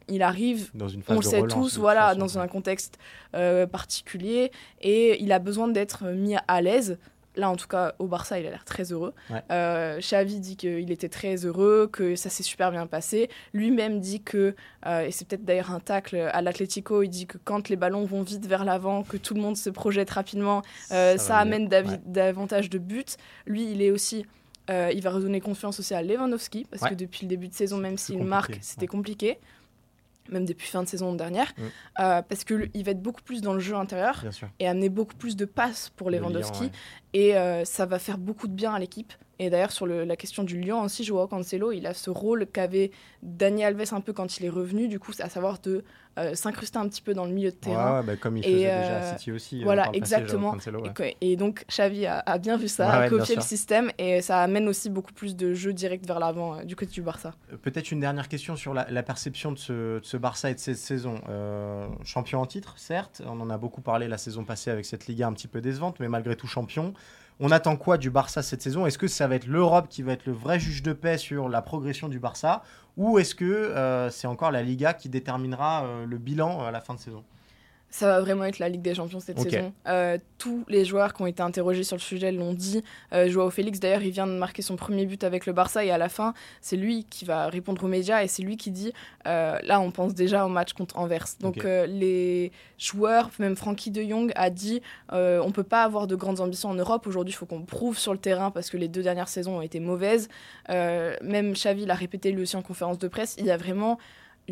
il 0.08 0.24
arrive, 0.24 0.72
dans 0.74 0.88
une 0.88 1.04
on 1.08 1.16
le 1.16 1.22
sait 1.22 1.44
tous, 1.44 1.78
voilà, 1.78 2.16
dans 2.16 2.40
un 2.40 2.48
contexte 2.48 2.98
particulier, 3.32 4.52
et 4.82 5.22
il 5.22 5.32
a 5.32 5.40
besoin 5.40 5.68
d'être 5.68 6.06
mis 6.06 6.36
à 6.48 6.62
l'aise. 6.62 6.98
Là, 7.36 7.50
en 7.50 7.56
tout 7.56 7.67
cas, 7.67 7.96
au 8.00 8.08
Barça, 8.08 8.39
il 8.39 8.46
a 8.46 8.50
l'air 8.50 8.65
très 8.65 8.91
heureux. 8.91 9.13
Euh, 9.52 10.00
Xavi 10.00 10.39
dit 10.39 10.58
qu'il 10.58 10.91
était 10.91 11.10
très 11.10 11.46
heureux, 11.46 11.89
que 11.91 12.15
ça 12.15 12.30
s'est 12.30 12.44
super 12.44 12.72
bien 12.72 12.88
passé. 12.88 13.30
Lui-même 13.54 14.00
dit 14.00 14.22
que, 14.22 14.56
euh, 14.86 15.06
et 15.06 15.12
c'est 15.12 15.28
peut-être 15.28 15.46
d'ailleurs 15.46 15.72
un 15.72 15.80
tacle 15.80 16.17
à 16.17 16.41
l'Atlético, 16.41 17.04
il 17.04 17.10
dit 17.10 17.28
que 17.28 17.38
quand 17.38 17.70
les 17.70 17.78
ballons 17.78 18.06
vont 18.06 18.22
vite 18.22 18.46
vers 18.46 18.65
l'avant, 18.65 19.04
que 19.04 19.17
tout 19.17 19.34
le 19.34 19.41
monde 19.41 19.56
se 19.56 19.70
projette 19.70 20.10
rapidement, 20.10 20.62
euh, 20.91 21.17
ça, 21.17 21.38
amène 21.38 21.70
davantage 22.06 22.70
de 22.70 22.78
buts. 22.78 23.06
Lui, 23.46 23.72
il 23.72 23.82
est 23.82 23.91
aussi... 23.91 24.26
il 24.70 25.02
va 25.02 25.12
redonner 25.12 25.39
confiance 25.39 25.80
aussi 25.80 25.94
à 25.94 26.02
Lewandowski, 26.02 26.65
parce 26.70 26.89
que 26.89 26.96
depuis 26.96 27.22
le 27.24 27.28
début 27.30 27.48
de 27.48 27.54
saison, 27.54 27.78
même 27.78 27.98
s'il 27.98 28.24
marque, 28.24 28.58
c'était 28.62 28.88
compliqué 28.88 29.39
même 30.30 30.46
depuis 30.46 30.68
fin 30.68 30.84
de 30.84 30.88
saison 30.88 31.14
dernière, 31.14 31.54
mm. 31.58 31.62
euh, 32.00 32.22
parce 32.22 32.44
qu'il 32.44 32.84
va 32.84 32.92
être 32.92 33.02
beaucoup 33.02 33.22
plus 33.22 33.42
dans 33.42 33.54
le 33.54 33.60
jeu 33.60 33.76
intérieur 33.76 34.24
et 34.60 34.68
amener 34.68 34.90
beaucoup 34.90 35.16
plus 35.16 35.36
de 35.36 35.46
passes 35.46 35.90
pour 35.96 36.10
Lewandowski. 36.10 36.72
Et 37.14 37.36
euh, 37.36 37.66
ça 37.66 37.86
va 37.86 38.00
faire 38.00 38.18
beaucoup 38.18 38.48
de 38.48 38.54
bien 38.54 38.74
à 38.74 38.80
l'équipe. 38.80 39.14
Et 39.42 39.50
d'ailleurs, 39.50 39.72
sur 39.72 39.88
la 39.88 40.16
question 40.16 40.44
du 40.44 40.60
Lyon 40.62 40.84
aussi, 40.84 41.04
Joao 41.04 41.26
Cancelo, 41.26 41.72
il 41.72 41.88
a 41.88 41.96
ce 41.96 42.12
rôle 42.12 42.46
qu'avait 42.46 42.92
Daniel 43.24 43.70
Alves 43.70 43.92
un 43.92 44.00
peu 44.00 44.14
quand 44.14 44.38
il 44.38 44.46
est 44.46 44.50
revenu, 44.50 44.88
du 44.88 45.00
coup, 45.00 45.14
à 45.18 45.30
savoir 45.30 45.58
de 45.58 45.84
euh, 46.20 46.36
s'incruster 46.36 46.78
un 46.78 46.88
petit 46.88 47.02
peu 47.02 47.16
dans 47.16 47.26
le 47.26 47.32
milieu 47.32 47.50
de 47.50 47.56
terrain. 47.56 48.04
Bah, 48.04 48.18
comme 48.18 48.38
il 48.38 48.44
faisait 48.44 48.56
déjà 48.56 48.98
à 48.98 49.18
City 49.18 49.32
aussi. 49.32 49.64
Voilà, 49.64 49.90
exactement. 49.94 50.56
et, 51.22 51.36
donc, 51.38 51.66
Xavi 51.68 52.06
a, 52.06 52.38
bien 52.38 52.56
vu 52.56 52.68
ça, 52.68 52.92
a 52.92 53.10
copié 53.10 53.36
le 53.36 53.42
système, 53.42 53.90
et 53.98 54.22
ça 54.22 54.42
amène 54.44 54.68
aussi 54.68 54.92
beaucoup 54.92 55.12
plus 55.12 55.36
de 55.36 55.56
jeux 55.56 55.74
directs 55.74 56.06
vers 56.06 56.20
l'avant 56.20 56.64
du 56.64 56.76
côté 56.76 56.92
du 56.92 57.02
Barça. 57.02 57.34
Peut-être 57.64 57.92
une 57.92 58.00
dernière 58.00 58.30
question 58.30 58.56
sur 58.56 58.76
la, 58.76 59.02
perception 59.02 59.54
de 59.54 59.58
ce, 59.58 60.18
Barça 60.18 60.52
et 60.52 60.54
de 60.54 60.60
cette 60.60 60.78
saison. 60.78 61.16
champion 62.04 62.42
en 62.42 62.46
titre, 62.46 62.76
certes, 62.78 63.24
on 63.26 63.42
en 63.42 63.50
a 63.50 63.58
beaucoup 63.58 63.82
parlé 63.82 64.08
la 64.08 64.20
saison 64.20 64.44
passée 64.44 64.70
avec 64.70 64.86
cette 64.86 65.08
Liga 65.08 65.26
un 65.26 65.34
petit 65.34 65.48
peu 65.48 65.62
décevante, 65.62 66.00
mais 66.00 66.10
malgré 66.10 66.36
tout 66.36 66.46
champion. 66.46 66.94
On 67.44 67.50
attend 67.50 67.76
quoi 67.76 67.98
du 67.98 68.12
Barça 68.12 68.44
cette 68.44 68.62
saison? 68.62 68.86
Est-ce 68.86 69.00
que 69.00 69.08
ça 69.08 69.28
va 69.28 69.34
être 69.34 69.48
l'Europe 69.48 69.88
qui 69.90 70.04
va 70.04 70.12
être 70.12 70.28
le 70.28 70.32
vrai 70.32 70.60
juge 70.60 70.84
de 70.84 70.94
paix 70.94 71.18
sur 71.18 71.50
la 71.50 71.64
progression 71.64 72.08
du 72.08 72.20
Barça? 72.20 72.62
Ou 72.98 73.18
est-ce 73.18 73.34
que 73.34 73.46
euh, 73.46 74.12
c'est 74.12 74.28
encore 74.28 74.52
la 74.52 74.62
Liga 74.62 74.94
qui 74.94 75.10
déterminera 75.10 75.84
euh, 75.86 76.06
le 76.06 76.18
bilan 76.20 76.64
à 76.64 76.70
la 76.70 76.82
fin 76.82 76.94
de 76.94 77.00
saison? 77.00 77.24
Ça 77.92 78.08
va 78.08 78.22
vraiment 78.22 78.46
être 78.46 78.60
la 78.60 78.70
Ligue 78.70 78.82
des 78.82 78.96
Champions 78.96 79.20
cette 79.20 79.40
saison. 79.40 79.74
Euh, 79.88 80.18
tous 80.38 80.64
les 80.70 80.86
joueurs 80.86 81.14
qui 81.14 81.22
ont 81.22 81.28
été 81.28 81.44
interrogés 81.44 81.84
sur 81.84 81.98
le 81.98 82.02
sujet 82.02 82.32
l'ont 82.32 82.54
dit. 82.54 82.84
Euh, 83.14 83.28
Joao 83.28 83.50
Félix, 83.50 83.82
d'ailleurs, 83.82 84.02
il 84.02 84.12
vient 84.12 84.28
de 84.28 84.32
marquer 84.32 84.62
son 84.62 84.78
premier 84.78 85.06
but 85.06 85.24
avec 85.26 85.46
le 85.46 85.52
Barça 85.52 85.84
et 85.84 85.92
à 85.92 85.98
la 85.98 86.08
fin, 86.08 86.34
c'est 86.62 86.78
lui 86.78 87.06
qui 87.10 87.26
va 87.26 87.48
répondre 87.48 87.84
aux 87.84 87.90
médias 87.90 88.24
et 88.24 88.28
c'est 88.28 88.44
lui 88.44 88.56
qui 88.56 88.72
dit 88.72 88.94
euh, 89.28 89.60
là, 89.64 89.82
on 89.82 89.92
pense 89.92 90.16
déjà 90.16 90.46
au 90.46 90.50
match 90.50 90.72
contre 90.72 90.98
Anvers. 90.98 91.26
Donc 91.42 91.64
les 91.64 92.52
joueurs, 92.78 93.30
même 93.40 93.58
Frankie 93.58 93.92
de 93.92 94.02
Jong 94.02 94.32
a 94.36 94.50
dit 94.50 94.82
on 95.12 95.52
peut 95.52 95.64
pas 95.64 95.84
avoir 95.84 96.08
de 96.08 96.16
grandes 96.16 96.40
ambitions 96.40 96.70
en 96.70 96.76
Europe. 96.76 97.06
Aujourd'hui, 97.08 97.34
il 97.34 97.36
faut 97.38 97.46
qu'on 97.46 97.64
prouve 97.64 97.98
sur 97.98 98.14
le 98.14 98.20
terrain 98.20 98.52
parce 98.52 98.70
que 98.70 98.78
les 98.78 98.88
deux 98.88 99.04
dernières 99.04 99.28
saisons 99.28 99.58
ont 99.58 99.62
été 99.62 99.82
mauvaises. 99.82 100.30
même 100.70 101.52
Xavi 101.52 101.86
l'a 101.86 101.96
répété 101.96 102.32
lui 102.32 102.44
aussi 102.44 102.56
en 102.56 102.62
conférence 102.62 103.00
de 103.00 103.10
presse. 103.10 103.36
Il 103.38 103.46
y 103.46 103.52
a 103.52 103.58
vraiment 103.58 104.00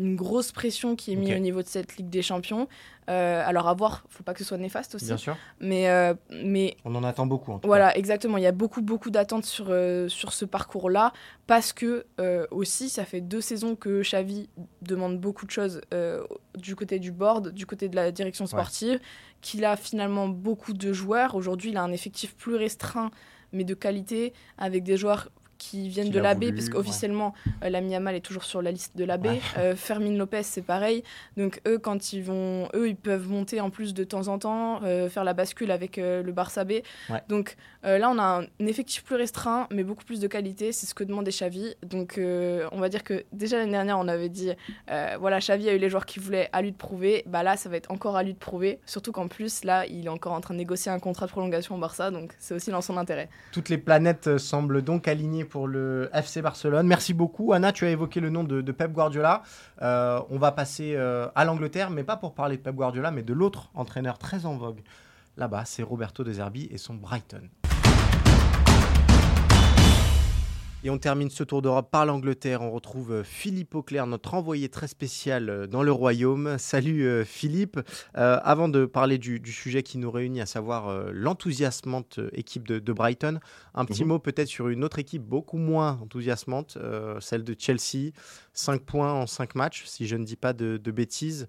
une 0.00 0.16
grosse 0.16 0.52
pression 0.52 0.96
qui 0.96 1.12
est 1.12 1.16
mise 1.16 1.34
au 1.34 1.38
niveau 1.38 1.62
de 1.62 1.68
cette 1.68 1.96
Ligue 1.96 2.08
des 2.08 2.22
Champions. 2.22 2.68
Euh, 3.08 3.42
alors 3.44 3.68
à 3.68 3.74
voir, 3.74 4.04
faut 4.08 4.22
pas 4.22 4.32
que 4.32 4.38
ce 4.38 4.44
soit 4.44 4.58
néfaste 4.58 4.94
aussi. 4.94 5.06
Bien 5.06 5.16
sûr. 5.16 5.36
Mais, 5.58 5.88
euh, 5.88 6.14
mais 6.30 6.76
on 6.84 6.94
en 6.94 7.02
attend 7.02 7.26
beaucoup. 7.26 7.52
En 7.52 7.60
voilà, 7.64 7.96
exactement. 7.96 8.36
Il 8.36 8.44
y 8.44 8.46
a 8.46 8.52
beaucoup 8.52 8.82
beaucoup 8.82 9.10
d'attentes 9.10 9.44
sur 9.44 9.66
euh, 9.68 10.08
sur 10.08 10.32
ce 10.32 10.44
parcours-là 10.44 11.12
parce 11.46 11.72
que 11.72 12.06
aussi 12.50 12.88
ça 12.88 13.04
fait 13.04 13.20
deux 13.20 13.40
saisons 13.40 13.74
que 13.74 14.02
Xavi 14.02 14.48
demande 14.82 15.18
beaucoup 15.18 15.46
de 15.46 15.50
choses 15.50 15.80
du 16.56 16.76
côté 16.76 16.98
du 16.98 17.12
board, 17.12 17.50
du 17.50 17.66
côté 17.66 17.88
de 17.88 17.96
la 17.96 18.12
direction 18.12 18.46
sportive, 18.46 19.00
qu'il 19.40 19.64
a 19.64 19.76
finalement 19.76 20.28
beaucoup 20.28 20.72
de 20.72 20.92
joueurs. 20.92 21.34
Aujourd'hui, 21.34 21.70
il 21.70 21.76
a 21.76 21.82
un 21.82 21.92
effectif 21.92 22.36
plus 22.36 22.54
restreint 22.54 23.10
mais 23.52 23.64
de 23.64 23.74
qualité 23.74 24.32
avec 24.58 24.84
des 24.84 24.96
joueurs 24.96 25.28
qui 25.60 25.90
viennent 25.90 26.10
de 26.10 26.18
l'AB, 26.18 26.52
puisque 26.52 26.74
officiellement 26.74 27.34
euh, 27.62 27.68
la 27.68 27.82
Miamal 27.82 28.14
est 28.14 28.20
toujours 28.20 28.44
sur 28.44 28.62
la 28.62 28.72
liste 28.72 28.96
de 28.96 29.04
l'AB. 29.04 29.26
Euh, 29.58 29.76
Fermin 29.76 30.16
Lopez, 30.16 30.42
c'est 30.42 30.62
pareil. 30.62 31.04
Donc 31.36 31.60
eux, 31.68 31.78
quand 31.78 32.14
ils 32.14 32.22
vont, 32.22 32.68
eux, 32.74 32.88
ils 32.88 32.96
peuvent 32.96 33.28
monter 33.28 33.60
en 33.60 33.68
plus 33.68 33.92
de 33.92 34.02
temps 34.02 34.28
en 34.28 34.38
temps, 34.38 34.82
euh, 34.82 35.10
faire 35.10 35.22
la 35.22 35.34
bascule 35.34 35.70
avec 35.70 35.98
le 35.98 36.32
Barça 36.32 36.64
B. 36.64 36.80
Donc 37.28 37.56
là, 37.82 38.10
on 38.10 38.18
a 38.18 38.42
un 38.42 38.66
effectif 38.66 39.04
plus 39.04 39.16
restreint, 39.16 39.68
mais 39.70 39.84
beaucoup 39.84 40.04
plus 40.04 40.18
de 40.18 40.26
qualité. 40.26 40.72
C'est 40.72 40.86
ce 40.86 40.94
que 40.94 41.04
demandait 41.04 41.30
Xavi. 41.30 41.74
Donc 41.82 42.18
on 42.18 42.80
va 42.80 42.88
dire 42.88 43.04
que 43.04 43.24
déjà 43.32 43.58
l'année 43.58 43.72
dernière, 43.72 43.98
on 43.98 44.08
avait 44.08 44.30
dit, 44.30 44.52
voilà, 45.20 45.40
Xavi 45.40 45.68
a 45.68 45.74
eu 45.74 45.78
les 45.78 45.90
joueurs 45.90 46.06
qui 46.06 46.20
voulaient 46.20 46.48
à 46.54 46.62
lui 46.62 46.72
de 46.72 46.76
prouver. 46.76 47.22
Bah 47.26 47.42
là, 47.42 47.58
ça 47.58 47.68
va 47.68 47.76
être 47.76 47.90
encore 47.90 48.16
à 48.16 48.22
lui 48.22 48.32
de 48.32 48.38
prouver. 48.38 48.80
Surtout 48.86 49.12
qu'en 49.12 49.28
plus, 49.28 49.62
là, 49.64 49.84
il 49.86 50.06
est 50.06 50.08
encore 50.08 50.32
en 50.32 50.40
train 50.40 50.54
de 50.54 50.58
négocier 50.58 50.90
un 50.90 50.98
contrat 50.98 51.26
de 51.26 51.30
prolongation 51.30 51.74
au 51.74 51.78
Barça. 51.78 52.10
Donc 52.10 52.32
c'est 52.38 52.54
aussi 52.54 52.70
dans 52.70 52.80
son 52.80 52.96
intérêt. 52.96 53.28
Toutes 53.52 53.68
les 53.68 53.78
planètes 53.78 54.38
semblent 54.38 54.82
donc 54.82 55.06
alignées 55.06 55.44
pour 55.50 55.68
le 55.68 56.08
FC 56.14 56.40
Barcelone. 56.40 56.86
Merci 56.86 57.12
beaucoup. 57.12 57.52
Anna, 57.52 57.72
tu 57.72 57.84
as 57.84 57.90
évoqué 57.90 58.20
le 58.20 58.30
nom 58.30 58.44
de, 58.44 58.72
Pep 58.72 58.92
Guardiola. 58.92 59.42
Euh, 59.82 60.20
on 60.30 60.38
va 60.38 60.52
passer 60.52 60.94
euh, 60.96 61.28
à 61.34 61.44
l'Angleterre, 61.44 61.90
mais 61.90 62.04
pas 62.04 62.16
pour 62.16 62.32
parler 62.32 62.56
de 62.56 62.62
Pep 62.62 62.74
Guardiola, 62.74 63.10
mais 63.10 63.22
de 63.22 63.34
l'autre 63.34 63.70
entraîneur 63.74 64.16
très 64.16 64.46
en 64.46 64.56
vogue 64.56 64.80
là-bas, 65.36 65.64
c'est 65.64 65.82
Roberto 65.82 66.24
De 66.24 66.32
Zerbi 66.32 66.68
et 66.70 66.78
son 66.78 66.94
Brighton. 66.94 67.42
Et 70.82 70.88
on 70.88 70.96
termine 70.96 71.28
ce 71.28 71.44
tour 71.44 71.60
d'Europe 71.60 71.90
par 71.90 72.06
l'Angleterre. 72.06 72.62
On 72.62 72.70
retrouve 72.70 73.12
euh, 73.12 73.22
Philippe 73.22 73.74
Auclair, 73.74 74.06
notre 74.06 74.32
envoyé 74.32 74.70
très 74.70 74.88
spécial 74.88 75.50
euh, 75.50 75.66
dans 75.66 75.82
le 75.82 75.92
royaume. 75.92 76.56
Salut 76.56 77.06
euh, 77.06 77.22
Philippe. 77.22 77.78
avant 78.14 78.70
de 78.70 78.86
parler 78.86 79.18
du, 79.18 79.42
sujet 79.52 79.82
qui 79.82 79.98
nous 79.98 80.10
réunit, 80.10 80.40
à 80.40 80.46
savoir 80.46 81.12
l'enthousiasmante 81.12 82.18
équipe 82.32 82.66
de, 82.66 82.92
Brighton, 82.92 83.40
un 83.74 83.84
petit 83.84 84.02
mhm. 84.02 84.08
mot 84.08 84.18
peut-être 84.18 84.48
sur 84.48 84.68
une 84.68 84.84
autre 84.84 84.98
équipe 84.98 85.22
beaucoup 85.22 85.58
moins 85.58 85.98
enthousiasmante, 86.02 86.78
celle 87.20 87.44
de 87.44 87.54
Chelsea. 87.58 88.12
5 88.54 88.82
points 88.82 89.12
en 89.12 89.26
5 89.26 89.54
matchs, 89.54 89.84
si 89.86 90.06
je 90.06 90.16
ne 90.16 90.24
dis 90.24 90.36
pas 90.36 90.52
de, 90.52 90.78
bêtises. 90.90 91.46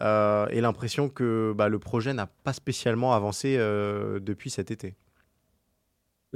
et 0.00 0.60
l'impression 0.60 1.08
que 1.08 1.54
bah, 1.56 1.68
le 1.68 1.78
projet 1.78 2.12
n'a 2.12 2.26
pas 2.26 2.52
spécialement 2.52 3.14
avancé 3.14 3.56
depuis 3.56 4.50
cet 4.50 4.70
été. 4.70 4.94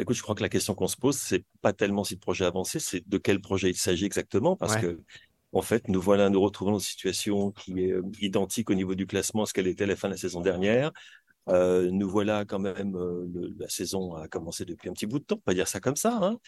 Bah, 0.00 0.04
écoute, 0.04 0.16
je 0.16 0.22
crois 0.22 0.34
que 0.34 0.40
la 0.40 0.48
question 0.48 0.74
qu'on 0.74 0.88
se 0.88 0.96
pose, 0.96 1.18
c'est 1.18 1.44
pas 1.60 1.74
tellement 1.74 2.04
si 2.04 2.14
le 2.14 2.20
projet 2.20 2.46
a 2.46 2.48
avancé, 2.48 2.80
c'est 2.80 3.06
de 3.06 3.18
quel 3.18 3.38
projet 3.38 3.68
il 3.68 3.76
s'agit 3.76 4.06
exactement, 4.06 4.56
parce 4.56 4.76
que 4.76 4.98
en 5.52 5.60
fait, 5.60 5.88
nous 5.88 6.00
voilà 6.00 6.30
nous 6.30 6.40
retrouvons 6.40 6.70
dans 6.70 6.78
une 6.78 6.84
situation 6.84 7.50
qui 7.50 7.78
est 7.80 7.92
euh, 7.92 8.02
identique 8.22 8.70
au 8.70 8.74
niveau 8.74 8.94
du 8.94 9.06
classement 9.06 9.42
à 9.42 9.46
ce 9.46 9.52
qu'elle 9.52 9.66
était 9.66 9.84
à 9.84 9.86
la 9.86 9.96
fin 9.96 10.08
de 10.08 10.14
la 10.14 10.16
saison 10.16 10.40
dernière. 10.40 10.90
Euh, 11.48 11.90
nous 11.90 12.08
voilà 12.08 12.46
quand 12.46 12.58
même, 12.58 12.96
euh, 12.96 13.26
la 13.58 13.68
saison 13.68 14.14
a 14.14 14.26
commencé 14.26 14.64
depuis 14.64 14.88
un 14.88 14.92
petit 14.94 15.06
bout 15.06 15.18
de 15.18 15.24
temps, 15.24 15.36
pas 15.38 15.52
dire 15.52 15.68
ça 15.68 15.80
comme 15.80 15.96
ça, 15.96 16.18
hein. 16.22 16.38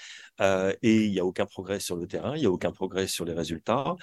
euh, 0.40 0.72
et 0.82 1.04
il 1.04 1.10
n'y 1.10 1.20
a 1.20 1.24
aucun 1.26 1.44
progrès 1.44 1.80
sur 1.80 1.96
le 1.96 2.06
terrain, 2.06 2.36
il 2.36 2.40
n'y 2.40 2.46
a 2.46 2.50
aucun 2.50 2.72
progrès 2.72 3.06
sur 3.06 3.26
les 3.26 3.34
résultats. 3.34 3.96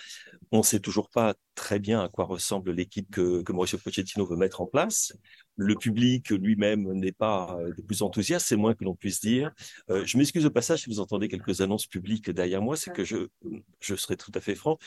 On 0.52 0.60
ne 0.60 0.64
sait 0.64 0.80
toujours 0.80 1.10
pas 1.10 1.34
très 1.60 1.80
bien 1.80 2.02
à 2.02 2.08
quoi 2.08 2.26
ressemble 2.26 2.72
l'équipe 2.72 3.10
que, 3.12 3.41
que 3.43 3.52
Mauricio 3.52 3.78
Pochettino 3.78 4.26
veut 4.26 4.38
mettre 4.38 4.62
en 4.62 4.65
place. 4.65 5.13
Le 5.56 5.76
public 5.76 6.30
lui-même 6.30 6.89
n'est 6.93 7.12
pas 7.12 7.58
le 7.62 7.84
plus 7.84 8.02
enthousiaste, 8.02 8.48
c'est 8.48 8.56
moins 8.56 8.74
que 8.74 8.86
l'on 8.86 8.95
puisse 8.95 9.19
dire. 9.19 9.52
je 9.89 10.17
m'excuse 10.17 10.45
au 10.45 10.50
passage 10.50 10.84
si 10.84 10.89
vous 10.89 11.02
entendez 11.02 11.28
quelques 11.28 11.60
annonces 11.60 11.86
publiques 11.86 12.30
derrière 12.30 12.62
moi, 12.62 12.78
c'est 12.78 12.93
que 12.93 13.04
je, 13.04 13.28
je 13.82 13.95
serai 13.95 14.15
tout 14.15 14.32
à 14.36 14.39
fait 14.39 14.56
franc, 14.56 14.78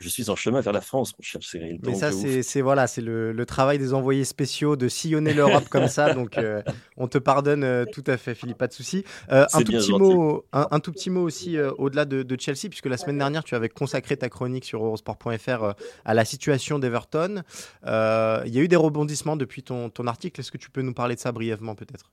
je 0.00 0.08
suis 0.08 0.30
en 0.30 0.36
chemin 0.36 0.60
vers 0.60 0.72
la 0.72 0.80
France, 0.80 1.12
mon 1.18 1.22
cher 1.22 1.42
Cyril. 1.42 1.80
Mais 1.84 1.94
ça, 1.94 2.10
c'est 2.12 2.60
voilà, 2.60 2.86
c'est 2.86 3.00
le, 3.00 3.32
le, 3.32 3.46
travail 3.46 3.78
des 3.78 3.94
envoyés 3.94 4.24
spéciaux 4.24 4.76
de 4.76 4.88
sillonner 4.88 5.34
l'Europe 5.34 5.68
comme 5.68 5.88
ça. 5.88 6.14
Donc, 6.14 6.38
euh, 6.38 6.62
on 6.96 7.08
te 7.08 7.18
pardonne 7.18 7.64
euh, 7.64 7.84
tout 7.84 8.04
à 8.06 8.16
fait, 8.16 8.34
Philippe, 8.34 8.58
pas 8.58 8.68
de 8.68 8.72
souci. 8.72 9.04
Euh, 9.32 9.46
un, 9.52 9.62
tout 9.62 9.72
petit 9.72 9.92
mot, 9.92 10.44
un, 10.52 10.80
tout 10.80 10.92
petit 10.92 11.10
mot 11.10 11.22
aussi 11.22 11.58
au-delà 11.60 12.04
de, 12.04 12.22
de, 12.22 12.40
Chelsea, 12.40 12.68
puisque 12.68 12.86
la 12.86 12.96
semaine 12.96 13.18
dernière, 13.18 13.44
tu 13.44 13.54
avais 13.54 13.68
consacré 13.68 14.16
ta 14.16 14.28
chronique 14.28 14.64
sur 14.64 14.84
Eurosport.fr 14.84 15.74
à 16.04 16.14
la 16.14 16.17
situation 16.24 16.78
d'Everton. 16.78 17.42
Il 17.84 18.52
y 18.52 18.58
a 18.58 18.62
eu 18.62 18.68
des 18.68 18.76
rebondissements 18.76 19.36
depuis 19.36 19.62
ton, 19.62 19.90
ton 19.90 20.06
article. 20.06 20.40
Est-ce 20.40 20.52
que 20.52 20.58
tu 20.58 20.70
peux 20.70 20.82
nous 20.82 20.94
parler 20.94 21.14
de 21.14 21.20
ça 21.20 21.32
brièvement, 21.32 21.74
peut-être? 21.74 22.10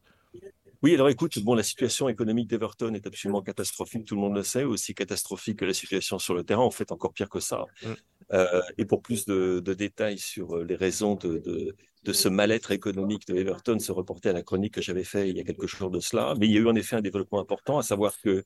Oui, 0.86 0.94
alors 0.94 1.10
écoute, 1.10 1.40
bon, 1.40 1.56
la 1.56 1.64
situation 1.64 2.10
économique 2.10 2.48
d'Everton 2.48 2.94
est 2.94 3.08
absolument 3.08 3.42
catastrophique, 3.42 4.06
tout 4.06 4.14
le 4.14 4.22
monde 4.22 4.36
le 4.36 4.44
sait, 4.44 4.64
aussi 4.64 4.94
catastrophique 4.94 5.58
que 5.58 5.66
la 5.66 5.74
situation 5.74 6.20
sur 6.20 6.36
le 6.36 6.44
terrain, 6.44 6.62
en 6.62 6.70
fait 6.70 6.92
encore 6.92 7.12
pire 7.12 7.28
que 7.28 7.40
ça. 7.40 7.66
Mm. 7.82 7.88
Euh, 8.34 8.62
et 8.78 8.86
pour 8.86 9.02
plus 9.02 9.26
de, 9.26 9.60
détails 9.60 10.20
sur 10.20 10.58
euh, 10.58 10.64
les 10.64 10.76
raisons 10.76 11.16
de, 11.16 11.74
de, 12.04 12.14
ce 12.14 12.28
mal-être 12.28 12.72
économique 12.72 13.28
de 13.28 13.36
Everton, 13.36 13.80
se 13.80 13.92
reporter 13.92 14.30
à 14.30 14.34
la 14.34 14.44
chronique 14.44 14.76
que 14.76 14.82
j'avais 14.82 15.04
fait 15.04 15.28
il 15.28 15.38
y 15.38 15.40
a 15.40 15.44
quelques 15.44 15.66
jours 15.68 15.90
de 15.90 16.00
cela. 16.00 16.36
Mais 16.40 16.46
il 16.46 16.54
y 16.54 16.58
a 16.58 16.62
eu 16.62 16.68
en 16.68 16.76
effet 16.76 16.96
un 16.96 17.02
développement 17.02 17.40
important, 17.40 17.80
à 17.80 17.84
savoir 17.84 18.20
que 18.22 18.44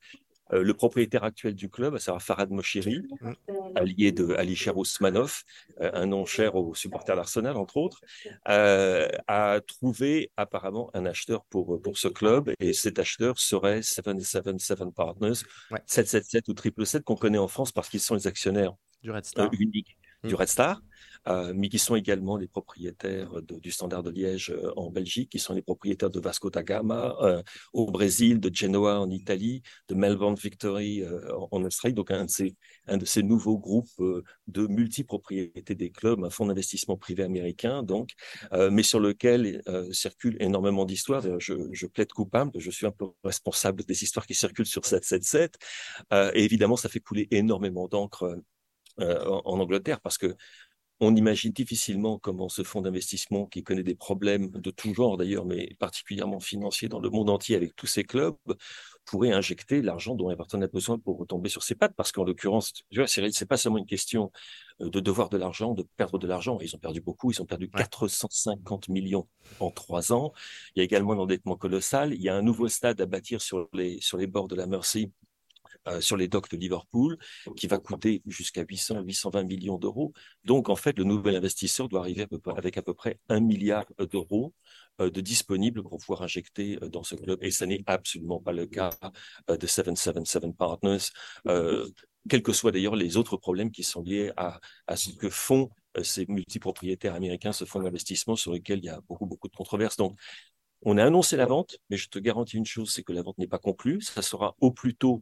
euh, 0.53 0.63
le 0.63 0.73
propriétaire 0.73 1.23
actuel 1.23 1.55
du 1.55 1.69
club, 1.69 1.95
à 1.95 1.99
savoir 1.99 2.21
Farad 2.21 2.49
Moshiri, 2.51 3.01
mm. 3.21 3.33
allié 3.75 4.11
de 4.11 4.33
Ali 4.33 4.57
Ousmanov, 4.75 5.43
un 5.79 6.05
nom 6.05 6.25
cher 6.25 6.55
aux 6.55 6.73
supporters 6.75 7.15
d'Arsenal, 7.15 7.57
entre 7.57 7.77
autres, 7.77 8.01
a 8.45 9.59
trouvé 9.65 10.31
apparemment 10.37 10.89
un 10.93 11.05
acheteur 11.05 11.43
pour, 11.45 11.81
pour 11.81 11.97
ce 11.97 12.07
club. 12.07 12.51
Et 12.59 12.73
cet 12.73 12.99
acheteur 12.99 13.39
serait 13.39 13.81
777 13.81 14.79
Partners, 14.95 15.43
777 15.85 16.47
ou 16.49 16.51
777 16.51 17.03
qu'on 17.03 17.15
connaît 17.15 17.37
en 17.37 17.47
France 17.47 17.71
parce 17.71 17.89
qu'ils 17.89 17.99
sont 17.99 18.15
les 18.15 18.27
actionnaires 18.27 18.73
du 19.01 19.11
Red 19.11 19.25
Star. 19.25 19.49
unique 19.59 19.97
du 20.23 20.33
mm. 20.33 20.37
Red 20.37 20.47
Star, 20.47 20.77
euh, 20.77 20.81
mais 21.27 21.69
qui 21.69 21.79
sont 21.79 21.95
également 21.95 22.37
les 22.37 22.47
propriétaires 22.47 23.41
du 23.41 23.71
Standard 23.71 24.03
de 24.03 24.09
Liège 24.09 24.51
euh, 24.51 24.71
en 24.75 24.89
Belgique, 24.89 25.29
qui 25.31 25.39
sont 25.39 25.53
les 25.53 25.61
propriétaires 25.61 26.09
de 26.09 26.19
Vasco 26.19 26.49
da 26.49 26.63
Gama 26.63 27.15
euh, 27.21 27.41
au 27.73 27.91
Brésil, 27.91 28.39
de 28.39 28.53
Genoa 28.53 28.99
en 28.99 29.09
Italie, 29.09 29.61
de 29.87 29.95
Melbourne 29.95 30.35
Victory 30.35 31.03
en, 31.51 31.63
Australie. 31.63 31.93
Donc 31.93 32.11
un 32.11 32.25
de 32.25 32.29
ces, 32.29 32.55
un 32.87 32.97
de 32.97 33.05
ces 33.05 33.23
nouveaux 33.23 33.57
groupes 33.57 33.89
de 34.47 34.67
multipropriété 34.67 35.75
des 35.75 35.91
clubs, 35.91 36.23
un 36.23 36.29
fonds 36.29 36.45
d'investissement 36.45 36.97
privé 36.97 37.23
américain, 37.23 37.83
donc, 37.83 38.11
mais 38.51 38.83
sur 38.83 38.99
lequel 38.99 39.61
circule 39.91 40.37
énormément 40.39 40.85
d'histoires. 40.85 41.21
Je, 41.39 41.53
je, 41.71 41.87
plaide 41.87 42.11
coupable, 42.11 42.51
je 42.57 42.71
suis 42.71 42.85
un 42.85 42.91
peu 42.91 43.07
responsable 43.23 43.83
des 43.83 44.03
histoires 44.03 44.25
qui 44.25 44.33
circulent 44.33 44.65
sur 44.65 44.85
777. 44.85 45.57
et 46.11 46.43
évidemment, 46.43 46.75
ça 46.75 46.89
fait 46.89 46.99
couler 46.99 47.27
énormément 47.31 47.87
d'encre 47.87 48.39
euh, 49.01 49.23
en, 49.25 49.59
Angleterre 49.59 50.01
parce 50.01 50.17
que 50.17 50.35
on 50.99 51.15
imagine 51.15 51.51
difficilement 51.51 52.19
comment 52.19 52.49
ce 52.49 52.63
fonds 52.63 52.81
d'investissement, 52.81 53.45
qui 53.45 53.63
connaît 53.63 53.83
des 53.83 53.95
problèmes 53.95 54.49
de 54.51 54.71
tout 54.71 54.93
genre 54.93 55.17
d'ailleurs, 55.17 55.45
mais 55.45 55.75
particulièrement 55.79 56.39
financiers 56.39 56.89
dans 56.89 56.99
le 56.99 57.09
monde 57.09 57.29
entier 57.29 57.55
avec 57.55 57.75
tous 57.75 57.87
ces 57.87 58.03
clubs, 58.03 58.35
pourrait 59.05 59.31
injecter 59.31 59.81
l'argent 59.81 60.13
dont 60.13 60.29
Everton 60.29 60.61
a 60.61 60.67
besoin 60.67 60.99
pour 60.99 61.17
retomber 61.17 61.49
sur 61.49 61.63
ses 61.63 61.73
pattes. 61.73 61.93
Parce 61.95 62.11
qu'en 62.11 62.23
l'occurrence, 62.23 62.73
c'est 63.07 63.45
pas 63.47 63.57
seulement 63.57 63.79
une 63.79 63.85
question 63.85 64.31
euh, 64.81 64.89
de 64.89 64.99
devoir 64.99 65.29
de 65.29 65.37
l'argent, 65.37 65.73
de 65.73 65.83
perdre 65.97 66.19
de 66.19 66.27
l'argent. 66.27 66.59
Ils 66.61 66.75
ont 66.75 66.79
perdu 66.79 67.01
beaucoup. 67.01 67.31
Ils 67.31 67.41
ont 67.41 67.45
perdu 67.45 67.69
450 67.69 68.89
millions 68.89 69.27
en 69.59 69.71
trois 69.71 70.13
ans. 70.13 70.33
Il 70.75 70.79
y 70.79 70.81
a 70.81 70.83
également 70.83 71.13
un 71.13 71.19
endettement 71.19 71.55
colossal. 71.55 72.13
Il 72.13 72.21
y 72.21 72.29
a 72.29 72.35
un 72.35 72.41
nouveau 72.41 72.67
stade 72.67 73.01
à 73.01 73.05
bâtir 73.05 73.41
sur 73.41 73.67
les, 73.73 73.99
sur 74.01 74.17
les 74.17 74.27
bords 74.27 74.47
de 74.47 74.55
la 74.55 74.67
Mersey 74.67 75.11
euh, 75.87 76.01
sur 76.01 76.17
les 76.17 76.27
docks 76.27 76.49
de 76.51 76.57
Liverpool, 76.57 77.17
qui 77.55 77.67
va 77.67 77.77
coûter 77.77 78.21
jusqu'à 78.25 78.63
800, 78.67 79.01
820 79.01 79.43
millions 79.43 79.77
d'euros. 79.77 80.13
Donc, 80.43 80.69
en 80.69 80.75
fait, 80.75 80.97
le 80.97 81.03
nouvel 81.03 81.35
investisseur 81.35 81.87
doit 81.87 82.01
arriver 82.01 82.27
avec 82.57 82.77
à 82.77 82.81
peu 82.81 82.93
près 82.93 83.17
un 83.29 83.39
milliard 83.39 83.85
d'euros 84.11 84.53
euh, 84.99 85.09
de 85.09 85.21
disponibles 85.21 85.81
pour 85.81 85.97
pouvoir 85.97 86.21
injecter 86.23 86.77
euh, 86.83 86.89
dans 86.89 87.03
ce 87.03 87.15
club. 87.15 87.39
Et 87.41 87.51
ce 87.51 87.63
n'est 87.63 87.83
absolument 87.85 88.39
pas 88.39 88.51
le 88.51 88.65
cas 88.65 88.91
de 89.47 89.67
777 89.67 90.55
Partners, 90.57 90.99
quels 92.27 92.43
que 92.43 92.53
soient 92.53 92.71
d'ailleurs 92.71 92.95
les 92.95 93.17
autres 93.17 93.37
problèmes 93.37 93.71
qui 93.71 93.83
sont 93.83 94.01
liés 94.01 94.31
à, 94.35 94.59
à 94.87 94.95
ce 94.95 95.11
que 95.11 95.29
font 95.29 95.69
ces 96.03 96.25
multipropriétaires 96.27 97.15
américains, 97.15 97.51
ce 97.51 97.65
fonds 97.65 97.81
d'investissement 97.81 98.35
sur 98.35 98.51
lequel 98.51 98.79
il 98.79 98.85
y 98.85 98.89
a 98.89 98.99
beaucoup, 99.07 99.25
beaucoup 99.25 99.47
de 99.47 99.55
controverses. 99.55 99.97
Donc, 99.97 100.19
on 100.83 100.97
a 100.97 101.05
annoncé 101.05 101.35
la 101.35 101.45
vente, 101.45 101.77
mais 101.89 101.97
je 101.97 102.09
te 102.09 102.19
garantis 102.19 102.57
une 102.57 102.65
chose, 102.65 102.91
c'est 102.91 103.03
que 103.03 103.11
la 103.11 103.21
vente 103.21 103.37
n'est 103.37 103.47
pas 103.47 103.59
conclue. 103.59 104.01
Ça 104.01 104.21
sera 104.21 104.55
au 104.59 104.71
plus 104.71 104.95
tôt 104.95 105.21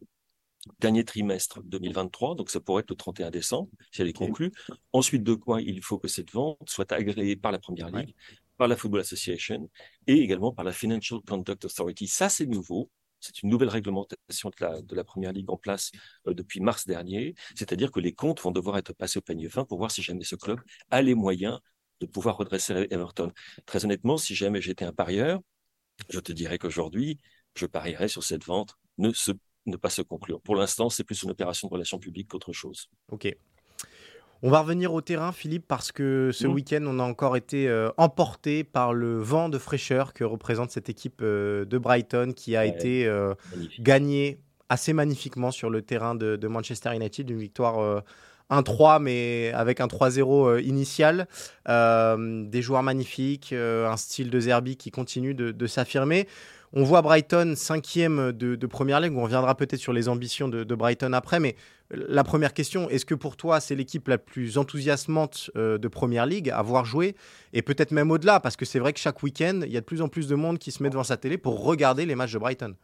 dernier 0.80 1.04
trimestre 1.04 1.62
2023, 1.64 2.36
donc 2.36 2.50
ça 2.50 2.60
pourrait 2.60 2.82
être 2.82 2.90
le 2.90 2.96
31 2.96 3.32
décembre, 3.32 3.70
si 3.92 4.02
elle 4.02 4.08
est 4.08 4.14
conclue. 4.14 4.52
Ensuite 4.94 5.24
de 5.24 5.34
quoi 5.34 5.62
il 5.62 5.84
faut 5.84 5.98
que 5.98 6.08
cette 6.08 6.32
vente 6.32 6.70
soit 6.70 6.92
agréée 6.92 7.36
par 7.36 7.52
la 7.52 7.60
Première 7.60 7.90
Ligue, 7.90 8.14
par 8.58 8.68
la 8.68 8.76
Football 8.76 9.02
Association 9.02 9.70
et 10.08 10.20
également 10.20 10.52
par 10.52 10.66
la 10.66 10.72
Financial 10.72 11.20
Conduct 11.26 11.66
Authority. 11.66 12.08
Ça, 12.08 12.30
c'est 12.30 12.46
nouveau. 12.46 12.90
C'est 13.20 13.42
une 13.42 13.50
nouvelle 13.50 13.70
réglementation 13.70 14.50
de 14.50 14.56
la, 14.64 14.82
de 14.82 14.96
la 14.96 15.04
Première 15.04 15.34
Ligue 15.34 15.50
en 15.50 15.58
place 15.58 15.92
euh, 16.28 16.34
depuis 16.34 16.60
mars 16.60 16.86
dernier. 16.86 17.34
C'est-à-dire 17.56 17.92
que 17.92 18.00
les 18.00 18.14
comptes 18.14 18.42
vont 18.42 18.52
devoir 18.52 18.78
être 18.78 18.94
passés 18.94 19.18
au 19.18 19.24
panier 19.24 19.50
fin 19.50 19.66
pour 19.66 19.80
voir 19.80 19.90
si 19.90 20.04
jamais 20.04 20.24
ce 20.24 20.36
club 20.36 20.60
a 20.92 21.02
les 21.02 21.16
moyens 21.16 21.60
de 22.00 22.06
pouvoir 22.06 22.38
redresser 22.38 22.88
Everton. 22.92 23.32
Très 23.66 23.84
honnêtement, 23.86 24.18
si 24.18 24.36
jamais 24.36 24.62
j'étais 24.62 24.86
un 24.86 24.94
parieur, 24.94 25.42
je 26.10 26.20
te 26.20 26.32
dirais 26.32 26.60
qu'aujourd'hui, 26.60 27.20
je 27.56 27.66
parierais 27.66 28.08
sur 28.08 28.24
cette 28.24 28.46
vente 28.46 28.76
ne, 29.00 29.12
se, 29.14 29.32
ne 29.68 29.78
pas 29.78 29.90
se 29.90 30.02
conclure. 30.02 30.42
Pour 30.42 30.56
l'instant, 30.56 30.90
c'est 30.90 31.04
plus 31.04 31.24
une 31.24 31.32
opération 31.32 31.68
de 31.68 31.74
relations 31.74 32.00
publiques 32.00 32.30
qu'autre 32.30 32.54
chose. 32.54 32.90
Ok. 33.12 33.36
On 34.44 34.52
va 34.52 34.60
revenir 34.60 34.94
au 34.94 35.02
terrain, 35.02 35.32
Philippe, 35.32 35.68
parce 35.68 35.92
que 35.92 36.30
ce 36.32 36.46
mmh. 36.46 36.54
week-end, 36.54 36.84
on 36.86 37.00
a 37.00 37.04
encore 37.04 37.38
été 37.38 37.68
euh, 37.68 37.90
emporté 37.98 38.64
par 38.64 38.94
le 38.94 39.18
vent 39.18 39.50
de 39.50 39.58
fraîcheur 39.58 40.14
que 40.14 40.24
représente 40.24 40.70
cette 40.70 40.90
équipe 40.90 41.22
euh, 41.24 41.66
de 41.66 41.78
Brighton 41.80 42.34
qui 42.36 42.56
a 42.56 42.66
été 42.66 43.08
euh, 43.08 43.34
gagnée 43.80 44.40
assez 44.70 44.94
magnifiquement 44.94 45.50
sur 45.50 45.72
le 45.72 45.82
terrain 45.82 46.14
de, 46.14 46.48
Manchester 46.48 46.94
United, 46.94 47.30
une 47.30 47.40
victoire 47.40 48.04
1-3, 48.52 49.02
mais 49.02 49.52
avec 49.54 49.80
un 49.80 49.88
3-0 49.88 50.62
initial. 50.62 51.26
des 51.66 52.62
joueurs 52.62 52.84
magnifiques, 52.84 53.54
un 53.54 53.96
style 53.96 54.30
de 54.30 54.40
Zerbi 54.42 54.76
qui 54.76 54.92
continue 54.92 55.34
de 55.34 55.68
s'affirmer. 55.68 56.28
On 56.80 56.84
voit 56.84 57.02
Brighton 57.02 57.56
cinquième 57.56 58.32
de, 58.34 58.68
Première 58.68 59.00
Ligue. 59.00 59.18
On 59.18 59.24
reviendra 59.24 59.58
peut-être 59.58 59.80
sur 59.80 59.94
les 59.94 60.10
ambitions 60.10 60.48
de, 60.48 60.76
Brighton 60.76 61.12
après, 61.12 61.40
mais 61.40 61.56
la 61.90 62.24
première 62.24 62.54
question, 62.54 62.88
est-ce 62.88 63.04
que 63.04 63.16
pour 63.16 63.36
toi 63.36 63.60
c'est 63.60 63.74
l'équipe 63.74 64.08
la 64.08 64.20
plus 64.20 64.60
enthousiasmante 64.60 65.50
euh, 65.56 65.80
de 65.80 65.88
Première 65.88 66.28
Ligue 66.28 66.52
à 66.52 66.62
voir 66.62 66.86
jouer? 66.86 67.16
Et 67.52 67.64
peut-être 67.64 67.90
même 67.90 68.12
au-delà, 68.12 68.40
parce 68.40 68.56
que 68.56 68.64
c'est 68.64 68.78
vrai 68.78 68.94
que 68.94 69.00
chaque 69.00 69.24
week-end, 69.24 69.62
il 69.66 69.72
y 69.72 69.78
a 69.78 69.80
de 69.80 69.86
plus 69.86 70.04
en 70.04 70.08
plus 70.08 70.28
de 70.28 70.36
monde 70.36 70.60
qui 70.60 70.72
se 70.72 70.84
met 70.84 70.92
devant 70.92 71.04
sa 71.04 71.18
télé 71.18 71.40
pour 71.40 71.64
regarder 71.64 72.06
les 72.06 72.14
matchs 72.14 72.34
de 72.34 72.38
Brighton. 72.38 72.76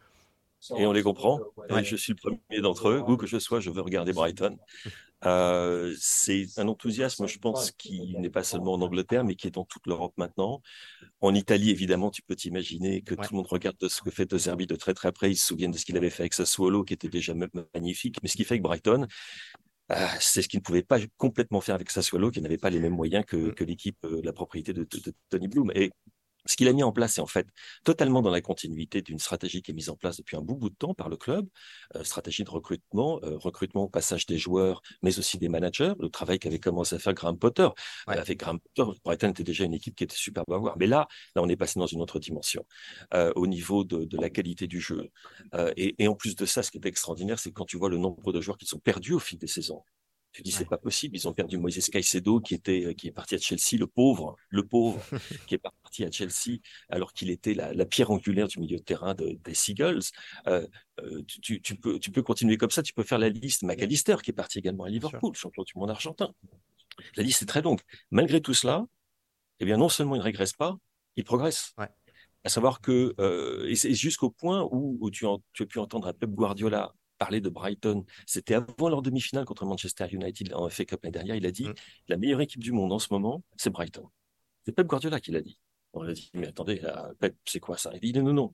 Et 0.78 0.86
on 0.86 0.94
les 0.94 1.04
comprend. 1.04 1.40
Je 1.84 1.96
suis 1.96 2.14
le 2.14 2.18
premier 2.18 2.62
d'entre 2.62 2.90
eux. 2.90 3.04
Où 3.08 3.18
que 3.18 3.28
je 3.28 3.38
sois, 3.40 3.60
je 3.60 3.70
veux 3.70 3.82
regarder 3.82 4.14
Brighton. 4.14 4.58
Euh, 5.26 5.96
c'est 6.00 6.48
un 6.58 6.68
enthousiasme, 6.68 7.28
je 7.28 7.40
pense, 7.40 7.72
qui 7.72 8.14
n'est 8.18 8.30
pas 8.30 8.44
seulement 8.44 8.74
en 8.74 8.82
Angleterre, 8.82 9.24
mais 9.24 9.36
qui 9.36 9.48
est 9.48 9.52
dans 9.52 9.64
toute 9.64 9.88
l'Europe 9.88 10.14
maintenant. 10.18 10.62
En 11.22 11.34
Italie, 11.34 11.70
évidemment, 11.70 12.12
tu 12.12 12.22
peux 12.22 12.36
t'imaginer 12.36 13.02
que 13.02 13.16
tout 13.16 13.32
le 13.32 13.38
monde 13.38 13.48
regarde 13.48 13.78
ce 13.88 14.02
que 14.02 14.12
fait 14.12 14.26
De 14.26 14.38
Zerbi 14.38 14.68
de 14.68 14.76
très 14.76 14.94
très 14.94 15.12
près. 15.12 15.32
Ils 15.32 15.38
se 15.38 15.48
souviennent 15.48 15.72
de 15.72 15.78
ce 15.78 15.86
qu'il 15.86 15.96
avait 15.96 16.10
fait 16.10 16.24
avec 16.24 16.34
Sassuolo, 16.34 16.84
qui 16.84 16.94
était 16.94 17.08
déjà 17.08 17.34
magnifique. 17.74 18.18
Mais 18.22 18.28
ce 18.28 18.36
qu'il 18.36 18.46
fait 18.46 18.56
avec 18.56 18.64
Brighton, 18.64 19.08
euh, 19.92 20.08
c'est 20.20 20.42
ce 20.42 20.48
qu'il 20.48 20.60
ne 20.60 20.64
pouvait 20.64 20.84
pas 20.84 21.00
complètement 21.18 21.62
faire 21.62 21.76
avec 21.76 21.90
Sassuolo, 21.90 22.32
qui 22.32 22.42
n'avait 22.42 22.58
pas 22.58 22.70
les 22.70 22.80
mêmes 22.80 22.96
moyens 22.96 23.26
que, 23.26 23.38
mm. 23.38 23.54
que 23.54 23.64
l'équipe, 23.64 23.98
euh, 24.06 24.22
la 24.24 24.34
propriété 24.34 24.74
de, 24.74 24.84
de, 24.84 25.14
Tony 25.30 25.48
Bloom. 25.48 25.72
Et 25.76 25.92
ce 26.46 26.56
qu'il 26.56 26.68
a 26.68 26.74
mis 26.74 26.84
en 26.84 26.92
place, 26.92 27.14
c'est 27.14 27.22
en 27.22 27.28
fait 27.28 27.48
totalement 27.84 28.22
dans 28.22 28.30
la 28.30 28.42
continuité 28.42 29.02
d'une 29.02 29.20
stratégie 29.20 29.62
qui 29.62 29.72
est 29.72 29.74
mise 29.74 29.90
en 29.90 29.96
place 29.96 30.18
depuis 30.18 30.36
un 30.36 30.42
bout, 30.42 30.56
bout 30.56 30.70
de 30.70 30.76
temps 30.76 30.94
par 30.94 31.10
le 31.10 31.18
club, 31.18 31.48
euh, 31.96 32.04
stratégie 32.04 32.44
de 32.44 32.50
recrutement, 32.50 33.20
euh, 33.24 33.38
recrutement 33.38 33.84
au 33.84 33.90
passage 33.90 34.26
des 34.26 34.38
joueurs, 34.38 34.82
mais 35.02 35.18
aussi 35.20 35.38
des 35.38 35.50
managers, 35.50 35.94
le 36.00 36.10
travail 36.10 36.40
qu'avait 36.40 36.60
commencé 36.60 36.96
à 36.96 37.00
faire 37.00 37.14
Graham 37.14 37.38
Potter. 37.38 37.64
Euh, 37.64 37.70
avec 38.08 38.40
Graham 38.40 38.60
Potter, 38.60 39.00
Brighton 39.04 39.30
était 39.30 39.44
déjà 39.44 39.64
une 39.64 39.74
équipe 39.74 39.96
qui 39.96 40.04
était 40.04 40.16
superbe 40.16 40.52
à 40.52 40.58
voir. 40.58 40.78
Mais 40.78 40.88
là, 40.88 41.08
là, 41.36 41.42
on 41.42 41.50
est 41.50 41.56
passé 41.56 41.80
dans 41.80 41.88
une 41.88 42.02
autre 42.02 42.20
dimension 42.20 42.66
au 43.36 43.48
niveau 43.48 43.84
de, 43.84 44.06
de, 44.06 44.18
la 44.18 44.30
qualité 44.30 44.68
du 44.68 44.80
jeu. 44.80 45.10
Et, 45.76 45.96
et, 46.04 46.08
en 46.08 46.16
plus 46.16 46.36
de 46.36 46.46
ça, 46.46 46.64
ce 46.64 46.72
qui 46.72 46.78
est 46.78 46.86
extraordinaire, 46.86 47.40
c'est 47.40 47.52
quand 47.52 47.66
tu 47.66 47.78
vois 47.78 47.90
le 47.90 47.98
nombre 47.98 48.32
de 48.32 48.42
joueurs 48.42 48.58
qui 48.58 48.66
sont 48.66 48.80
perdus 48.80 49.14
au 49.14 49.20
fil 49.20 49.38
des 49.38 49.48
saisons. 49.48 49.84
Tu 50.34 50.42
dis, 50.42 50.52
c'est 50.52 50.66
pas 50.66 50.80
possible. 50.80 51.16
Ils 51.16 51.28
ont 51.28 51.34
perdu 51.34 51.60
Moïse 51.60 51.88
Caicedo, 51.90 52.40
qui 52.40 52.56
était, 52.56 52.86
euh, 52.86 52.94
qui 52.94 53.08
est 53.08 53.12
parti 53.12 53.36
à 53.36 53.38
Chelsea, 53.38 53.78
le 53.78 53.86
pauvre, 53.86 54.36
le 54.50 54.66
pauvre, 54.66 55.00
qui 55.48 55.54
est 55.54 55.60
parti 55.60 56.04
à 56.04 56.12
Chelsea, 56.12 56.58
alors 56.90 57.14
qu'il 57.14 57.30
était 57.30 57.54
la, 57.54 57.86
pierre 57.86 58.10
angulaire 58.10 58.48
du 58.48 58.60
milieu 58.60 58.78
de 58.78 58.84
terrain 58.84 59.14
des 59.14 59.54
Seagulls. 59.54 60.02
Euh, 60.48 60.68
euh, 61.02 61.22
tu, 61.28 61.62
tu, 61.62 61.76
peux, 61.76 62.00
tu 62.00 62.10
peux 62.10 62.24
continuer 62.24 62.58
comme 62.58 62.72
ça. 62.72 62.82
Tu 62.82 62.94
peux 62.94 63.04
faire 63.04 63.20
la 63.20 63.30
liste. 63.30 63.62
McAllister, 63.62 64.16
qui 64.24 64.32
est 64.32 64.34
parti 64.34 64.58
également 64.58 64.86
à 64.86 64.90
Liverpool, 64.90 65.36
champion 65.36 65.64
du 65.64 65.74
monde 65.76 65.92
argentin. 65.92 66.34
La 67.16 67.22
liste 67.22 67.44
est 67.44 67.48
très 67.48 67.62
longue. 67.62 67.82
Malgré 68.10 68.42
tout 68.42 68.56
cela, 68.56 68.86
eh 69.60 69.66
bien, 69.66 69.78
non 69.78 69.90
seulement 69.90 70.16
il 70.16 70.20
ne 70.20 70.24
régresse 70.24 70.54
pas, 70.54 70.78
il 71.16 71.24
progresse. 71.24 71.76
À 72.44 72.50
savoir 72.50 72.82
que, 72.82 73.16
et 73.68 73.76
c'est 73.76 73.94
jusqu'au 73.94 74.32
point 74.32 74.68
où, 74.72 74.98
où 75.00 75.12
tu, 75.12 75.26
tu 75.54 75.64
as 75.64 75.66
pu 75.68 75.78
entendre 75.78 76.08
un 76.08 76.14
Pep 76.14 76.32
Guardiola 76.32 76.94
de 77.32 77.50
Brighton, 77.50 78.06
c'était 78.26 78.56
avant 78.56 78.90
leur 78.90 79.02
demi-finale 79.02 79.46
contre 79.46 79.66
Manchester 79.66 80.08
United 80.12 80.54
en 80.54 80.70
FA 80.70 80.86
Cup 80.86 81.04
l'année 81.04 81.14
dernière, 81.14 81.36
il 81.36 81.46
a 81.46 81.52
dit 81.52 81.68
mm. 81.68 81.74
la 82.10 82.18
meilleure 82.18 82.42
équipe 82.42 82.62
du 82.62 82.72
monde 82.72 82.92
en 82.92 83.00
ce 83.00 83.08
moment, 83.12 83.44
c'est 83.58 83.70
Brighton. 83.70 84.10
C'est 84.66 84.72
Pep 84.72 84.88
Guardiola 84.88 85.20
qui 85.20 85.32
l'a 85.32 85.42
dit. 85.42 85.60
On 85.94 86.02
a 86.08 86.14
dit, 86.14 86.32
mais 86.34 86.48
attendez, 86.48 86.82
Pep, 87.20 87.36
c'est 87.46 87.60
quoi 87.60 87.78
ça? 87.78 87.92
Il 87.94 88.00
dit, 88.00 88.14
non, 88.14 88.24
non, 88.24 88.34
non. 88.34 88.54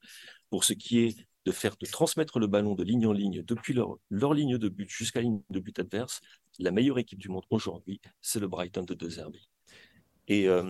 Pour 0.49 0.63
ce 0.63 0.73
qui 0.73 0.99
est 0.99 1.15
de 1.45 1.51
faire, 1.51 1.77
de 1.77 1.85
transmettre 1.85 2.37
le 2.39 2.47
ballon 2.47 2.75
de 2.75 2.83
ligne 2.83 3.07
en 3.07 3.13
ligne 3.13 3.43
depuis 3.43 3.73
leur, 3.73 3.97
leur 4.09 4.33
ligne 4.33 4.57
de 4.57 4.69
but 4.69 4.89
jusqu'à 4.89 5.19
la 5.19 5.23
ligne 5.23 5.41
de 5.49 5.59
but 5.59 5.79
adverse, 5.79 6.19
la 6.57 6.71
meilleure 6.71 6.99
équipe 6.99 7.19
du 7.19 7.29
monde 7.29 7.45
aujourd'hui, 7.49 8.01
c'est 8.21 8.39
le 8.39 8.47
Brighton 8.47 8.83
de 8.83 8.93
De 8.93 9.09
Zerbi. 9.09 9.49
Et 10.27 10.47
euh, 10.47 10.69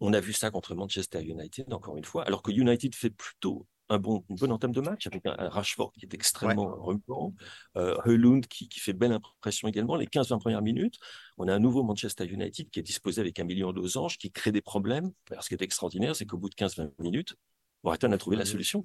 on 0.00 0.12
a 0.12 0.20
vu 0.20 0.32
ça 0.32 0.50
contre 0.50 0.74
Manchester 0.74 1.22
United, 1.22 1.72
encore 1.72 1.96
une 1.96 2.04
fois, 2.04 2.24
alors 2.24 2.42
que 2.42 2.52
United 2.52 2.94
fait 2.94 3.10
plutôt 3.10 3.66
un 3.88 3.98
bon, 3.98 4.24
une 4.28 4.36
bonne 4.36 4.52
entame 4.52 4.72
de 4.72 4.80
match 4.80 5.06
avec 5.06 5.24
un, 5.26 5.34
Rashford 5.48 5.92
qui 5.92 6.06
est 6.06 6.14
extrêmement 6.14 6.74
remuant, 6.76 7.34
euh, 7.76 8.40
qui, 8.48 8.68
qui, 8.68 8.80
fait 8.80 8.92
belle 8.92 9.12
impression 9.12 9.68
également. 9.68 9.96
Les 9.96 10.06
15-20 10.06 10.40
premières 10.40 10.62
minutes, 10.62 10.96
on 11.38 11.48
a 11.48 11.54
un 11.54 11.58
nouveau 11.58 11.82
Manchester 11.82 12.26
United 12.26 12.70
qui 12.70 12.80
est 12.80 12.82
disposé 12.82 13.20
avec 13.20 13.38
un 13.38 13.44
million 13.44 13.72
de 13.72 13.76
losanges, 13.76 14.18
qui 14.18 14.30
crée 14.30 14.52
des 14.52 14.62
problèmes. 14.62 15.12
Alors, 15.30 15.42
ce 15.42 15.48
qui 15.48 15.54
est 15.54 15.62
extraordinaire, 15.62 16.16
c'est 16.16 16.26
qu'au 16.26 16.38
bout 16.38 16.48
de 16.48 16.54
15-20 16.54 16.90
minutes, 16.98 17.36
Brighton 17.82 18.10
a 18.12 18.18
trouvé 18.18 18.36
la 18.36 18.44
solution. 18.44 18.84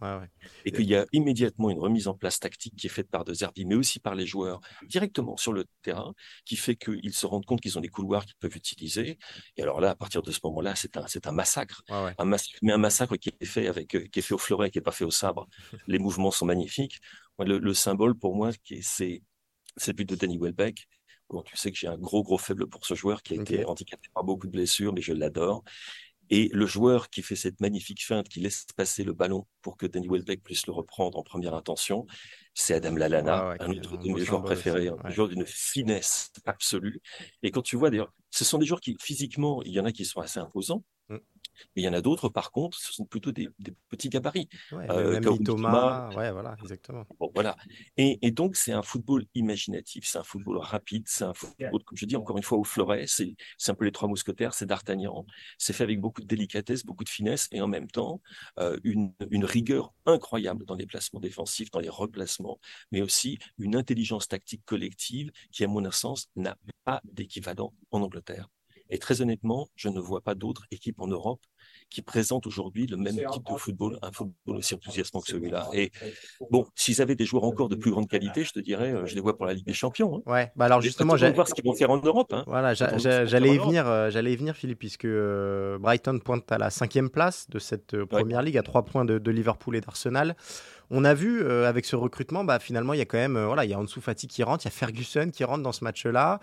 Et 0.66 0.72
qu'il 0.72 0.88
y 0.88 0.96
a 0.96 1.06
immédiatement 1.12 1.70
une 1.70 1.80
remise 1.80 2.08
en 2.08 2.14
place 2.14 2.39
tactique 2.39 2.76
qui 2.76 2.88
est 2.88 2.89
faite 2.89 3.10
par 3.10 3.26
De 3.26 3.34
Zerbi, 3.34 3.66
mais 3.66 3.76
aussi 3.76 4.00
par 4.00 4.16
les 4.16 4.26
joueurs 4.26 4.62
directement 4.88 5.38
sur 5.38 5.54
le 5.54 5.66
terrain, 5.82 6.14
qui 6.46 6.56
fait 6.56 6.76
qu'ils 6.76 7.14
se 7.14 7.26
rendent 7.26 7.46
compte 7.46 7.62
qu'ils 7.62 7.78
ont 7.78 7.82
des 7.82 7.89
couloirs 7.89 8.26
qu'ils 8.26 8.36
peuvent 8.39 8.56
utiliser. 8.56 9.18
Et 9.58 9.64
alors 9.64 9.82
là, 9.82 9.92
à 9.92 9.96
partir 9.96 10.22
de 10.22 10.32
ce 10.32 10.39
moment-là, 10.44 10.76
c'est 10.76 10.98
un, 10.98 11.08
c'est 11.08 11.28
un 11.28 11.32
massacre. 11.32 11.82
Un 11.89 12.26
massacre. 12.26 12.60
Mais 12.62 12.74
un 12.74 12.78
massacre 12.78 13.16
qui 13.16 13.32
est 13.39 13.46
fait 13.46 13.68
avec, 13.68 13.88
qui 13.88 14.20
est 14.20 14.22
fait 14.22 14.34
au 14.34 14.38
fleuret, 14.38 14.70
qui 14.70 14.78
n'est 14.78 14.84
pas 14.84 14.92
fait 14.92 15.06
au 15.06 15.12
sabre. 15.12 15.48
les 15.88 16.00
mouvements 16.00 16.32
sont 16.32 16.46
magnifiques. 16.46 17.00
Le, 17.39 17.74
symbole 17.74 18.16
pour 18.16 18.36
moi, 18.36 18.52
c'est, 18.82 19.24
c'est 19.78 19.92
le 19.92 19.96
but 19.96 20.08
de 20.08 20.16
Danny 20.16 20.38
Welbeck. 20.38 20.88
Bon, 21.30 21.42
tu 21.42 21.56
sais 21.56 21.72
que 21.72 21.78
j'ai 21.78 21.88
un 21.88 21.98
gros, 21.98 22.24
gros 22.24 22.38
faible 22.38 22.68
pour 22.68 22.86
ce 22.86 22.94
joueur 22.94 23.24
qui 23.24 23.34
a 23.34 23.42
été 23.42 23.66
handicapé 23.66 24.10
par 24.14 24.24
beaucoup 24.24 24.48
de 24.48 24.52
blessures, 24.52 24.94
mais 24.94 25.02
je 25.02 25.14
l'adore. 25.14 25.64
Et 26.34 26.50
le 26.54 26.66
joueur 26.66 27.10
qui 27.10 27.22
fait 27.22 27.36
cette 27.36 27.60
magnifique 27.60 28.06
feinte, 28.06 28.30
qui 28.30 28.40
laisse 28.40 28.66
passer 28.78 29.04
le 29.04 29.12
ballon 29.12 29.46
pour 29.62 29.76
que 29.76 29.86
Danny 29.86 30.08
Welbeck 30.08 30.42
puisse 30.42 30.66
le 30.66 30.72
reprendre 30.72 31.20
en 31.20 31.24
première 31.24 31.54
intention, 31.54 32.08
c'est 32.54 32.74
Adam 32.74 32.96
Lallana, 32.96 33.56
un 33.60 33.70
autre 33.70 33.98
de 33.98 34.10
mes 34.10 34.24
joueurs 34.24 34.42
préférés, 34.42 34.90
un 35.04 35.10
joueur 35.10 35.28
d'une 35.28 35.46
finesse 35.46 36.32
absolue. 36.46 37.02
Et 37.44 37.52
quand 37.52 37.62
tu 37.62 37.76
vois, 37.76 37.90
d'ailleurs, 37.90 38.14
ce 38.30 38.46
sont 38.46 38.58
des 38.58 38.66
joueurs 38.66 38.80
qui, 38.80 38.96
physiquement, 39.02 39.62
il 39.64 39.74
y 39.74 39.80
en 39.82 39.86
a 39.86 39.92
qui 39.92 40.06
sont 40.06 40.22
assez 40.22 40.40
imposants, 40.40 40.86
mm. 41.10 41.18
Mais 41.76 41.82
il 41.82 41.86
y 41.86 41.89
en 41.89 41.93
a 41.93 42.02
d'autres, 42.02 42.30
par 42.30 42.52
contre, 42.52 42.78
ce 42.78 42.93
sont 42.93 43.06
plutôt 43.06 43.32
des, 43.32 43.49
petits 43.89 44.10
gabarits. 44.10 44.49
euh, 44.74 45.20
Thomas, 45.43 46.10
ouais, 46.16 46.32
voilà, 46.32 46.56
exactement. 46.62 47.06
Bon, 47.20 47.32
voilà. 47.34 47.56
Et, 47.97 48.20
et 48.26 48.32
donc, 48.32 48.56
c'est 48.56 48.72
un 48.72 48.82
football 48.82 49.26
imaginatif, 49.36 50.06
c'est 50.08 50.18
un 50.18 50.24
football 50.24 50.58
rapide, 50.58 51.04
c'est 51.08 51.24
un 51.24 51.34
football, 51.34 51.84
comme 51.84 51.97
je 51.97 52.06
dis 52.06 52.16
encore 52.16 52.38
une 52.38 52.43
fois, 52.43 52.58
au 52.58 52.64
fleuret, 52.64 53.06
c'est 53.08 53.36
un 53.68 53.76
peu 53.76 53.86
les 53.86 53.91
trois 53.91 54.08
mousquetaires, 54.08 54.54
c'est 54.54 54.66
d'Artagnan. 54.66 55.26
C'est 55.58 55.74
fait 55.74 55.84
avec 55.84 55.99
beaucoup 55.99 56.22
de 56.22 56.28
délicatesse, 56.28 56.86
beaucoup 56.86 57.04
de 57.04 57.10
finesse, 57.10 57.47
et 57.52 57.62
en 57.62 57.68
même 57.68 57.88
temps, 57.89 58.22
euh, 58.60 58.80
une, 58.84 59.14
une 59.30 59.45
rigueur 59.45 59.93
incroyable 60.06 60.66
dans 60.66 60.76
les 60.76 60.86
placements 60.86 61.20
défensifs, 61.20 61.72
dans 61.72 61.80
les 61.80 61.89
replacements, 61.89 62.60
mais 62.91 63.02
aussi 63.02 63.38
une 63.58 63.76
intelligence 63.76 64.28
tactique 64.28 64.64
collective 64.66 65.32
qui, 65.52 65.64
à 65.64 65.68
mon 65.68 65.82
sens, 65.91 66.30
n'a 66.36 66.58
pas 66.84 67.02
d'équivalent 67.04 67.74
en 67.91 68.02
Angleterre. 68.02 68.47
Et 68.92 69.00
très 69.00 69.22
honnêtement, 69.22 69.70
je 69.76 69.89
ne 69.89 70.00
vois 70.00 70.22
pas 70.22 70.36
d'autres 70.36 70.66
équipes 70.70 71.00
en 71.00 71.08
Europe 71.08 71.42
qui 71.89 72.02
présentent 72.02 72.48
aujourd'hui 72.48 72.88
le 72.88 72.98
même 72.98 73.16
type 73.16 73.44
de 73.50 73.58
football, 73.58 73.98
un 74.02 74.12
football 74.12 74.58
aussi 74.58 74.76
enthousiasmant 74.76 75.22
que 75.22 75.28
celui-là. 75.28 75.70
Et 75.74 75.92
bon, 76.50 76.66
s'ils 76.76 77.02
avaient 77.02 77.16
des 77.16 77.26
joueurs 77.26 77.44
encore 77.44 77.70
de 77.70 77.76
plus 77.76 77.92
grande 77.92 78.08
qualité, 78.08 78.44
je 78.44 78.52
te 78.52 78.60
dirais, 78.60 78.92
euh, 78.92 79.06
je 79.06 79.16
les 79.16 79.22
vois 79.22 79.38
pour 79.38 79.46
la 79.46 79.54
Ligue 79.54 79.66
des 79.66 79.74
Champions. 79.74 80.18
Hein. 80.18 80.32
Ouais, 80.32 80.52
bah 80.56 80.66
alors 80.66 80.82
justement, 80.82 81.18
j'allais 81.18 81.34
voir 81.34 81.48
ce 81.48 81.54
qu'ils 81.54 81.66
vont 81.66 81.74
faire 81.74 81.92
en 81.92 81.98
Europe. 81.98 82.34
Hein. 82.34 82.44
Voilà, 82.48 82.74
j'allais 82.74 83.56
y 83.56 83.58
venir, 83.58 83.88
euh, 83.88 84.10
j'allais 84.10 84.34
y 84.34 84.36
venir, 84.36 84.56
Philippe, 84.56 84.80
puisque 84.80 85.06
euh, 85.06 85.78
Brighton 85.80 86.20
pointe 86.20 86.52
à 86.52 86.58
la 86.58 86.70
cinquième 86.70 87.10
place 87.10 87.50
de 87.50 87.60
cette 87.60 88.04
première 88.06 88.42
ligue, 88.42 88.58
à 88.58 88.64
trois 88.64 88.84
points 88.84 89.06
de, 89.06 89.32
Liverpool 89.32 89.78
et 89.78 89.82
d'Arsenal. 89.82 90.36
On 90.89 91.06
a 91.06 91.14
vu 91.14 91.50
avec 91.50 91.86
ce 91.86 91.96
recrutement, 91.96 92.44
bah, 92.44 92.60
finalement, 92.60 92.94
il 92.94 93.00
y 93.00 93.02
a 93.02 93.06
quand 93.06 93.18
même, 93.18 93.42
voilà, 93.42 93.64
il 93.64 93.72
y 93.72 93.74
a 93.74 93.80
Ansu 93.80 94.02
Fati 94.02 94.28
qui 94.28 94.44
rentre, 94.44 94.66
il 94.66 94.68
y 94.68 94.68
a 94.68 94.72
Ferguson 94.72 95.30
qui 95.32 95.46
rentre 95.46 95.64
dans 95.64 95.72
ce 95.72 95.86
match-là. 95.86 96.39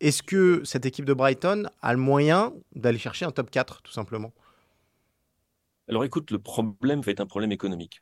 Est-ce 0.00 0.22
que 0.22 0.62
cette 0.64 0.84
équipe 0.84 1.04
de 1.04 1.14
Brighton 1.14 1.64
a 1.80 1.92
le 1.92 1.98
moyen 1.98 2.52
d'aller 2.74 2.98
chercher 2.98 3.24
un 3.24 3.30
top 3.30 3.50
4, 3.50 3.82
tout 3.82 3.92
simplement? 3.92 4.32
Alors 5.88 6.04
écoute, 6.04 6.30
le 6.30 6.38
problème 6.38 7.00
va 7.00 7.12
être 7.12 7.20
un 7.20 7.26
problème 7.26 7.52
économique. 7.52 8.00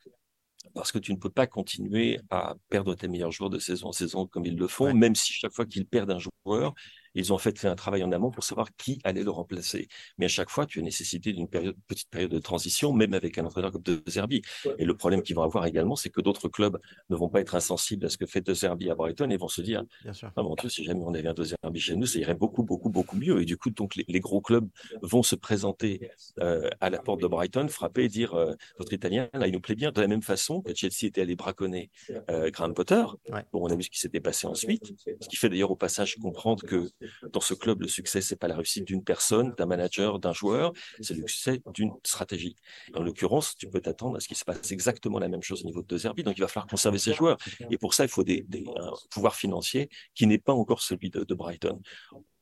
Parce 0.74 0.90
que 0.90 0.99
tu 0.99 1.12
ne 1.12 1.18
peux 1.18 1.30
pas 1.30 1.47
continuer 1.47 2.20
à 2.30 2.55
perdre 2.68 2.95
tes 2.95 3.07
meilleurs 3.07 3.30
joueurs 3.30 3.51
de 3.51 3.59
saison 3.59 3.88
en 3.88 3.92
saison 3.92 4.26
comme 4.26 4.47
ils 4.47 4.57
le 4.57 4.66
font, 4.66 4.92
même 4.95 5.14
si 5.14 5.32
chaque 5.32 5.53
fois 5.53 5.66
qu'ils 5.66 5.86
perdent 5.86 6.11
un 6.11 6.18
joueur, 6.18 6.74
Ils 7.15 7.33
ont 7.33 7.39
fait 7.39 7.59
fait 7.59 7.69
un 7.69 7.77
travail 7.77 8.03
en 8.03 8.12
amont 8.12 8.31
pour 8.31 8.45
savoir 8.45 8.69
qui 8.77 9.01
allait 9.05 9.23
le 9.23 9.31
remplacer. 9.31 9.89
Mais 10.19 10.27
à 10.27 10.29
chaque 10.29 10.51
fois, 10.51 10.67
tu 10.67 10.81
as 10.81 10.83
nécessité 10.83 11.33
d'une 11.33 11.49
période, 11.49 11.77
petite 11.87 12.09
période 12.11 12.31
de 12.31 12.39
transition, 12.39 12.93
même 12.93 13.15
avec 13.15 13.39
un 13.39 13.45
entraîneur 13.45 13.73
comme 13.73 13.83
De 13.83 14.03
Zerbi. 14.09 14.43
Et 14.79 14.85
le 14.85 14.97
problème 14.97 15.23
qu'ils 15.23 15.37
vont 15.37 15.43
avoir 15.43 15.67
également, 15.67 15.97
c'est 15.97 16.11
que 16.11 16.21
d'autres 16.21 16.49
clubs 16.49 16.79
ne 17.11 17.17
vont 17.17 17.29
pas 17.29 17.41
être 17.41 17.55
insensibles 17.55 18.07
à 18.07 18.09
ce 18.09 18.19
que 18.19 18.27
fait 18.27 18.41
De 18.41 18.55
Zerbi 18.55 18.91
à 18.91 18.95
Brighton 18.95 19.31
et 19.31 19.37
vont 19.37 19.49
se 19.49 19.62
dire, 19.62 19.85
Bien 20.03 20.12
sûr. 20.12 20.31
Ah, 20.37 20.43
mon 20.43 20.55
Dieu, 20.55 20.69
si 20.69 20.85
jamais 20.85 21.03
on 21.05 21.15
avait 21.15 21.29
un 21.29 21.35
De 21.35 21.45
Zerbi 21.45 21.81
chez 21.81 21.97
nous, 21.97 22.07
ça 22.07 22.19
irait 22.19 22.35
beaucoup, 22.35 22.62
beaucoup, 22.62 22.91
beaucoup 22.91 23.17
mieux. 23.17 23.41
Et 23.41 23.45
du 23.45 23.57
coup, 23.57 23.71
donc 23.71 23.95
les, 23.97 24.21
gros 24.21 24.41
clubs 24.41 24.69
vont 25.03 25.23
se 25.23 25.37
présenter 25.37 26.11
euh, 26.41 26.69
à 26.81 26.91
la 26.91 26.99
porte 26.99 27.21
de 27.21 27.27
Brighton, 27.27 27.69
frapper 27.69 28.05
et 28.05 28.09
dire, 28.09 28.35
euh, 28.35 28.55
votre 28.79 28.93
Italien, 28.93 29.29
là, 29.35 29.47
il 29.47 29.53
nous 29.53 29.61
plaît 29.61 29.75
bien. 29.75 29.93
De 29.93 30.01
la 30.01 30.09
même 30.09 30.23
façon 30.23 30.62
que 30.62 30.75
Chelsea 30.75 31.05
était 31.05 31.21
allé 31.21 31.37
braconner 31.37 31.91
euh, 32.31 32.51
Graham 32.51 32.75
Potter. 32.75 33.05
Bon, 33.53 33.62
on 33.62 33.67
a 33.67 33.77
vu 33.77 33.83
ce 33.83 33.91
qui 33.91 33.99
s'était 33.99 34.21
passé 34.21 34.47
ensuite. 34.47 34.93
Ce 35.21 35.29
qui 35.29 35.37
fait 35.37 35.49
d'ailleurs 35.49 35.71
au 35.71 35.77
passage 35.77 36.17
comprendre 36.17 36.65
que 36.65 36.89
dans 37.33 37.41
ce 37.41 37.55
club, 37.55 37.83
le 37.83 37.89
succès, 37.89 38.21
c'est 38.21 38.37
pas 38.37 38.49
la 38.49 38.57
réussite 38.57 38.85
d'une 38.85 39.03
personne, 39.05 39.53
d'un 39.57 39.67
manager, 39.67 40.19
d'un 40.19 40.33
joueur, 40.33 40.73
c'est 41.01 41.15
le 41.15 41.27
succès 41.27 41.63
d'une 41.73 41.93
stratégie. 42.05 42.57
En 42.95 43.03
l'occurrence, 43.03 43.57
tu 43.57 43.69
peux 43.69 43.81
t'attendre 43.81 44.17
à 44.17 44.21
ce 44.21 44.29
qu'il 44.29 44.37
se 44.37 44.45
passe 44.45 44.71
exactement 44.73 45.19
la 45.19 45.29
même 45.29 45.43
chose 45.43 45.63
au 45.63 45.67
niveau 45.67 45.83
de 45.83 45.97
Zerbi, 45.97 46.23
donc 46.23 46.37
il 46.37 46.41
va 46.41 46.49
falloir 46.49 46.67
conserver 46.67 46.99
ses 46.99 47.15
joueurs. 47.15 47.37
Et 47.71 47.79
pour 47.79 47.95
ça, 47.95 48.05
il 48.05 48.09
faut 48.09 48.25
des, 48.25 48.47
un 48.77 48.93
pouvoir 49.11 49.35
financier 49.35 49.89
qui 50.15 50.27
n'est 50.27 50.39
pas 50.39 50.53
encore 50.53 50.81
celui 50.81 51.11
de, 51.11 51.35
Brighton. 51.35 51.81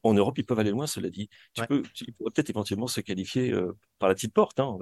En 0.03 0.15
Europe, 0.15 0.37
ils 0.37 0.45
peuvent 0.45 0.59
aller 0.59 0.71
loin, 0.71 0.87
cela 0.87 1.09
dit. 1.09 1.29
Tu 1.55 1.65
peux, 1.67 1.83
peut-être 2.19 2.51
éventuellement 2.51 2.89
se 2.89 3.01
qualifier 3.01 3.53
euh, 3.53 3.77
par 3.99 4.09
la 4.09 4.15
petite 4.15 4.35
porte, 4.35 4.61
hein, 4.61 4.77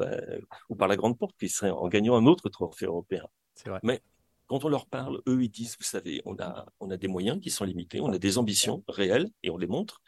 ou 0.68 0.74
par 0.74 0.88
la 0.88 0.96
grande 0.96 1.18
porte, 1.18 1.36
qui 1.38 1.48
serait 1.48 1.70
en 1.70 1.88
gagnant 1.88 2.16
un 2.16 2.26
autre 2.26 2.48
trophée 2.48 2.86
européen. 2.86 3.26
Vrai. 3.66 3.80
Mais 3.82 4.00
quand 4.50 4.64
on 4.64 4.68
leur 4.68 4.86
parle, 4.86 5.22
eux, 5.28 5.44
ils 5.44 5.48
disent, 5.48 5.76
vous 5.78 5.84
savez, 5.84 6.22
on 6.24 6.36
a, 6.40 6.66
on 6.80 6.90
a 6.90 6.96
des 6.96 7.06
moyens 7.06 7.40
qui 7.40 7.50
sont 7.50 7.64
limités, 7.64 8.00
on 8.00 8.12
a 8.12 8.18
des 8.18 8.36
ambitions 8.36 8.82
réelles 8.88 9.30
et 9.44 9.50
on 9.50 9.56
les 9.56 9.68
montre, 9.68 10.02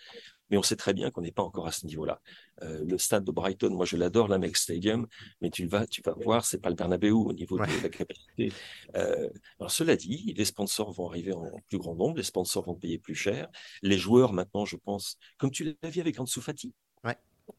mais 0.50 0.56
on 0.56 0.64
sait 0.64 0.74
très 0.74 0.92
bien 0.94 1.12
qu'on 1.12 1.20
n'est 1.20 1.30
pas 1.30 1.44
encore 1.44 1.68
à 1.68 1.70
ce 1.70 1.86
niveau-là. 1.86 2.20
Euh, 2.62 2.84
le 2.84 2.98
stade 2.98 3.22
de 3.22 3.30
Brighton, 3.30 3.70
moi 3.70 3.86
je 3.86 3.96
l'adore, 3.96 4.26
l'Amex 4.26 4.62
Stadium, 4.62 5.06
mais 5.40 5.50
tu 5.50 5.68
vas, 5.68 5.86
tu 5.86 6.02
vas 6.02 6.14
voir, 6.14 6.44
c'est 6.44 6.58
pas 6.58 6.70
le 6.70 6.74
Bernabeu 6.74 7.12
au 7.12 7.32
niveau 7.32 7.56
de 7.56 7.82
la 7.84 7.88
capacité. 7.88 8.52
Euh, 8.96 9.30
alors 9.60 9.70
cela 9.70 9.94
dit, 9.94 10.34
les 10.36 10.44
sponsors 10.44 10.90
vont 10.90 11.08
arriver 11.08 11.32
en 11.32 11.48
plus 11.68 11.78
grand 11.78 11.94
nombre, 11.94 12.16
les 12.16 12.24
sponsors 12.24 12.64
vont 12.64 12.74
payer 12.74 12.98
plus 12.98 13.14
cher, 13.14 13.48
les 13.82 13.96
joueurs 13.96 14.32
maintenant, 14.32 14.64
je 14.64 14.74
pense, 14.74 15.18
comme 15.38 15.52
tu 15.52 15.76
l'as 15.80 15.88
vu 15.88 16.00
avec 16.00 16.18
Ansu 16.18 16.40
Fati. 16.40 16.74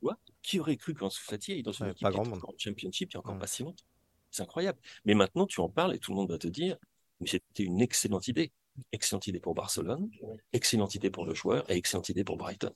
Ouais. 0.01 0.13
Qui 0.41 0.59
aurait 0.59 0.75
cru 0.75 0.93
qu'Ansu 0.93 1.23
Fati 1.23 1.53
est 1.53 1.63
dans 1.63 1.71
une 1.71 1.91
équipe 1.91 2.07
en 2.07 2.57
Championship 2.57 3.13
il 3.13 3.15
n'y 3.15 3.17
a 3.17 3.19
encore 3.19 3.39
pas 3.39 3.47
si 3.47 3.63
longtemps? 3.63 3.86
C'est 4.34 4.43
incroyable. 4.43 4.79
Mais 5.05 5.13
maintenant, 5.13 5.45
tu 5.45 5.61
en 5.61 5.69
parles 5.69 5.95
et 5.95 5.99
tout 5.99 6.11
le 6.11 6.17
monde 6.17 6.29
va 6.29 6.38
te 6.38 6.47
dire, 6.47 6.77
mais 7.19 7.27
c'était 7.27 7.63
une 7.63 7.81
excellente 7.81 8.27
idée. 8.27 8.51
Excellente 8.91 9.27
idée 9.27 9.39
pour 9.39 9.53
Barcelone, 9.53 10.09
excellente 10.51 10.95
idée 10.95 11.11
pour 11.11 11.25
le 11.25 11.36
joueur 11.36 11.69
et 11.69 11.75
excellente 11.75 12.09
idée 12.09 12.23
pour 12.23 12.38
Brighton. 12.38 12.73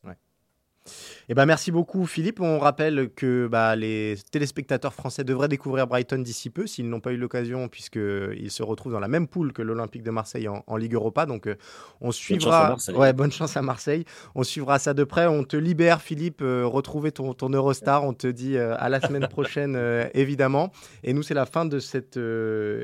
Eh 1.29 1.33
ben, 1.33 1.45
merci 1.45 1.71
beaucoup 1.71 2.05
Philippe. 2.05 2.39
On 2.41 2.59
rappelle 2.59 3.09
que 3.15 3.47
bah, 3.47 3.75
les 3.75 4.15
téléspectateurs 4.31 4.93
français 4.93 5.23
devraient 5.23 5.47
découvrir 5.47 5.87
Brighton 5.87 6.19
d'ici 6.19 6.49
peu 6.49 6.67
s'ils 6.67 6.89
n'ont 6.89 6.99
pas 6.99 7.11
eu 7.11 7.17
l'occasion 7.17 7.67
puisqu'ils 7.67 8.51
se 8.51 8.63
retrouvent 8.63 8.93
dans 8.93 8.99
la 8.99 9.07
même 9.07 9.27
poule 9.27 9.53
que 9.53 9.61
l'Olympique 9.61 10.03
de 10.03 10.11
Marseille 10.11 10.47
en, 10.47 10.77
Ligue 10.77 10.93
Europa. 10.93 11.25
Donc 11.25 11.47
euh, 11.47 11.55
on 12.01 12.11
suivra... 12.11 12.69
Bonne 12.69 12.79
chance, 12.79 12.87
ouais, 12.95 13.13
bonne 13.13 13.31
chance 13.31 13.57
à 13.57 13.61
Marseille. 13.61 14.05
On 14.35 14.43
suivra 14.43 14.79
ça 14.79 14.93
de 14.93 15.03
près. 15.03 15.27
On 15.27 15.43
te 15.43 15.57
libère 15.57 16.01
Philippe, 16.01 16.41
euh, 16.41 16.65
retrouver 16.65 17.11
ton, 17.11 17.33
ton, 17.33 17.49
Eurostar. 17.49 18.03
On 18.03 18.13
te 18.13 18.27
dit 18.27 18.57
euh, 18.57 18.75
à 18.77 18.89
la 18.89 19.01
semaine 19.01 19.27
prochaine 19.29 19.77
évidemment. 20.13 20.71
Et 21.03 21.13
nous 21.13 21.23
c'est 21.23 21.33
la 21.33 21.45
fin 21.45 21.65
de 21.65 21.79
cette 21.79 22.19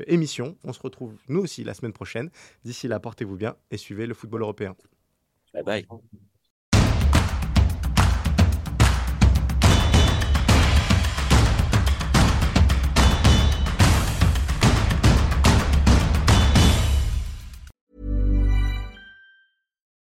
émission. 0.06 0.56
On 0.64 0.72
se 0.72 0.80
retrouve 0.80 1.14
nous 1.28 1.40
aussi 1.40 1.64
la 1.64 1.74
semaine 1.74 1.92
prochaine. 1.92 2.30
D'ici 2.64 2.88
là, 2.88 3.00
portez-vous 3.00 3.36
bien 3.36 3.56
et 3.70 3.76
suivez 3.76 4.06
le 4.06 4.14
football 4.14 4.42
européen. 4.42 4.74
Bye 5.52 5.62
bye. 5.62 5.86